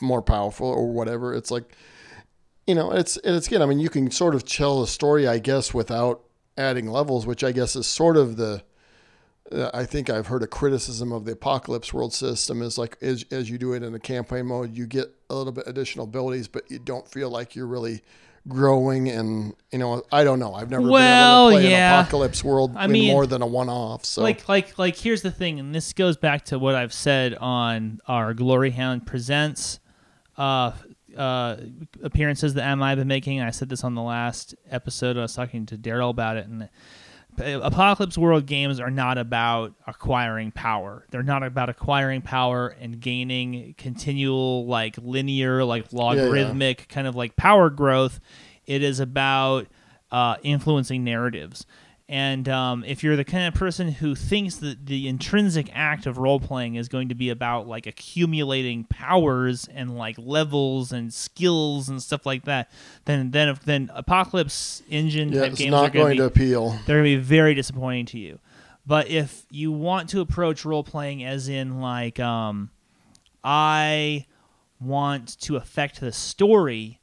[0.01, 1.35] more powerful or whatever.
[1.35, 1.75] It's like,
[2.65, 3.61] you know, it's it's good.
[3.61, 6.23] I mean, you can sort of tell a story, I guess, without
[6.61, 8.63] adding levels, which I guess is sort of the.
[9.51, 13.25] Uh, I think I've heard a criticism of the Apocalypse World system is like as
[13.31, 16.47] as you do it in the campaign mode, you get a little bit additional abilities,
[16.47, 18.01] but you don't feel like you're really
[18.47, 19.09] growing.
[19.09, 20.53] And you know, I don't know.
[20.53, 21.93] I've never Well, been able to play yeah.
[21.99, 24.05] an Apocalypse World I in mean, more than a one-off.
[24.05, 27.35] So like like like here's the thing and this goes back to what i've said
[27.35, 29.79] on our glory hound presents
[30.37, 30.71] uh
[31.17, 31.57] uh
[32.03, 33.41] appearances that am i've been making?
[33.41, 35.17] I said this on the last episode.
[35.17, 36.69] I was talking to daryl about it and
[37.39, 41.05] apocalypse world games are not about acquiring power.
[41.11, 47.35] They're not about acquiring power and gaining continual like linear like logarithmic kind of like
[47.35, 48.19] power growth.
[48.65, 49.67] It is about
[50.11, 51.65] uh, influencing narratives
[52.11, 56.17] and um, if you're the kind of person who thinks that the intrinsic act of
[56.17, 61.87] role playing is going to be about like accumulating powers and like levels and skills
[61.87, 62.69] and stuff like that,
[63.05, 66.71] then then then apocalypse engine yeah, type games not are going going to to appeal.
[66.85, 68.39] they're going to be very disappointing to you.
[68.85, 72.71] But if you want to approach role playing as in like um,
[73.41, 74.25] I
[74.81, 76.99] want to affect the story,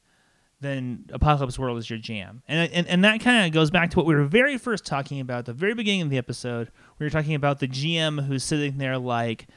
[0.61, 2.41] then Apocalypse World is your jam.
[2.47, 5.19] And and, and that kind of goes back to what we were very first talking
[5.19, 6.69] about, the very beginning of the episode.
[6.97, 9.47] We were talking about the GM who's sitting there like,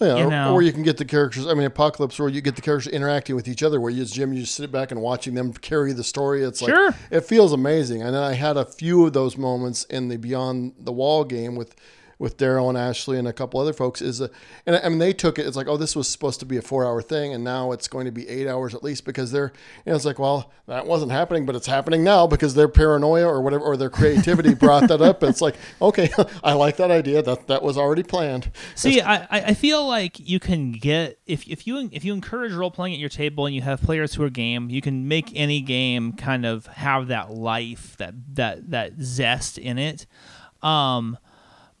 [0.00, 0.54] Yeah, you or, know.
[0.54, 1.46] or you can get the characters.
[1.46, 3.80] I mean, Apocalypse, where you get the characters interacting with each other.
[3.80, 6.42] Where you, as GM, you just sit back and watching them carry the story.
[6.42, 6.94] It's like Sure.
[7.10, 8.02] it feels amazing.
[8.02, 11.56] And then I had a few of those moments in the Beyond the Wall game
[11.56, 11.74] with
[12.22, 14.00] with Daryl and Ashley and a couple other folks.
[14.00, 14.30] Is a,
[14.64, 15.46] and I, mean they took it.
[15.46, 17.88] It's like oh, this was supposed to be a four hour thing, and now it's
[17.88, 19.52] going to be eight hours at least because they're.
[19.84, 23.26] You know, it's like well, that wasn't happening, but it's happening now because their paranoia
[23.26, 25.24] or whatever or their creativity brought that up.
[25.24, 26.10] It's like okay,
[26.44, 27.22] I like that idea.
[27.22, 28.52] That that was already planned.
[28.76, 32.52] See, I, I I feel like you can get if if you if you encourage
[32.52, 35.32] role playing at your table and you have players who are game, you can make
[35.34, 40.06] any game kind of have that life, that that that zest in it.
[40.62, 41.18] Um,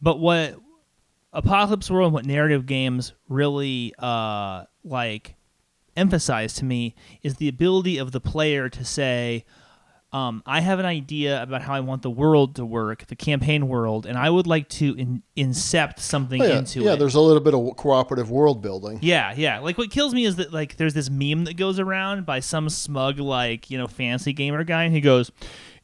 [0.02, 0.56] but what
[1.32, 5.36] Apocalypse World, and what narrative games really uh like
[5.96, 9.44] emphasize to me is the ability of the player to say,
[10.12, 13.66] um, I have an idea about how I want the world to work, the campaign
[13.68, 16.90] world, and I would like to in- incept something Oh, yeah, into yeah it.
[16.90, 18.98] Yeah, there's a little bit of cooperative world building.
[19.00, 19.60] Yeah, yeah.
[19.60, 22.68] Like what kills me is that like there's this meme that goes around by some
[22.68, 25.30] smug like, you know, fancy gamer guy and he goes,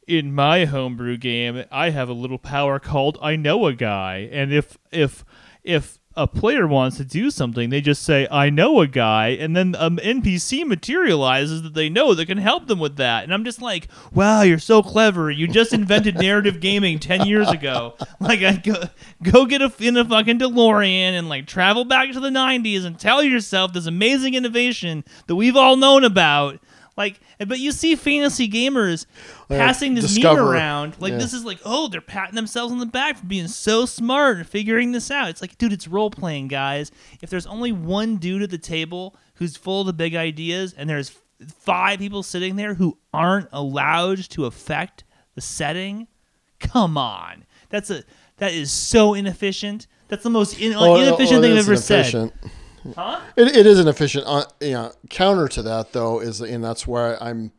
[0.09, 4.51] "In my homebrew game, I have a little power called I know a guy, and
[4.51, 5.23] if if
[5.63, 9.55] if a player wants to do something, they just say I know a guy, and
[9.55, 13.23] then um, an NPC materializes that they know that can help them with that.
[13.23, 15.31] And I'm just like, wow, you're so clever.
[15.31, 17.95] You just invented narrative gaming ten years ago.
[18.19, 18.83] Like, I go
[19.23, 22.99] go get a in a fucking DeLorean and like travel back to the '90s and
[22.99, 26.59] tell yourself this amazing innovation that we've all known about.
[26.99, 29.05] Like, but you see fantasy gamers
[29.49, 30.41] Yeah, passing this discover.
[30.43, 30.95] meme around.
[30.99, 31.17] Like, Yeah.
[31.19, 34.45] this is like, oh, they're patting themselves on the back for being so smart and
[34.47, 35.29] figuring this out.
[35.29, 36.91] It's like, dude, it's role playing, guys.
[37.21, 40.89] If there's only one dude at the table who's full of the big ideas, and
[40.89, 41.11] there's
[41.59, 45.05] five people sitting there who aren't allowed to affect
[45.35, 46.07] the setting,
[46.59, 47.45] come on.
[47.69, 48.03] That's a
[48.39, 49.87] that is so inefficient.
[50.09, 52.31] That's the most in, Oh, inefficient oh, thing I've ever said.
[52.85, 52.95] Inefficient.
[52.95, 53.21] Huh?
[53.35, 54.25] It, it is an efficient.
[54.27, 57.51] Uh, you know, counter to that though is, and that's where I'm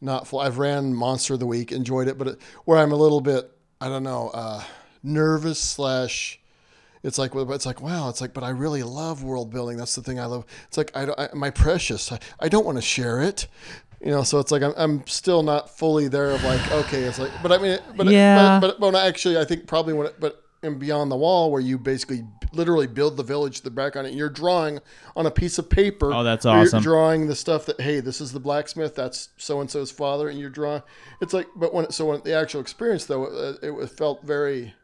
[0.00, 0.40] not full.
[0.40, 3.50] I've ran Monster of the Week, enjoyed it, but it, where I'm a little bit,
[3.80, 4.62] I don't know, uh,
[5.02, 6.38] nervous slash.
[7.02, 9.76] It's like, it's like, wow, it's like, but I really love world building.
[9.76, 10.44] That's the thing I love.
[10.66, 13.46] It's like, I, don't- I my precious, I, I don't want to share it.
[14.00, 16.30] You know, so it's like I'm, I'm still not fully there.
[16.32, 18.58] Of like, okay, it's like, but I mean, but Yeah.
[18.60, 21.60] but, but, but actually, I think probably when, it, but and Beyond the Wall, where
[21.60, 24.80] you basically literally build the village, the background, and you're drawing
[25.16, 26.12] on a piece of paper.
[26.12, 26.82] Oh, that's You're awesome.
[26.82, 30.38] drawing the stuff that hey, this is the blacksmith, that's so and so's father, and
[30.38, 30.82] you're drawing.
[31.20, 34.74] It's like, but when so when the actual experience though, uh, it, it felt very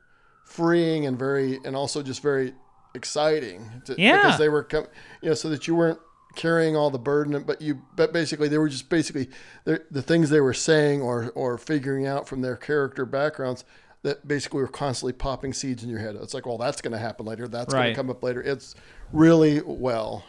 [0.44, 2.54] freeing and very and also just very
[2.94, 3.70] exciting.
[3.86, 4.16] To, Yeah.
[4.18, 4.86] because they were com-
[5.22, 5.98] you know so that you weren't
[6.34, 9.28] carrying all the burden, but you but basically they were just basically
[9.64, 13.64] the things they were saying or or figuring out from their character backgrounds
[14.02, 16.16] that basically were constantly popping seeds in your head.
[16.20, 17.46] It's like, well, that's going to happen later.
[17.48, 18.42] That's going to come up later.
[18.42, 18.74] It's
[19.12, 20.24] really well.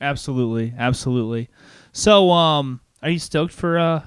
[0.00, 1.48] Absolutely, absolutely.
[1.92, 4.02] So, um, are you stoked for uh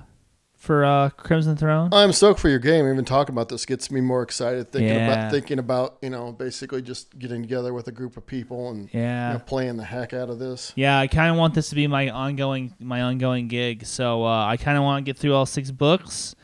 [0.58, 1.90] for uh Crimson Throne?
[1.94, 2.90] I'm stoked for your game.
[2.92, 4.72] Even talking about this gets me more excited.
[4.72, 5.14] Thinking Yeah.
[5.14, 8.90] about thinking about you know basically just getting together with a group of people and
[8.94, 9.28] Yeah.
[9.32, 10.74] you know, playing the heck out of this.
[10.76, 13.86] Yeah, I kind of want this to be my ongoing my ongoing gig.
[13.86, 16.36] So uh, I kind of want to get through all six books.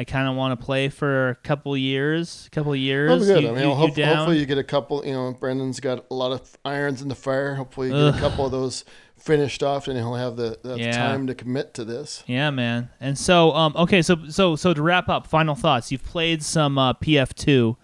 [0.00, 2.48] I kind of want to play for a couple years.
[2.52, 3.10] couple years.
[3.10, 3.42] That'll be good.
[3.42, 4.16] You- I mean, you- you hope- down?
[4.16, 5.04] hopefully you get a couple.
[5.04, 7.54] You know, Brendan's got a lot of irons in the fire.
[7.56, 8.14] Hopefully you get Ugh.
[8.14, 8.84] a couple of those
[9.18, 10.92] finished off, and he'll have the, the Yeah.
[10.92, 12.24] time to commit to this.
[12.26, 12.88] Yeah, man.
[12.98, 15.92] And so, um, okay, so so so to wrap up, final thoughts.
[15.92, 17.76] You've played some uh, PF2.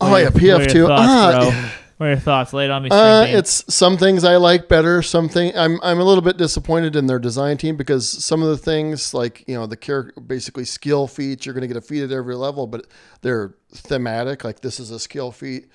[0.00, 0.74] Oh yeah, your- what are PF2.
[0.74, 1.72] your Ah?
[2.00, 2.54] What are your thoughts?
[2.54, 2.88] Lay it on me.
[2.90, 5.02] Uh, it's some things I like better.
[5.02, 8.48] Some thing I'm I'm a little bit disappointed in their design team because some of
[8.48, 11.82] the things like you know the character basically skill feats you're going to get a
[11.82, 12.86] feat at every level, but
[13.20, 14.44] they're thematic.
[14.44, 15.68] Like this is a skill feat,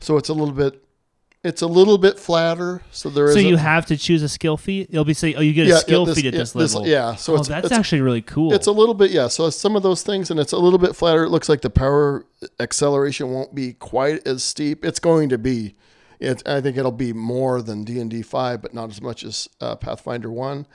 [0.00, 0.82] so it's a little bit
[1.44, 2.82] it's a little bit flatter.
[2.90, 4.88] So there is so you have to choose a skill feat.
[4.92, 6.52] You'll be saying, oh, you get a Yeah, yeah, skill this- feat at yeah, this
[6.52, 6.88] this- level.
[6.88, 8.52] yeah, so oh, it's- that's it's- actually really cool.
[8.52, 9.28] It's a little bit, yeah.
[9.28, 11.24] So some of those things, and it's a little bit flatter.
[11.24, 12.24] It looks like the power
[12.60, 14.84] acceleration won't be quite as steep.
[14.84, 15.74] It's going to be.
[16.18, 19.22] It, I think it'll be more than D and D five, but not as much
[19.22, 20.66] as uh, Pathfinder one.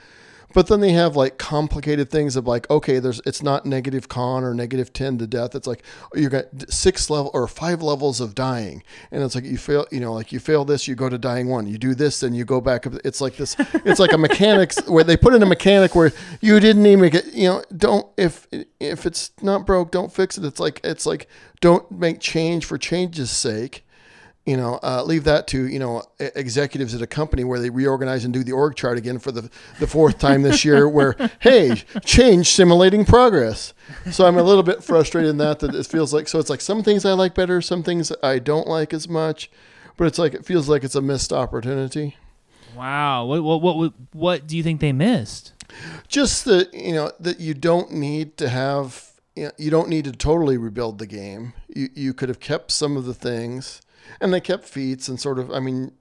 [0.53, 4.43] But then they have like complicated things of like, okay, there's it's not negative con
[4.43, 5.55] or negative ten to death.
[5.55, 5.83] It's like
[6.13, 9.85] oh, you got six level or five levels of dying, and it's like you fail,
[9.91, 11.67] you know, like you fail this, you go to dying one.
[11.67, 12.93] You do this, then you go back up.
[13.05, 13.55] It's like this.
[13.85, 16.11] It's like a mechanics where they put in a mechanic where
[16.41, 18.47] you didn't even get, you know, don't if
[18.79, 20.45] if it's not broke, don't fix it.
[20.45, 21.27] It's like it's like
[21.59, 23.85] don't make change for change's sake
[24.45, 28.25] you know, uh, leave that to you know executives at a company where they reorganize
[28.25, 29.49] and do the org chart again for the
[29.79, 30.89] the fourth time this year.
[30.89, 33.73] Where hey, change simulating progress.
[34.11, 36.61] So I'm a little bit frustrated in that that it feels like so it's like
[36.61, 39.51] some things I like better, some things I don't like as much,
[39.95, 42.17] but it's like it feels like it's a missed opportunity.
[42.75, 43.25] wow.
[43.25, 45.53] What, what what what what do you think they missed?
[46.07, 50.05] Just that you know that you don't need to have you, know, you don't need
[50.05, 51.53] to totally rebuild the game.
[51.67, 53.81] You you could have kept some of the things,
[54.19, 55.51] and they kept feats and sort of.
[55.51, 55.91] I mean,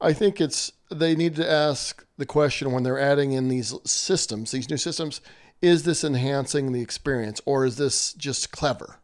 [0.00, 4.50] I think it's they need to ask the question when they're adding in these systems,
[4.50, 5.20] these new systems,
[5.62, 8.98] is this enhancing the experience or is this just clever?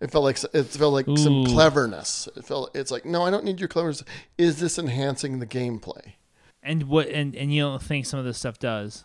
[0.00, 2.28] It felt like it felt like some cleverness.
[2.36, 4.02] It felt it's like no, I don't need your cleverness.
[4.36, 6.14] Is this enhancing the gameplay?
[6.62, 9.04] And what and and you don't think some of this stuff does?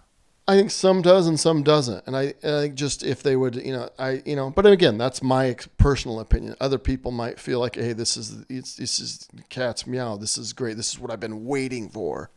[0.49, 3.71] I think some does and some doesn't, and I, I just if they would, you
[3.71, 6.55] know, I, you know, but again, that's my personal opinion.
[6.59, 10.17] Other people might feel like, hey, this is this is cat's meow.
[10.17, 10.75] This is great.
[10.75, 12.31] This is what I've been waiting for.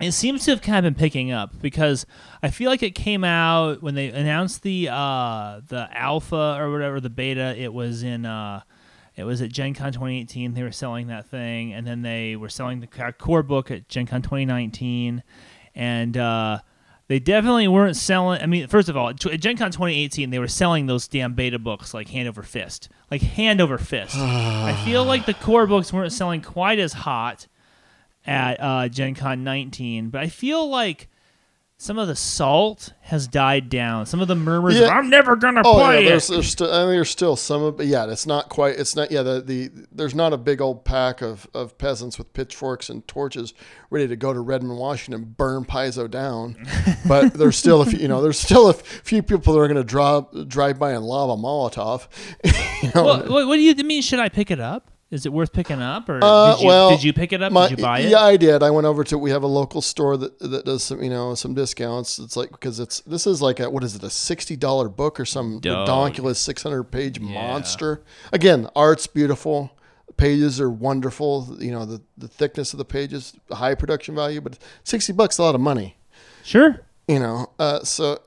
[0.00, 2.06] It seems to have kind of been picking up because
[2.42, 7.00] I feel like it came out when they announced the uh, the alpha or whatever
[7.00, 7.54] the beta.
[7.54, 8.62] It was in uh,
[9.14, 10.54] it was at Gen Con 2018.
[10.54, 12.86] They were selling that thing, and then they were selling the
[13.18, 15.22] core book at Gen Con 2019,
[15.74, 16.60] and uh,
[17.08, 18.40] they definitely weren't selling.
[18.40, 21.58] I mean, first of all, at Gen Con 2018, they were selling those damn beta
[21.58, 24.14] books like hand over fist, like hand over fist.
[24.18, 27.46] I feel like the core books weren't selling quite as hot
[28.26, 31.08] at uh, Gen Con 19, but I feel like
[31.80, 34.04] some of the salt has died down.
[34.04, 36.66] Some of the murmurs of "I'm never gonna Oh play yeah, there's, it." there's still,
[36.66, 38.76] I think there's still some of, but yeah, it's not quite.
[38.80, 39.12] It's not.
[39.12, 43.06] Yeah, the, the there's not a big old pack of, of peasants with pitchforks and
[43.06, 43.54] torches
[43.90, 46.56] ready to go to Redmond, Washington, burn Paizo down.
[47.06, 49.76] but there's still a few, you know, there's still a few people that are going
[49.76, 52.08] to drive drive by and lob a Molotov.
[52.82, 54.02] you know, what, what do you mean?
[54.02, 54.90] Should I pick it up?
[55.10, 57.50] Is it worth picking up, or Uh, did, you, well, did you pick it up?
[57.50, 58.10] My- did you buy it?
[58.10, 58.62] Yeah, I did.
[58.62, 59.16] I went over to.
[59.16, 62.18] We have a local store that that does some, you know, some discounts.
[62.18, 65.18] It's like because it's this is like a what is it a sixty dollar book
[65.18, 65.88] or some Dog.
[66.08, 67.32] ridiculous six hundred page Yeah.
[67.32, 68.02] monster.
[68.34, 69.70] Again, art's beautiful.
[70.18, 71.56] Pages are wonderful.
[71.58, 75.42] You know the the thickness of the pages, high production value, but sixty bucks a
[75.42, 75.96] lot of money.
[76.44, 76.80] Sure.
[77.06, 78.18] You know, uh, so.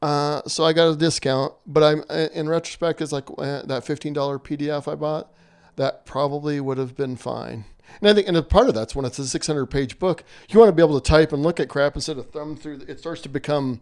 [0.00, 4.12] Uh, so I got a discount, but I'm in retrospect, it's like uh, that fifteen
[4.12, 5.32] dollar PDF I bought
[5.78, 7.64] that probably would have been fine.
[8.00, 10.58] And I think, and a part of that's when it's a 600 page book, you
[10.58, 12.82] want to be able to type and look at crap instead of thumb through.
[12.86, 13.80] It starts to become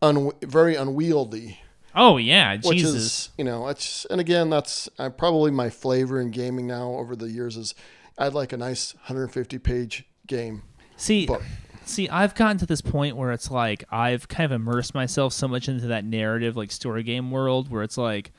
[0.00, 1.60] un, very unwieldy.
[1.94, 2.94] Oh yeah, which Jesus.
[2.94, 7.16] is you know it's and again that's uh, probably my flavor in gaming now over
[7.16, 7.74] the years is
[8.16, 10.62] I'd like a nice 150 page game.
[10.96, 11.42] See, book.
[11.86, 15.48] see, I've gotten to this point where it's like I've kind of immersed myself so
[15.48, 18.30] much into that narrative, like story game world, where it's like,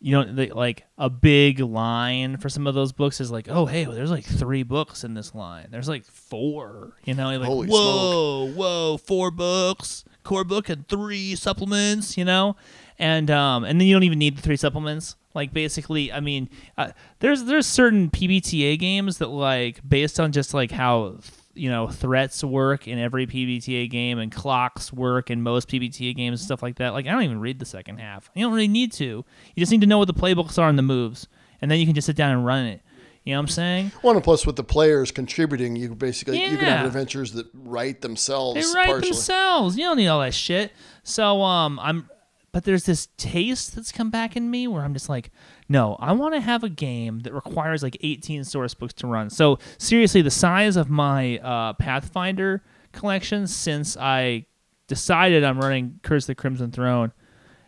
[0.00, 3.66] you know, the, like a big line for some of those books is like, oh,
[3.66, 5.68] hey, well, there's like three books in this line.
[5.70, 6.96] There's like four.
[7.04, 12.16] You know, like, Holy whoa, whoa, four books, core book, and three supplements.
[12.16, 12.56] You know,
[12.98, 15.16] and um, and then you don't even need the three supplements.
[15.34, 16.48] Like basically, I mean,
[16.78, 21.18] uh, there's there's certain PBTA games that like based on just like how
[21.54, 26.40] you know threats work in every PBTA game and clocks work in most PBTA games
[26.40, 26.92] and stuff like that.
[26.92, 28.30] Like I don't even read the second half.
[28.34, 29.04] You don't really need to.
[29.04, 31.28] You just need to know what the playbooks are and the moves,
[31.60, 32.82] and then you can just sit down and run it.
[33.24, 33.92] You know what I'm saying?
[34.00, 38.00] One and plus with the players contributing, you basically you can have adventures that write
[38.00, 38.54] themselves.
[38.54, 39.10] They write partially.
[39.10, 39.76] themselves.
[39.76, 40.72] You don't need all that shit.
[41.02, 42.08] So um, I'm,
[42.50, 45.30] but there's this taste that's come back in me where I'm just like,
[45.70, 49.30] no, I want to have a game that requires like 18 source books to run.
[49.30, 54.46] So seriously, the size of my uh, Pathfinder collection since I
[54.88, 57.12] decided I'm running Curse of the Crimson Throne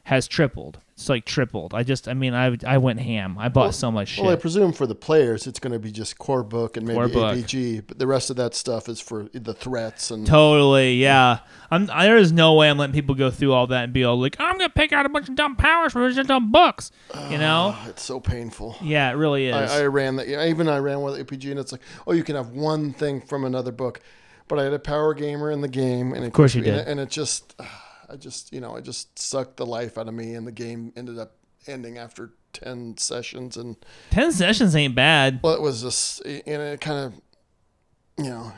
[0.03, 0.81] has tripled.
[1.03, 1.74] It's like tripled.
[1.74, 3.37] I just, I mean, I I went ham.
[3.37, 4.23] I bought so much shit.
[4.24, 6.97] Well, I presume for the players, it's going to be just core book and maybe
[6.97, 7.37] Core book.
[7.37, 11.41] APG, but the rest of that stuff is for the threats and Totally, yeah.
[11.73, 11.91] I'm.
[11.91, 14.20] I, there is no way I'm letting people go through all that and be all
[14.20, 16.93] like, I'm gonna pick out a bunch of dumb powers from just dumb books.
[17.31, 17.74] You know?
[17.77, 18.77] Oh, it's so painful.
[18.81, 19.55] Yeah, it really is.
[19.73, 20.29] I, I ran that.
[20.29, 23.45] Even I ran with APG, and it's like, oh, you can have one thing from
[23.45, 24.01] another book,
[24.47, 26.74] but I had a power gamer in the game, and of course you and did.
[26.79, 27.89] it- and it just, ah.
[28.13, 30.93] I just, you know, it just sucked the life out of me, and the game
[30.97, 31.33] ended up
[31.67, 33.77] ending after ten sessions, and
[34.11, 35.41] Ten sessions ain't bad.
[35.43, 38.53] well, it was just, and it kind of, you know,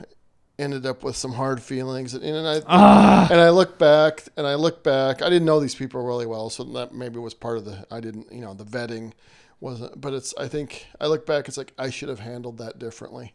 [0.58, 2.60] ended up with some hard feelings, and, and I.
[2.66, 5.22] Ah, And I look back, and I look back.
[5.22, 7.86] I didn't know these people really well, so that maybe was part of the.
[7.90, 9.12] I didn't, you know, the vetting
[9.60, 10.00] wasn't.
[10.00, 10.34] But it's.
[10.38, 11.46] I think I look back.
[11.48, 13.34] It's like I should have handled that differently.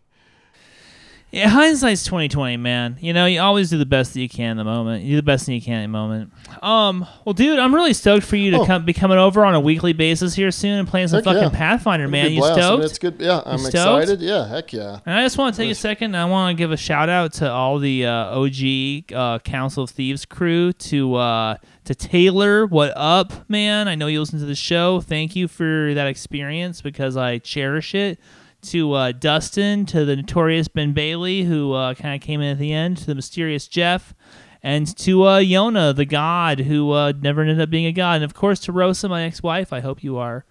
[1.31, 1.47] Yeah.
[1.49, 2.97] Hindsight's twenty twenty, man.
[2.99, 5.03] You know, you always do the best that you can in the moment.
[5.03, 6.31] You do the best that you can in the moment.
[6.61, 7.05] Um.
[7.25, 8.65] Well, dude, I'm really stoked for you to Oh.
[8.65, 11.43] come be coming over on a weekly basis here soon and playing some Heck fucking
[11.43, 11.49] yeah.
[11.49, 12.31] Pathfinder, man.
[12.31, 12.53] You blast.
[12.53, 12.83] I mean, stoked?
[12.85, 13.15] it's good.
[13.19, 14.03] Yeah, I'm stoked?
[14.03, 14.21] excited.
[14.21, 14.99] Yeah, heck yeah.
[15.05, 16.15] And I just want to take a second.
[16.15, 19.89] I want to give a shout out to all the uh, OG uh, Council of
[19.91, 20.73] Thieves crew.
[20.73, 23.87] To uh, to Taylor, what up, man?
[23.87, 25.01] I know you listen to the show.
[25.01, 28.19] Thank you for that experience because I cherish it.
[28.61, 32.59] To uh, Dustin, to the notorious Ben Bailey, who uh, kind of came in at
[32.59, 32.97] the end.
[32.97, 34.13] To the mysterious Jeff,
[34.61, 38.15] and to uh, Yona, the god, who uh, never ended up being a god.
[38.15, 39.71] And of course to Rosa, my ex-wife.
[39.71, 40.45] I hope you are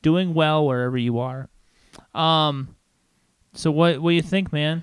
[0.00, 1.48] doing well wherever you are.
[2.14, 2.76] Um.
[3.52, 4.82] So what what do you think, man?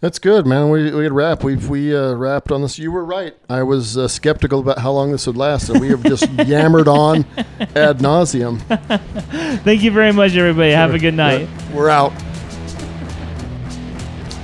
[0.00, 0.70] That's good, man.
[0.70, 1.42] We we had wrap.
[1.42, 2.78] We've we uh, wrapped on this.
[2.78, 3.34] You were right.
[3.50, 6.86] I was uh, skeptical about how long this would last, and we have just yammered
[6.86, 7.24] on
[7.58, 8.60] ad nauseum.
[9.64, 10.70] Thank you very much, everybody.
[10.70, 11.48] Have a good night.
[11.74, 12.10] We're out.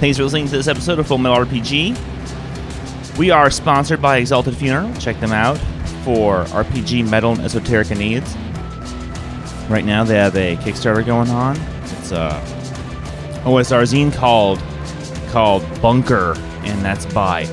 [0.00, 3.16] Thanks for listening to this episode of Full Metal RPG.
[3.16, 4.92] We are sponsored by Exalted Funeral.
[4.94, 5.56] Check them out
[6.02, 8.36] for RPG, metal, and esoterica needs.
[9.70, 11.56] Right now, they have a Kickstarter going on.
[11.84, 12.42] It's a
[13.44, 14.58] OSR zine called
[15.34, 17.46] called Bunker, and that's by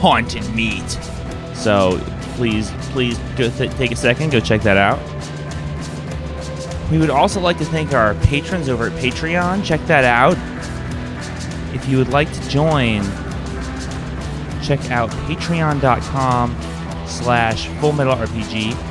[0.00, 0.90] Haunted Meat.
[1.54, 2.00] So
[2.34, 4.98] please, please go th- take a second, go check that out.
[6.90, 9.64] We would also like to thank our patrons over at Patreon.
[9.64, 10.36] Check that out.
[11.72, 13.04] If you would like to join,
[14.60, 16.56] check out patreon.com
[17.06, 18.89] slash fullmetalrpg.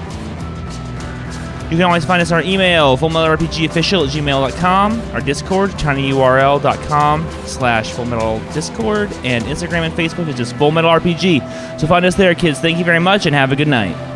[1.69, 7.91] You can always find us on our email, fullmetalrpgofficial at gmail.com, our Discord, tinyurl.com slash
[7.91, 11.79] fullmetaldiscord, and Instagram and Facebook is just fullmetalrpg.
[11.79, 12.59] So find us there, kids.
[12.59, 14.08] Thank you very much, and have a good night.